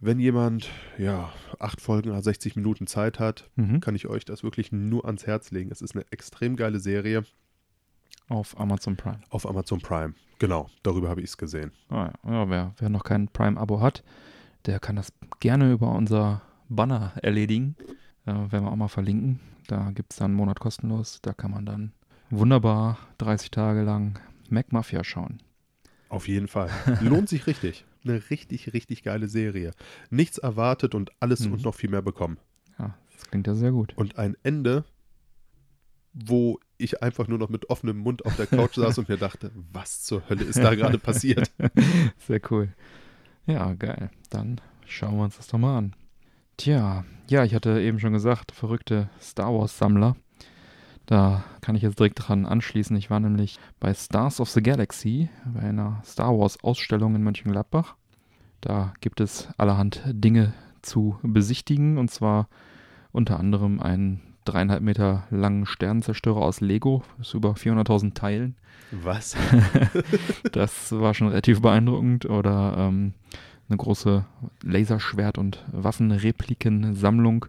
Wenn 0.01 0.21
jemand, 0.21 0.71
ja, 0.97 1.33
acht 1.59 1.81
Folgen, 1.81 2.13
a 2.13 2.23
60 2.23 2.55
Minuten 2.55 2.87
Zeit 2.87 3.19
hat, 3.19 3.51
Mhm. 3.57 3.81
kann 3.81 3.97
ich 3.97 4.07
euch 4.07 4.25
das 4.25 4.45
wirklich 4.45 4.71
nur 4.71 5.05
ans 5.07 5.27
Herz 5.27 5.51
legen. 5.51 5.71
Es 5.73 5.83
ist 5.83 5.97
eine 5.97 6.05
extrem 6.13 6.55
geile 6.55 6.79
Serie 6.79 7.25
Auf 8.29 8.59
Amazon 8.61 8.97
Prime. 8.97 9.21
auf 9.31 9.49
Amazon 9.49 9.81
Prime. 9.81 10.15
Genau, 10.39 10.71
darüber 10.85 11.09
habe 11.09 11.21
ich 11.23 11.31
es 11.31 11.37
gesehen. 11.37 11.73
Ah, 11.89 12.13
ja. 12.25 12.31
ja, 12.33 12.49
wer, 12.51 12.75
wer 12.79 12.89
noch 12.91 13.03
kein 13.03 13.27
Prime-Abo 13.27 13.81
hat, 13.81 14.05
der 14.67 14.79
kann 14.79 14.95
das 14.95 15.13
gerne 15.41 15.73
über 15.73 15.91
unser 15.93 16.43
Banner 16.69 17.15
erledigen. 17.23 17.75
Äh, 18.27 18.33
werden 18.53 18.65
wir 18.65 18.71
auch 18.71 18.77
mal 18.77 18.87
verlinken. 18.89 19.41
Da 19.69 19.93
gibt 19.93 20.13
es 20.13 20.19
dann 20.19 20.33
einen 20.33 20.35
Monat 20.35 20.59
kostenlos. 20.61 21.21
Da 21.23 21.33
kann 21.33 21.53
man 21.53 21.65
dann 21.65 21.93
wunderbar 22.31 22.99
30 23.19 23.51
Tage 23.53 23.83
lang 23.83 24.19
Mac 24.51 24.73
Mafia 24.73 25.05
schauen. 25.05 25.41
Auf 26.09 26.27
jeden 26.27 26.49
Fall. 26.49 26.71
Lohnt 27.03 27.29
sich 27.29 27.47
richtig. 27.47 27.85
Eine 28.03 28.23
richtig, 28.31 28.73
richtig 28.73 29.03
geile 29.03 29.29
Serie. 29.29 29.73
Nichts 30.11 30.39
erwartet 30.39 30.95
und 30.95 31.11
alles 31.21 31.47
Mhm. 31.47 31.53
und 31.55 31.65
noch 31.65 31.75
viel 31.75 31.91
mehr 31.91 32.01
bekommen. 32.03 32.39
Ja, 32.79 32.97
das 33.15 33.27
klingt 33.29 33.47
ja 33.47 33.55
sehr 33.55 33.73
gut. 33.73 33.93
Und 33.97 34.19
ein 34.19 34.37
Ende, 34.43 34.85
wo 36.15 36.59
ich 36.79 37.03
einfach 37.03 37.29
nur 37.29 37.39
noch 37.39 37.51
mit 37.51 37.69
offenem 37.71 37.99
Mund 37.99 38.25
auf 38.25 38.37
der 38.37 38.47
Couch 38.47 38.77
saß 38.77 38.99
und 38.99 39.09
mir 39.09 39.19
dachte, 39.19 39.51
was 39.55 40.03
zur 40.03 40.27
Hölle 40.29 40.45
ist 40.45 40.59
da 40.59 40.75
gerade 40.75 40.99
passiert? 40.99 41.51
Sehr 42.27 42.41
cool. 42.51 42.73
Ja, 43.47 43.75
geil. 43.75 44.11
Dann 44.31 44.61
schauen 44.87 45.17
wir 45.17 45.25
uns 45.25 45.37
das 45.37 45.49
doch 45.49 45.59
mal 45.59 45.77
an. 45.77 45.95
Tja, 46.59 47.05
ja, 47.29 47.45
ich 47.45 47.55
hatte 47.55 47.81
eben 47.81 48.01
schon 48.01 48.13
gesagt, 48.13 48.51
verrückte 48.51 49.09
Star 49.21 49.55
Wars-Sammler. 49.55 50.17
Da 51.07 51.45
kann 51.61 51.77
ich 51.77 51.83
jetzt 51.83 52.01
direkt 52.01 52.19
dran 52.29 52.47
anschließen. 52.47 52.97
Ich 52.97 53.11
war 53.11 53.21
nämlich 53.21 53.61
bei 53.79 53.95
Stars 53.95 54.41
of 54.41 54.51
the 54.51 54.61
Galaxy, 54.61 55.31
bei 55.47 55.61
einer 55.61 56.03
Star 56.05 56.37
Wars-Ausstellung 56.37 57.15
in 57.15 57.23
Mönchengladbach. 57.23 57.95
Da 58.61 58.93
gibt 59.01 59.21
es 59.21 59.49
allerhand 59.57 60.03
Dinge 60.07 60.53
zu 60.83 61.17
besichtigen. 61.23 61.97
Und 61.97 62.11
zwar 62.11 62.49
unter 63.13 63.39
anderem 63.39 63.79
einen 63.79 64.21
dreieinhalb 64.45 64.83
Meter 64.83 65.29
langen 65.31 65.65
Sternenzerstörer 65.65 66.41
aus 66.43 66.61
Lego, 66.61 67.05
das 67.19 67.29
ist 67.29 67.35
über 67.35 67.53
400.000 67.53 68.15
Teilen. 68.15 68.57
Was? 68.91 69.37
das 70.53 70.91
war 70.91 71.15
schon 71.15 71.29
relativ 71.29 71.63
beeindruckend. 71.63 72.27
Oder 72.27 72.75
ähm, 72.79 73.15
eine 73.69 73.77
große 73.77 74.25
Laserschwert- 74.63 75.39
und 75.39 75.65
Waffenrepliken-Sammlung, 75.73 77.47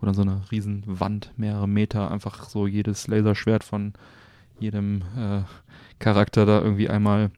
wo 0.00 0.06
dann 0.06 0.14
so 0.14 0.22
eine 0.22 0.42
riesen 0.50 0.82
Wand, 0.86 1.32
mehrere 1.36 1.68
Meter, 1.68 2.10
einfach 2.10 2.48
so 2.48 2.66
jedes 2.66 3.06
Laserschwert 3.06 3.64
von 3.64 3.92
jedem 4.58 5.02
äh, 5.16 5.42
Charakter 5.98 6.46
da 6.46 6.60
irgendwie 6.60 6.88
einmal 6.88 7.30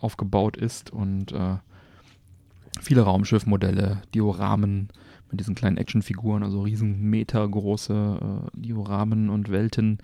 aufgebaut 0.00 0.56
ist 0.56 0.92
und 0.92 1.32
äh, 1.32 1.56
viele 2.80 3.02
Raumschiffmodelle, 3.02 4.02
Dioramen 4.14 4.88
mit 5.30 5.40
diesen 5.40 5.54
kleinen 5.54 5.78
Actionfiguren, 5.78 6.42
also 6.42 6.62
riesen 6.62 7.00
metergroße 7.08 8.20
äh, 8.20 8.60
Dioramen 8.60 9.30
und 9.30 9.50
Welten, 9.50 9.98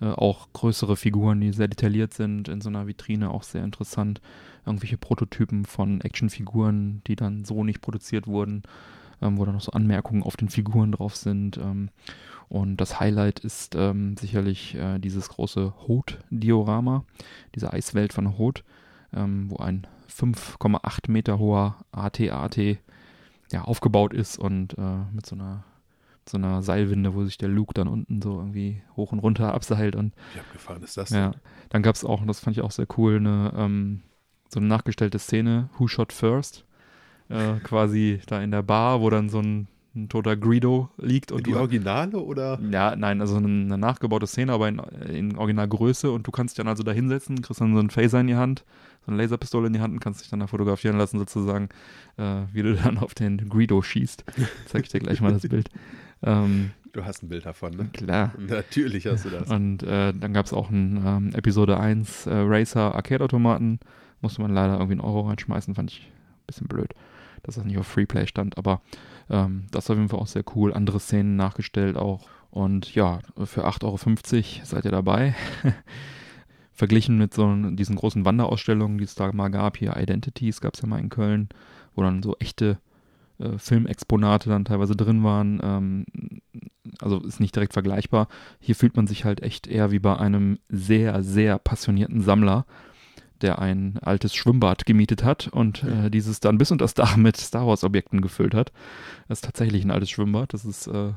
äh, 0.00 0.06
auch 0.06 0.48
größere 0.52 0.96
Figuren, 0.96 1.40
die 1.40 1.52
sehr 1.52 1.68
detailliert 1.68 2.14
sind, 2.14 2.48
in 2.48 2.60
so 2.60 2.68
einer 2.68 2.86
Vitrine 2.86 3.30
auch 3.30 3.42
sehr 3.42 3.64
interessant. 3.64 4.20
Irgendwelche 4.64 4.96
Prototypen 4.96 5.64
von 5.64 6.00
Actionfiguren, 6.00 7.02
die 7.06 7.16
dann 7.16 7.44
so 7.44 7.64
nicht 7.64 7.80
produziert 7.80 8.26
wurden, 8.26 8.62
ähm, 9.20 9.38
wo 9.38 9.44
dann 9.44 9.54
noch 9.54 9.60
so 9.60 9.72
Anmerkungen 9.72 10.22
auf 10.22 10.36
den 10.36 10.48
Figuren 10.48 10.92
drauf 10.92 11.16
sind. 11.16 11.58
Ähm, 11.58 11.90
und 12.48 12.76
das 12.76 13.00
Highlight 13.00 13.40
ist 13.40 13.74
ähm, 13.74 14.16
sicherlich 14.16 14.74
äh, 14.74 14.98
dieses 14.98 15.30
große 15.30 15.72
Hoth-Diorama, 15.88 17.04
diese 17.54 17.72
Eiswelt 17.72 18.12
von 18.12 18.36
Hoth, 18.36 18.62
ähm, 19.14 19.50
wo 19.50 19.56
ein 19.56 19.86
5,8 20.10 21.10
Meter 21.10 21.38
hoher 21.38 21.76
AT-AT 21.92 22.78
ja, 23.52 23.62
aufgebaut 23.62 24.12
ist 24.12 24.38
und 24.38 24.76
äh, 24.78 24.98
mit 25.12 25.26
so 25.26 25.34
einer, 25.34 25.64
so 26.28 26.36
einer 26.36 26.62
Seilwinde, 26.62 27.14
wo 27.14 27.24
sich 27.24 27.38
der 27.38 27.48
Luke 27.48 27.74
dann 27.74 27.88
unten 27.88 28.20
so 28.22 28.38
irgendwie 28.38 28.82
hoch 28.96 29.12
und 29.12 29.20
runter 29.20 29.54
abseilt. 29.54 29.96
Und, 29.96 30.14
Wie 30.34 30.40
abgefahren 30.40 30.82
ist 30.82 30.96
das 30.96 31.10
ja, 31.10 31.32
dann 31.70 31.82
gab 31.82 31.94
es 31.94 32.04
auch, 32.04 32.20
und 32.20 32.26
das 32.26 32.40
fand 32.40 32.56
ich 32.56 32.62
auch 32.62 32.70
sehr 32.70 32.86
cool, 32.96 33.16
eine, 33.16 33.52
ähm, 33.56 34.02
so 34.52 34.60
eine 34.60 34.68
nachgestellte 34.68 35.18
Szene, 35.18 35.68
Who 35.78 35.88
Shot 35.88 36.12
First, 36.12 36.64
äh, 37.28 37.58
quasi 37.62 38.20
da 38.26 38.42
in 38.42 38.50
der 38.50 38.62
Bar, 38.62 39.00
wo 39.00 39.08
dann 39.10 39.28
so 39.28 39.38
ein, 39.40 39.66
ein 39.94 40.08
toter 40.08 40.36
Greedo 40.36 40.88
liegt 40.98 41.32
und 41.32 41.46
Die 41.46 41.52
du 41.52 41.58
Originale 41.58 42.18
oder? 42.18 42.58
ja, 42.70 42.94
nein, 42.96 43.20
also 43.20 43.36
eine, 43.36 43.46
eine 43.46 43.78
nachgebaute 43.78 44.26
Szene, 44.26 44.52
aber 44.52 44.68
in, 44.68 44.78
in 45.08 45.36
Originalgröße 45.36 46.10
und 46.10 46.26
du 46.26 46.30
kannst 46.30 46.54
dich 46.56 46.62
dann 46.62 46.68
also 46.68 46.82
da 46.82 46.92
hinsetzen, 46.92 47.40
kriegst 47.42 47.60
dann 47.60 47.74
so 47.74 47.80
einen 47.80 47.90
Phaser 47.90 48.20
in 48.20 48.26
die 48.26 48.36
Hand, 48.36 48.64
so 49.06 49.12
eine 49.12 49.22
Laserpistole 49.22 49.66
in 49.66 49.72
die 49.72 49.80
Hand 49.80 49.94
und 49.94 50.00
kannst 50.00 50.20
dich 50.22 50.30
dann 50.30 50.40
da 50.40 50.46
fotografieren 50.46 50.98
lassen, 50.98 51.18
sozusagen, 51.18 51.68
äh, 52.16 52.42
wie 52.52 52.62
du 52.62 52.74
dann 52.82 52.98
auf 52.98 53.14
den 53.14 53.48
Greedo 53.48 53.80
schießt. 53.82 54.24
Zeig 54.66 54.84
ich 54.84 54.88
dir 54.90 55.00
gleich 55.00 55.20
mal 55.20 55.32
das 55.32 55.48
Bild. 55.48 55.68
Ähm, 56.24 56.70
Du 56.92 57.04
hast 57.04 57.22
ein 57.22 57.28
Bild 57.28 57.46
davon, 57.46 57.72
ne? 57.74 57.88
klar. 57.92 58.32
Natürlich 58.38 59.06
hast 59.06 59.24
du 59.24 59.30
das. 59.30 59.50
Und 59.50 59.82
äh, 59.82 60.12
dann 60.12 60.32
gab 60.32 60.46
es 60.46 60.52
auch 60.52 60.70
einen 60.70 61.02
ähm, 61.04 61.30
Episode 61.34 61.80
1 61.80 62.26
äh, 62.26 62.32
Racer 62.32 62.94
Arcade-Automaten. 62.94 63.80
Musste 64.22 64.40
man 64.40 64.54
leider 64.54 64.74
irgendwie 64.74 64.92
einen 64.92 65.00
Euro 65.00 65.28
reinschmeißen, 65.28 65.74
fand 65.74 65.90
ich 65.90 66.00
ein 66.00 66.46
bisschen 66.46 66.68
blöd, 66.68 66.94
dass 67.42 67.56
das 67.56 67.64
nicht 67.64 67.78
auf 67.78 67.86
Freeplay 67.86 68.26
stand. 68.26 68.56
Aber 68.56 68.80
ähm, 69.28 69.64
das 69.70 69.84
ist 69.84 69.90
auf 69.90 69.96
jeden 69.96 70.08
Fall 70.08 70.20
auch 70.20 70.26
sehr 70.26 70.44
cool. 70.54 70.72
Andere 70.72 71.00
Szenen 71.00 71.36
nachgestellt 71.36 71.96
auch. 71.96 72.26
Und 72.50 72.94
ja, 72.94 73.20
für 73.44 73.66
8,50 73.66 73.84
Euro 73.84 74.64
seid 74.64 74.84
ihr 74.84 74.90
dabei. 74.90 75.34
Verglichen 76.72 77.18
mit 77.18 77.34
so 77.34 77.54
diesen 77.70 77.96
großen 77.96 78.24
Wanderausstellungen, 78.24 78.98
die 78.98 79.04
es 79.04 79.14
da 79.14 79.30
mal 79.32 79.48
gab, 79.48 79.76
hier 79.76 79.96
Identities 79.96 80.60
gab 80.60 80.74
es 80.74 80.80
ja 80.80 80.88
mal 80.88 80.98
in 80.98 81.10
Köln, 81.10 81.48
wo 81.94 82.02
dann 82.02 82.22
so 82.22 82.36
echte 82.38 82.78
äh, 83.38 83.58
Filmexponate 83.58 84.48
dann 84.48 84.64
teilweise 84.64 84.96
drin 84.96 85.22
waren. 85.22 85.60
Ähm, 85.62 86.06
also 87.00 87.20
ist 87.20 87.40
nicht 87.40 87.54
direkt 87.54 87.72
vergleichbar. 87.72 88.28
Hier 88.60 88.74
fühlt 88.74 88.96
man 88.96 89.06
sich 89.06 89.24
halt 89.24 89.42
echt 89.42 89.66
eher 89.66 89.90
wie 89.90 89.98
bei 89.98 90.16
einem 90.16 90.58
sehr, 90.68 91.22
sehr 91.22 91.58
passionierten 91.58 92.20
Sammler, 92.20 92.66
der 93.42 93.58
ein 93.58 93.98
altes 94.00 94.34
Schwimmbad 94.34 94.86
gemietet 94.86 95.24
hat 95.24 95.48
und 95.48 95.82
äh, 95.82 96.10
dieses 96.10 96.40
dann 96.40 96.58
bis 96.58 96.70
unter 96.70 96.84
das 96.84 96.94
Dach 96.94 97.16
mit 97.16 97.36
Star 97.36 97.66
Wars-Objekten 97.66 98.20
gefüllt 98.20 98.54
hat. 98.54 98.72
Das 99.28 99.38
ist 99.38 99.44
tatsächlich 99.44 99.84
ein 99.84 99.90
altes 99.90 100.10
Schwimmbad. 100.10 100.54
Das 100.54 100.64
ist, 100.64 100.86
äh, 100.86 101.12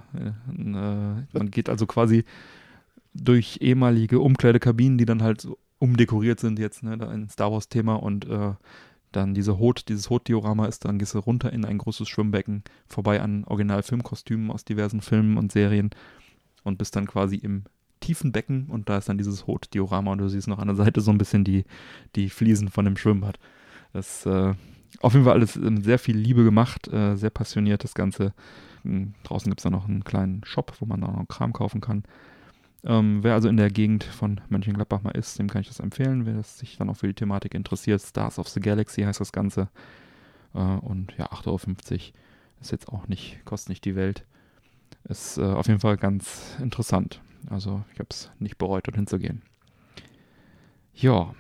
ein, 0.48 0.76
äh, 0.76 1.38
man 1.38 1.52
geht 1.52 1.70
also 1.70 1.86
quasi 1.86 2.26
durch 3.14 3.60
ehemalige 3.62 4.20
Umkleidekabinen, 4.20 4.98
die 4.98 5.06
dann 5.06 5.24
halt 5.24 5.42
so 5.42 5.58
umdekoriert 5.80 6.40
sind 6.40 6.60
jetzt, 6.60 6.84
ne, 6.84 6.98
da 6.98 7.10
ein 7.10 7.30
Star 7.30 7.52
Wars-Thema 7.52 7.96
und 7.96 8.28
äh, 8.28 8.54
dann 9.12 9.34
diese 9.34 9.60
Hot, 9.60 9.88
dieses 9.88 10.10
Hot-Diorama 10.10 10.66
ist, 10.66 10.86
dann 10.86 11.00
gehst 11.00 11.14
du 11.14 11.20
runter 11.20 11.54
in 11.54 11.66
ein 11.66 11.78
großes 11.78 12.08
Schwimmbecken, 12.08 12.64
vorbei 12.88 13.22
an 13.22 13.46
Original-Filmkostümen 13.46 14.52
aus 14.52 14.66
diversen 14.66 15.02
Filmen 15.02 15.38
und 15.38 15.52
Serien 15.52 15.92
und 16.64 16.78
bist 16.78 16.96
dann 16.96 17.08
quasi 17.08 17.38
im 17.38 17.64
tiefen 18.00 18.32
Becken 18.32 18.68
und 18.68 18.90
da 18.90 18.98
ist 18.98 19.10
dann 19.10 19.18
dieses 19.18 19.48
Hot-Diorama 19.48 20.12
und 20.12 20.20
du 20.20 20.30
siehst 20.30 20.48
noch 20.48 20.60
an 20.60 20.68
der 20.68 20.76
Seite 20.76 21.02
so 21.02 21.12
ein 21.12 21.18
bisschen 21.18 21.44
die, 21.44 21.66
die 22.16 22.30
Fliesen 22.30 22.70
von 22.70 22.86
dem 22.86 22.98
Schwimmbad. 22.98 23.40
Das 23.94 24.26
äh, 24.26 24.54
auf 25.02 25.14
jeden 25.14 25.26
Fall 25.26 25.34
alles 25.34 25.56
mit 25.56 25.84
sehr 25.84 26.00
viel 26.00 26.18
Liebe 26.18 26.44
gemacht, 26.44 26.88
äh, 26.88 27.16
sehr 27.16 27.30
passioniert 27.30 27.84
das 27.84 27.94
Ganze. 27.94 28.34
Hm, 28.84 29.14
Draußen 29.24 29.50
gibt 29.50 29.60
es 29.60 29.64
dann 29.64 29.74
noch 29.74 29.88
einen 29.88 30.04
kleinen 30.04 30.44
Shop, 30.46 30.74
wo 30.80 30.86
man 30.86 31.04
auch 31.04 31.16
noch 31.16 31.28
Kram 31.28 31.54
kaufen 31.54 31.82
kann. 31.82 32.04
Ähm, 32.84 33.24
wer 33.24 33.34
also 33.34 33.50
in 33.50 33.58
der 33.58 33.72
Gegend 33.72 34.04
von 34.04 34.42
Mönchengladbach 34.50 35.02
mal 35.02 35.12
ist, 35.12 35.40
dem 35.40 35.50
kann 35.50 35.62
ich 35.62 35.68
das 35.68 35.80
empfehlen. 35.80 36.26
Wer 36.26 36.42
sich 36.44 36.78
dann 36.78 36.90
auch 36.90 36.98
für 36.98 37.08
die 37.08 37.16
Thematik 37.16 37.56
interessiert, 37.56 38.02
Stars 38.02 38.38
of 38.38 38.48
the 38.50 38.60
Galaxy 38.60 39.02
heißt 39.02 39.20
das 39.20 39.32
Ganze. 39.32 39.70
Äh, 40.54 40.60
und 40.60 41.14
ja, 41.18 41.26
8,50 41.32 41.48
Euro 41.48 41.60
ist 42.62 42.72
jetzt 42.72 42.90
auch 42.90 43.08
nicht, 43.08 43.44
kostet 43.44 43.70
nicht 43.70 43.86
die 43.86 43.96
Welt. 43.96 44.24
Ist 45.04 45.38
äh, 45.38 45.44
auf 45.44 45.68
jeden 45.68 45.80
Fall 45.80 45.98
ganz 45.98 46.56
interessant. 46.62 47.22
Also 47.50 47.84
ich 47.94 48.00
habe 48.00 48.10
es 48.10 48.32
nicht 48.40 48.58
bereut, 48.58 48.88
dorthin 48.88 49.08
zu 49.08 49.20
gehen. 49.20 49.42
Ja, 50.94 51.34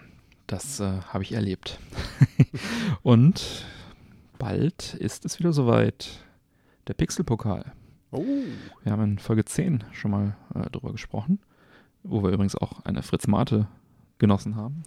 das 0.47 0.79
äh, 0.79 1.01
habe 1.01 1.23
ich 1.23 1.33
erlebt. 1.33 1.79
und 3.03 3.65
bald 4.37 4.93
ist 4.95 5.25
es 5.25 5.39
wieder 5.39 5.53
soweit. 5.53 6.21
Der 6.87 6.93
Pixelpokal. 6.93 7.73
Oh, 8.11 8.23
Wir 8.83 8.91
haben 8.91 9.03
in 9.03 9.19
Folge 9.19 9.43
10 9.43 9.83
schon 9.91 10.11
mal 10.11 10.37
äh, 10.53 10.69
drüber 10.69 10.91
gesprochen, 10.91 11.39
wo 12.03 12.21
wir 12.21 12.29
übrigens 12.29 12.55
auch 12.55 12.85
eine 12.85 13.01
Fritz 13.01 13.25
Mate 13.27 13.67
genossen 14.19 14.55
haben. 14.55 14.83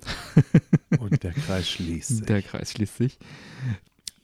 und 1.01 1.23
der 1.23 1.33
Kreis 1.33 1.69
schließt 1.71 2.09
sich. 2.09 2.27
Der 2.27 2.43
Kreis 2.43 2.73
schließt 2.73 2.97
sich. 2.97 3.19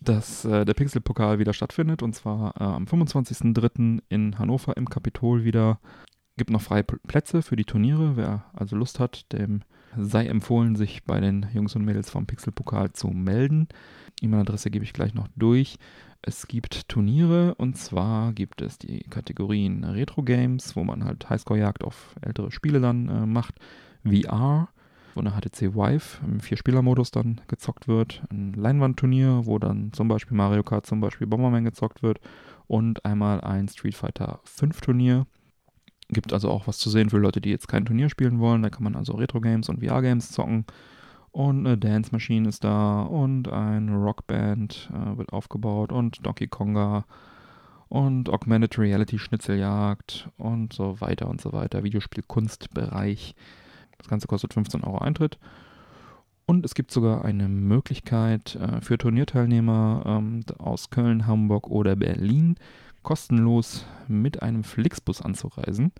Dass 0.01 0.45
äh, 0.45 0.64
der 0.64 0.74
Pixelpokal 0.74 1.38
wieder 1.38 1.53
stattfindet 1.53 2.03
und 2.03 2.14
zwar 2.14 2.55
äh, 2.61 2.64
am 2.64 2.84
25.03. 2.84 4.03
in 4.09 4.38
Hannover 4.38 4.76
im 4.76 4.88
Kapitol 4.88 5.45
wieder. 5.45 5.80
Gibt 6.37 6.51
noch 6.51 6.62
freie 6.62 6.82
Plätze 6.82 7.43
für 7.43 7.57
die 7.57 7.64
Turniere. 7.64 8.16
Wer 8.16 8.45
also 8.55 8.74
Lust 8.76 8.99
hat, 8.99 9.32
dem 9.32 9.62
sei 9.97 10.26
empfohlen, 10.26 10.74
sich 10.74 11.05
bei 11.05 11.20
den 11.20 11.47
Jungs 11.53 11.76
und 11.76 11.85
Mädels 11.85 12.11
vom 12.11 12.26
Pixelpokal 12.26 12.93
zu 12.93 13.09
melden. 13.09 13.68
E-Mail-Adresse 14.20 14.70
gebe 14.70 14.85
ich 14.85 14.93
gleich 14.93 15.14
noch 15.14 15.28
durch. 15.37 15.76
Es 16.22 16.49
gibt 16.49 16.89
Turniere 16.89 17.55
und 17.57 17.76
zwar 17.76 18.32
gibt 18.32 18.62
es 18.62 18.78
die 18.78 19.01
Kategorien 19.11 19.85
Retro 19.85 20.22
Games, 20.22 20.74
wo 20.74 20.82
man 20.82 21.05
halt 21.05 21.28
Highscore-Jagd 21.28 21.85
auf 21.85 22.14
ältere 22.22 22.51
Spiele 22.51 22.80
dann 22.80 23.09
äh, 23.09 23.26
macht, 23.26 23.61
VR, 24.05 24.68
wo 25.14 25.20
eine 25.20 25.32
HTC 25.32 25.74
Vive 25.74 26.24
im 26.26 26.41
Vier-Spieler-Modus 26.41 27.11
dann 27.11 27.43
gezockt 27.47 27.89
wird, 27.89 28.22
ein 28.30 28.55
Leinwandturnier, 28.55 29.43
wo 29.45 29.59
dann 29.59 29.93
zum 29.93 30.09
Beispiel 30.09 30.37
Mario 30.37 30.62
Kart, 30.62 30.87
zum 30.87 31.01
Beispiel 31.01 31.26
Bomberman 31.26 31.64
gezockt 31.64 32.03
wird 32.03 32.20
und 32.66 33.05
einmal 33.05 33.41
ein 33.43 33.68
Street 33.68 33.95
Fighter 33.95 34.41
5 34.45 34.80
Turnier. 34.80 35.26
Gibt 36.15 36.33
also 36.33 36.51
auch 36.51 36.67
was 36.67 36.79
zu 36.79 36.89
sehen 36.89 37.11
für 37.11 37.19
Leute, 37.19 37.43
die 37.43 37.51
jetzt 37.51 37.69
kein 37.69 37.85
Turnier 37.85 38.09
spielen 38.09 38.39
wollen. 38.39 38.62
Da 38.62 38.71
kann 38.71 38.85
man 38.85 38.97
also 38.97 39.15
Retro-Games 39.15 39.69
und 39.69 39.85
VR-Games 39.85 40.31
zocken. 40.31 40.65
Und 41.31 41.67
eine 41.67 41.77
Dance 41.77 42.11
Machine 42.12 42.49
ist 42.49 42.62
da 42.62 43.03
und 43.03 43.49
ein 43.49 43.89
Rockband 43.93 44.89
äh, 44.95 45.19
wird 45.19 45.33
aufgebaut 45.33 45.91
und 45.91 46.25
Donkey 46.25 46.47
Konga 46.47 47.05
und 47.89 48.29
Augmented 48.29 48.79
Reality 48.79 49.19
Schnitzeljagd 49.19 50.31
und 50.39 50.73
so 50.73 51.01
weiter 51.01 51.29
und 51.29 51.41
so 51.41 51.53
weiter. 51.53 51.83
Videospielkunstbereich. 51.83 53.35
Das 53.99 54.09
Ganze 54.09 54.29
kostet 54.29 54.55
15 54.55 54.85
Euro 54.85 54.99
Eintritt. 54.99 55.39
Und 56.47 56.65
es 56.65 56.75
gibt 56.75 56.91
sogar 56.91 57.25
eine 57.25 57.49
Möglichkeit 57.49 58.57
äh, 58.57 58.81
für 58.81 58.99
Turnierteilnehmer 58.99 60.03
ähm, 60.07 60.45
aus 60.59 60.91
Köln, 60.91 61.27
Hamburg 61.27 61.69
oder 61.69 61.97
Berlin 61.97 62.57
kostenlos 63.05 63.87
mit 64.09 64.43
einem 64.43 64.65
Flixbus 64.65 65.23
anzureisen. 65.23 65.93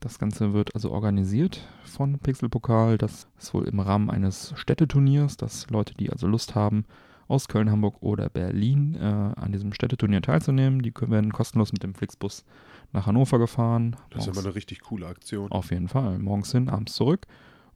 Das 0.00 0.18
Ganze 0.18 0.52
wird 0.52 0.74
also 0.74 0.92
organisiert 0.92 1.66
von 1.84 2.18
Pixelpokal. 2.18 2.98
Das 2.98 3.26
ist 3.38 3.54
wohl 3.54 3.66
im 3.66 3.80
Rahmen 3.80 4.10
eines 4.10 4.52
Städteturniers, 4.56 5.36
dass 5.36 5.68
Leute, 5.70 5.94
die 5.94 6.10
also 6.10 6.26
Lust 6.26 6.54
haben, 6.54 6.84
aus 7.26 7.48
Köln, 7.48 7.70
Hamburg 7.70 7.96
oder 8.02 8.28
Berlin 8.28 8.96
äh, 8.96 9.00
an 9.04 9.50
diesem 9.50 9.72
Städteturnier 9.72 10.20
teilzunehmen, 10.20 10.82
die 10.82 10.92
werden 10.94 11.32
kostenlos 11.32 11.72
mit 11.72 11.82
dem 11.82 11.94
Flixbus 11.94 12.44
nach 12.92 13.06
Hannover 13.06 13.38
gefahren. 13.38 13.96
Das 14.10 14.20
ist 14.20 14.26
Morgens- 14.26 14.38
immer 14.38 14.46
eine 14.46 14.54
richtig 14.54 14.80
coole 14.82 15.06
Aktion. 15.06 15.50
auf 15.50 15.70
jeden 15.70 15.88
Fall. 15.88 16.18
Morgens 16.18 16.52
hin, 16.52 16.68
abends 16.68 16.94
zurück. 16.94 17.26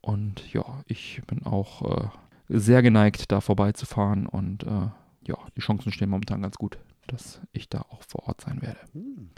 Und 0.00 0.52
ja, 0.52 0.82
ich 0.86 1.20
bin 1.26 1.44
auch 1.44 1.82
äh, 1.82 2.08
sehr 2.48 2.82
geneigt, 2.82 3.32
da 3.32 3.40
vorbeizufahren 3.40 4.26
und 4.26 4.62
äh, 4.64 4.88
ja, 5.26 5.36
die 5.56 5.60
Chancen 5.60 5.90
stehen 5.90 6.10
momentan 6.10 6.42
ganz 6.42 6.56
gut, 6.56 6.78
dass 7.08 7.40
ich 7.52 7.68
da 7.68 7.80
auch 7.90 8.02
vor 8.02 8.28
Ort 8.28 8.42
sein 8.42 8.62
werde. 8.62 8.78
Hm. 8.92 9.30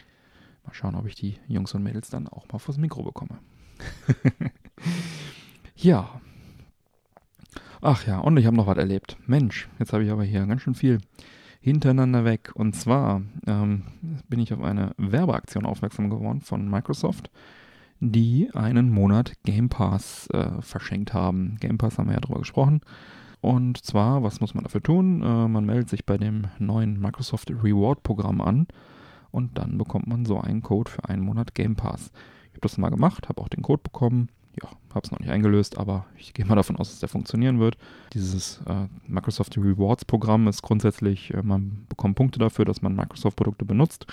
Mal 0.66 0.74
schauen, 0.74 0.96
ob 0.96 1.06
ich 1.06 1.14
die 1.14 1.38
Jungs 1.46 1.74
und 1.74 1.82
Mädels 1.82 2.10
dann 2.10 2.26
auch 2.26 2.46
mal 2.52 2.58
vors 2.58 2.76
Mikro 2.76 3.04
bekomme. 3.04 3.38
ja. 5.76 6.20
Ach 7.80 8.04
ja, 8.06 8.18
und 8.18 8.36
ich 8.36 8.46
habe 8.46 8.56
noch 8.56 8.66
was 8.66 8.78
erlebt. 8.78 9.16
Mensch, 9.26 9.68
jetzt 9.78 9.92
habe 9.92 10.02
ich 10.02 10.10
aber 10.10 10.24
hier 10.24 10.44
ganz 10.46 10.62
schön 10.62 10.74
viel 10.74 10.98
hintereinander 11.60 12.24
weg. 12.24 12.50
Und 12.54 12.74
zwar 12.74 13.22
ähm, 13.46 13.84
bin 14.28 14.40
ich 14.40 14.52
auf 14.52 14.62
eine 14.62 14.92
Werbeaktion 14.96 15.66
aufmerksam 15.66 16.10
geworden 16.10 16.40
von 16.40 16.68
Microsoft, 16.68 17.30
die 18.00 18.50
einen 18.52 18.90
Monat 18.90 19.34
Game 19.44 19.68
Pass 19.68 20.28
äh, 20.32 20.60
verschenkt 20.62 21.14
haben. 21.14 21.58
Game 21.60 21.78
Pass 21.78 21.98
haben 21.98 22.08
wir 22.08 22.14
ja 22.14 22.20
drüber 22.20 22.40
gesprochen. 22.40 22.80
Und 23.40 23.84
zwar, 23.84 24.24
was 24.24 24.40
muss 24.40 24.54
man 24.54 24.64
dafür 24.64 24.82
tun? 24.82 25.22
Äh, 25.22 25.46
man 25.46 25.64
meldet 25.64 25.90
sich 25.90 26.04
bei 26.04 26.18
dem 26.18 26.48
neuen 26.58 26.98
Microsoft 26.98 27.50
Reward 27.50 28.02
Programm 28.02 28.40
an 28.40 28.66
und 29.30 29.58
dann 29.58 29.78
bekommt 29.78 30.06
man 30.06 30.24
so 30.24 30.40
einen 30.40 30.62
Code 30.62 30.90
für 30.90 31.08
einen 31.08 31.22
Monat 31.22 31.54
Game 31.54 31.76
Pass. 31.76 32.10
Ich 32.44 32.50
habe 32.52 32.60
das 32.62 32.78
mal 32.78 32.90
gemacht, 32.90 33.28
habe 33.28 33.40
auch 33.40 33.48
den 33.48 33.62
Code 33.62 33.82
bekommen. 33.82 34.28
Ja, 34.62 34.70
habe 34.94 35.04
es 35.04 35.10
noch 35.10 35.18
nicht 35.20 35.28
eingelöst, 35.28 35.76
aber 35.76 36.06
ich 36.16 36.32
gehe 36.32 36.46
mal 36.46 36.54
davon 36.54 36.76
aus, 36.76 36.88
dass 36.90 37.00
der 37.00 37.10
funktionieren 37.10 37.60
wird. 37.60 37.76
Dieses 38.14 38.62
äh, 38.66 38.86
Microsoft 39.06 39.58
Rewards 39.58 40.06
Programm 40.06 40.48
ist 40.48 40.62
grundsätzlich, 40.62 41.34
äh, 41.34 41.42
man 41.42 41.84
bekommt 41.90 42.16
Punkte 42.16 42.38
dafür, 42.38 42.64
dass 42.64 42.80
man 42.80 42.96
Microsoft 42.96 43.36
Produkte 43.36 43.66
benutzt 43.66 44.06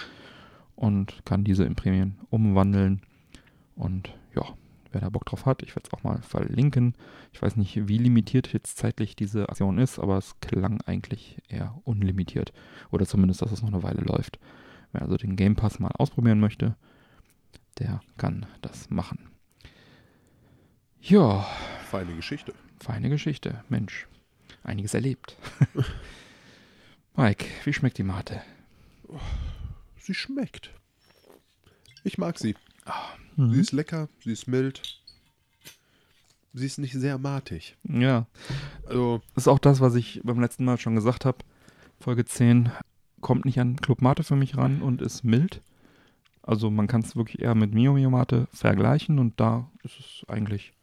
und 0.76 1.26
kann 1.26 1.46
diese 1.46 1.64
in 1.64 1.76
Prämien 1.76 2.18
umwandeln. 2.30 3.02
Und 3.76 4.14
ja, 4.36 4.44
wer 4.92 5.02
da 5.02 5.10
Bock 5.10 5.26
drauf 5.26 5.46
hat, 5.46 5.64
ich 5.64 5.76
werde 5.76 5.88
es 5.88 5.94
auch 5.94 6.04
mal 6.04 6.22
verlinken. 6.22 6.94
Ich 7.32 7.42
weiß 7.42 7.56
nicht, 7.56 7.88
wie 7.88 7.98
limitiert 7.98 8.54
jetzt 8.54 8.78
zeitlich 8.78 9.16
diese 9.16 9.50
Aktion 9.50 9.78
ist, 9.78 10.00
aber 10.00 10.18
es 10.18 10.40
klang 10.40 10.82
eigentlich 10.82 11.38
eher 11.50 11.74
unlimitiert. 11.84 12.54
Oder 12.92 13.06
zumindest, 13.06 13.42
dass 13.42 13.52
es 13.52 13.62
noch 13.62 13.70
eine 13.70 13.84
Weile 13.84 14.02
läuft. 14.02 14.40
Wer 14.94 15.02
also 15.02 15.18
den 15.18 15.36
Game 15.36 15.56
Pass 15.56 15.80
mal 15.80 15.92
ausprobieren 15.98 16.40
möchte, 16.40 16.76
der 17.80 18.02
kann 18.18 18.46
das 18.62 18.90
machen. 18.90 19.20
Ja, 21.02 21.46
Feine 21.90 22.16
Geschichte. 22.16 22.54
feine 22.80 23.10
Geschichte. 23.10 23.64
Mensch, 23.70 24.08
einiges 24.64 24.94
erlebt. 24.94 25.36
Mike, 27.16 27.46
wie 27.66 27.74
schmeckt 27.74 27.98
die 27.98 28.04
Mate? 28.04 28.42
Sie 29.98 30.14
schmeckt. 30.14 30.72
Ich 32.04 32.18
mag 32.18 32.40
sie. 32.40 32.56
Sie 33.36 33.42
Mhm. 33.42 33.60
ist 33.60 33.72
lecker, 33.72 34.10
sie 34.24 34.32
ist 34.32 34.48
mild. 34.48 34.82
Sie 36.54 36.66
ist 36.68 36.78
nicht 36.78 36.94
sehr 36.94 37.18
matig. 37.18 37.76
Ja, 37.84 38.28
Also, 38.86 39.22
ist 39.36 39.48
auch 39.48 39.58
das, 39.60 39.80
was 39.80 39.96
ich 39.96 40.22
beim 40.24 40.40
letzten 40.40 40.66
Mal 40.66 40.78
schon 40.78 40.94
gesagt 40.96 41.26
habe. 41.26 41.40
Folge 42.00 42.26
10 42.26 42.72
kommt 43.24 43.46
nicht 43.46 43.60
an 43.60 43.78
Club 43.78 44.02
Mate 44.02 44.24
für 44.24 44.36
mich 44.36 44.56
ran 44.56 44.84
und 44.84 45.02
ist 45.02 45.24
mild. 45.24 45.62
Also 46.44 46.70
man 46.70 46.88
kann 46.88 47.02
es 47.02 47.16
wirklich 47.16 47.42
eher 47.42 47.56
mit 47.56 47.74
Mio 47.74 47.94
Mio 47.94 48.12
Mate 48.12 48.48
vergleichen 48.54 49.18
und 49.18 49.40
da 49.40 49.70
ist 49.84 50.00
es 50.00 50.30
eigentlich 50.30 50.74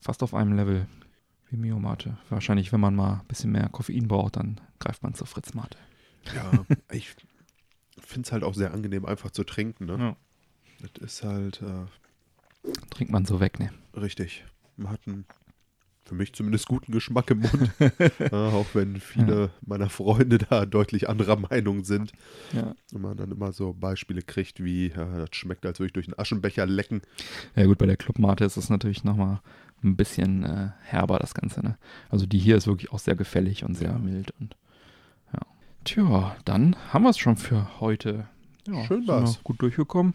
fast 0.00 0.22
auf 0.22 0.34
einem 0.34 0.54
Level 0.54 0.86
wie 1.48 1.56
Mio 1.56 1.78
Mate. 1.78 2.18
Wahrscheinlich, 2.28 2.72
wenn 2.72 2.80
man 2.80 2.94
mal 2.94 3.20
ein 3.20 3.26
bisschen 3.28 3.52
mehr 3.52 3.68
Koffein 3.70 4.08
braucht, 4.08 4.36
dann 4.36 4.60
greift 4.80 5.02
man 5.02 5.14
zur 5.14 5.26
Fritz 5.26 5.54
Mate. 5.54 5.78
ja, 6.34 6.66
ich 6.92 7.14
finde 8.00 8.26
es 8.26 8.32
halt 8.32 8.42
auch 8.42 8.54
sehr 8.54 8.74
angenehm, 8.74 9.06
einfach 9.06 9.30
zu 9.30 9.44
trinken. 9.44 9.86
Ne? 9.86 9.96
Ja. 9.98 10.16
Das 10.92 11.02
ist 11.02 11.24
halt 11.24 11.62
äh, 11.62 11.86
Trinkt 12.90 13.12
man 13.12 13.24
so 13.24 13.40
weg, 13.40 13.58
ne? 13.58 13.70
richtig. 13.96 14.44
Man 14.76 14.90
hat 14.90 15.00
einen, 15.06 15.24
für 16.04 16.14
mich 16.14 16.34
zumindest, 16.34 16.68
guten 16.68 16.92
Geschmack 16.92 17.30
im 17.30 17.40
Mund. 17.40 17.70
ja, 18.18 18.48
auch 18.48 18.66
wenn 18.74 19.00
viele 19.00 19.50
meiner 19.64 19.88
Freunde 19.88 20.38
da 20.38 20.66
deutlich 20.66 21.08
anderer 21.08 21.36
Meinung 21.36 21.84
sind. 21.84 22.12
Ja. 22.52 22.74
Und 22.92 23.02
man 23.02 23.16
dann 23.16 23.30
immer 23.30 23.52
so 23.52 23.72
Beispiele 23.72 24.20
kriegt, 24.22 24.62
wie, 24.62 24.88
ja, 24.88 25.18
das 25.18 25.30
schmeckt, 25.32 25.64
als 25.64 25.78
würde 25.80 25.86
ich 25.88 25.92
durch 25.94 26.06
einen 26.08 26.18
Aschenbecher 26.18 26.66
lecken. 26.66 27.00
Ja 27.56 27.64
gut, 27.64 27.78
bei 27.78 27.86
der 27.86 27.96
Club 27.96 28.18
Mate 28.18 28.44
ist 28.44 28.56
es 28.58 28.68
natürlich 28.68 29.02
nochmal 29.04 29.40
ein 29.82 29.96
bisschen 29.96 30.44
äh, 30.44 30.70
herber, 30.82 31.18
das 31.18 31.34
Ganze, 31.34 31.60
ne? 31.62 31.76
Also 32.10 32.26
die 32.26 32.38
hier 32.38 32.56
ist 32.56 32.66
wirklich 32.66 32.92
auch 32.92 32.98
sehr 32.98 33.16
gefällig 33.16 33.64
und 33.64 33.74
sehr 33.74 33.90
Ja. 33.92 33.98
mild 33.98 34.32
und 34.40 34.56
ja. 35.32 35.40
Tja, 35.84 36.36
dann 36.44 36.76
haben 36.92 37.02
wir 37.04 37.10
es 37.10 37.18
schon 37.18 37.36
für 37.36 37.80
heute. 37.80 38.28
Ja, 38.66 38.84
Schön 38.84 39.06
war's. 39.06 39.40
Gut 39.44 39.60
durchgekommen. 39.60 40.14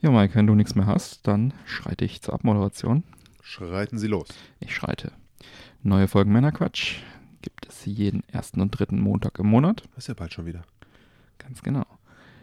Ja, 0.00 0.10
Mike, 0.10 0.34
wenn 0.34 0.46
du 0.46 0.54
nichts 0.54 0.74
mehr 0.74 0.86
hast, 0.86 1.26
dann 1.26 1.52
schreite 1.64 2.04
ich 2.04 2.20
zur 2.22 2.34
Abmoderation. 2.34 3.02
Schreiten 3.48 3.96
Sie 3.96 4.08
los. 4.08 4.26
Ich 4.58 4.74
schreite. 4.74 5.12
Neue 5.80 6.08
Folgen 6.08 6.32
Männerquatsch 6.32 6.96
gibt 7.42 7.68
es 7.68 7.84
jeden 7.84 8.28
ersten 8.28 8.60
und 8.60 8.72
dritten 8.72 9.00
Montag 9.00 9.38
im 9.38 9.46
Monat. 9.46 9.84
Das 9.94 10.04
ist 10.04 10.08
ja 10.08 10.14
bald 10.14 10.32
schon 10.32 10.46
wieder. 10.46 10.64
Ganz 11.38 11.62
genau. 11.62 11.86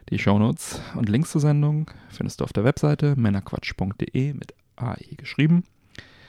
Die 0.10 0.18
Shownotes 0.18 0.80
und 0.96 1.10
Links 1.10 1.32
zur 1.32 1.42
Sendung 1.42 1.92
findest 2.08 2.40
du 2.40 2.46
auf 2.46 2.54
der 2.54 2.64
Webseite 2.64 3.18
männerquatsch.de 3.18 4.34
mit 4.34 4.54
AE 4.78 5.16
geschrieben. 5.18 5.66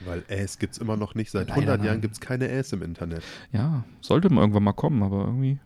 Weil 0.01 0.25
Äs 0.27 0.59
gibt 0.59 0.73
es 0.73 0.79
immer 0.79 0.97
noch 0.97 1.15
nicht. 1.15 1.31
Seit 1.31 1.47
Leider 1.47 1.61
100 1.61 1.77
Jahren 1.79 1.95
nein. 1.95 2.01
gibt 2.01 2.15
es 2.15 2.19
keine 2.19 2.49
Äs 2.49 2.73
im 2.73 2.81
Internet. 2.81 3.23
Ja, 3.53 3.85
sollte 4.01 4.27
man 4.27 4.39
irgendwann 4.39 4.63
mal 4.63 4.73
kommen, 4.73 5.03
aber 5.03 5.23
irgendwie 5.23 5.57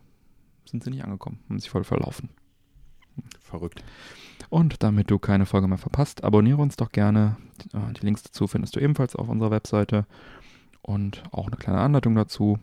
sind 0.66 0.84
sie 0.84 0.90
nicht 0.90 1.02
angekommen, 1.02 1.40
haben 1.48 1.58
sich 1.58 1.68
voll 1.68 1.82
verlaufen. 1.82 2.28
Verrückt. 3.40 3.82
Und 4.50 4.82
damit 4.82 5.10
du 5.10 5.18
keine 5.18 5.46
Folge 5.46 5.68
mehr 5.68 5.78
verpasst, 5.78 6.24
abonniere 6.24 6.60
uns 6.60 6.76
doch 6.76 6.90
gerne. 6.90 7.36
Äh, 7.72 7.92
Die 7.94 8.04
Links 8.04 8.22
dazu 8.24 8.46
findest 8.46 8.76
du 8.76 8.80
ebenfalls 8.80 9.16
auf 9.16 9.28
unserer 9.28 9.52
Webseite 9.52 10.06
und 10.82 11.22
auch 11.30 11.46
eine 11.46 11.56
kleine 11.56 11.80
Anleitung 11.80 12.14
dazu. 12.16 12.58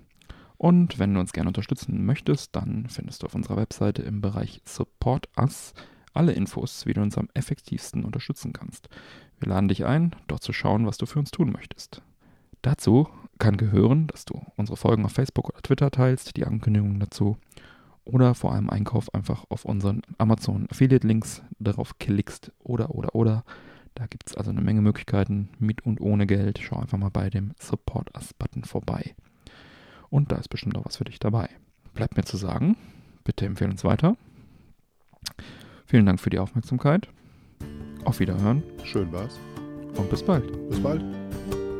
Und 0.57 0.99
wenn 0.99 1.13
du 1.13 1.19
uns 1.19 1.33
gerne 1.33 1.49
unterstützen 1.49 2.05
möchtest, 2.05 2.55
dann 2.55 2.87
findest 2.89 3.23
du 3.23 3.27
auf 3.27 3.35
unserer 3.35 3.57
Webseite 3.57 4.01
im 4.01 4.21
Bereich 4.21 4.61
Support 4.65 5.29
Us 5.37 5.73
alle 6.13 6.33
Infos, 6.33 6.85
wie 6.85 6.93
du 6.93 7.01
uns 7.01 7.17
am 7.17 7.29
effektivsten 7.35 8.03
unterstützen 8.03 8.51
kannst. 8.51 8.89
Wir 9.39 9.49
laden 9.49 9.67
dich 9.67 9.85
ein, 9.85 10.15
dort 10.27 10.43
zu 10.43 10.51
schauen, 10.51 10.87
was 10.87 10.97
du 10.97 11.05
für 11.05 11.19
uns 11.19 11.31
tun 11.31 11.51
möchtest. 11.51 12.01
Dazu 12.63 13.07
kann 13.37 13.55
gehören, 13.55 14.07
dass 14.07 14.25
du 14.25 14.41
unsere 14.55 14.77
Folgen 14.77 15.05
auf 15.05 15.11
Facebook 15.11 15.49
oder 15.49 15.61
Twitter 15.61 15.91
teilst, 15.91 16.35
die 16.35 16.45
Ankündigungen 16.45 16.99
dazu, 16.99 17.37
oder 18.07 18.35
vor 18.35 18.53
allem 18.53 18.69
Einkauf 18.69 19.13
einfach 19.13 19.45
auf 19.49 19.65
unseren 19.65 20.01
Amazon 20.17 20.67
Affiliate 20.69 21.05
Links 21.05 21.41
darauf 21.59 21.97
klickst 21.99 22.51
oder 22.59 22.91
oder 22.91 23.15
oder. 23.15 23.43
Da 23.95 24.05
gibt 24.05 24.29
es 24.29 24.35
also 24.35 24.51
eine 24.51 24.61
Menge 24.61 24.81
Möglichkeiten 24.81 25.49
mit 25.59 25.85
und 25.85 25.99
ohne 26.01 26.27
Geld. 26.27 26.59
Schau 26.61 26.77
einfach 26.79 26.97
mal 26.97 27.09
bei 27.09 27.29
dem 27.29 27.53
Support 27.59 28.15
Us 28.15 28.33
Button 28.33 28.63
vorbei. 28.63 29.15
Und 30.09 30.31
da 30.31 30.37
ist 30.37 30.49
bestimmt 30.49 30.77
auch 30.77 30.85
was 30.85 30.97
für 30.97 31.03
dich 31.03 31.19
dabei. 31.19 31.49
Bleibt 31.93 32.15
mir 32.15 32.23
zu 32.23 32.37
sagen, 32.37 32.77
bitte 33.23 33.45
empfehle 33.45 33.71
uns 33.71 33.83
weiter. 33.83 34.15
Vielen 35.85 36.05
Dank 36.05 36.19
für 36.19 36.29
die 36.29 36.39
Aufmerksamkeit. 36.39 37.07
Auf 38.05 38.19
Wiederhören 38.19 38.63
Schön 38.83 39.11
war's. 39.11 39.39
und 39.97 40.09
bis 40.09 40.23
bald. 40.23 40.69
Bis 40.69 40.79
bald. 40.79 41.03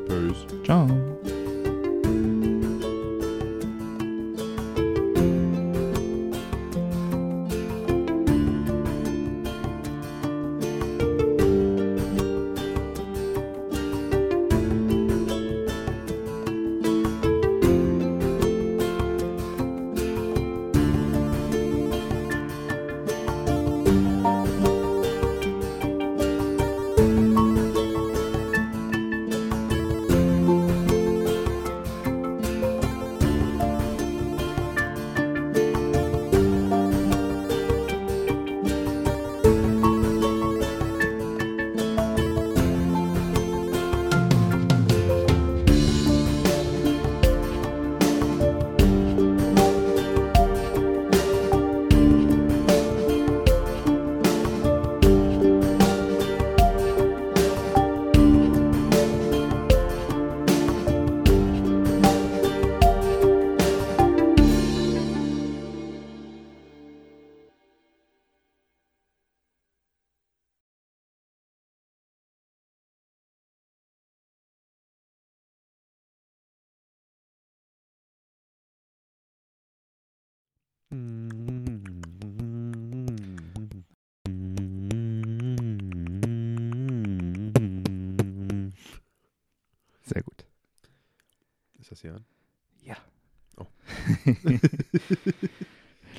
Tschüss. 0.08 0.46
Ciao. 0.64 0.88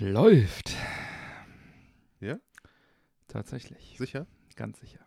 Läuft. 0.01 0.77
Ja? 2.21 2.39
Tatsächlich. 3.27 3.97
Sicher? 3.99 4.27
Ganz 4.57 4.81
sicher. 4.81 5.05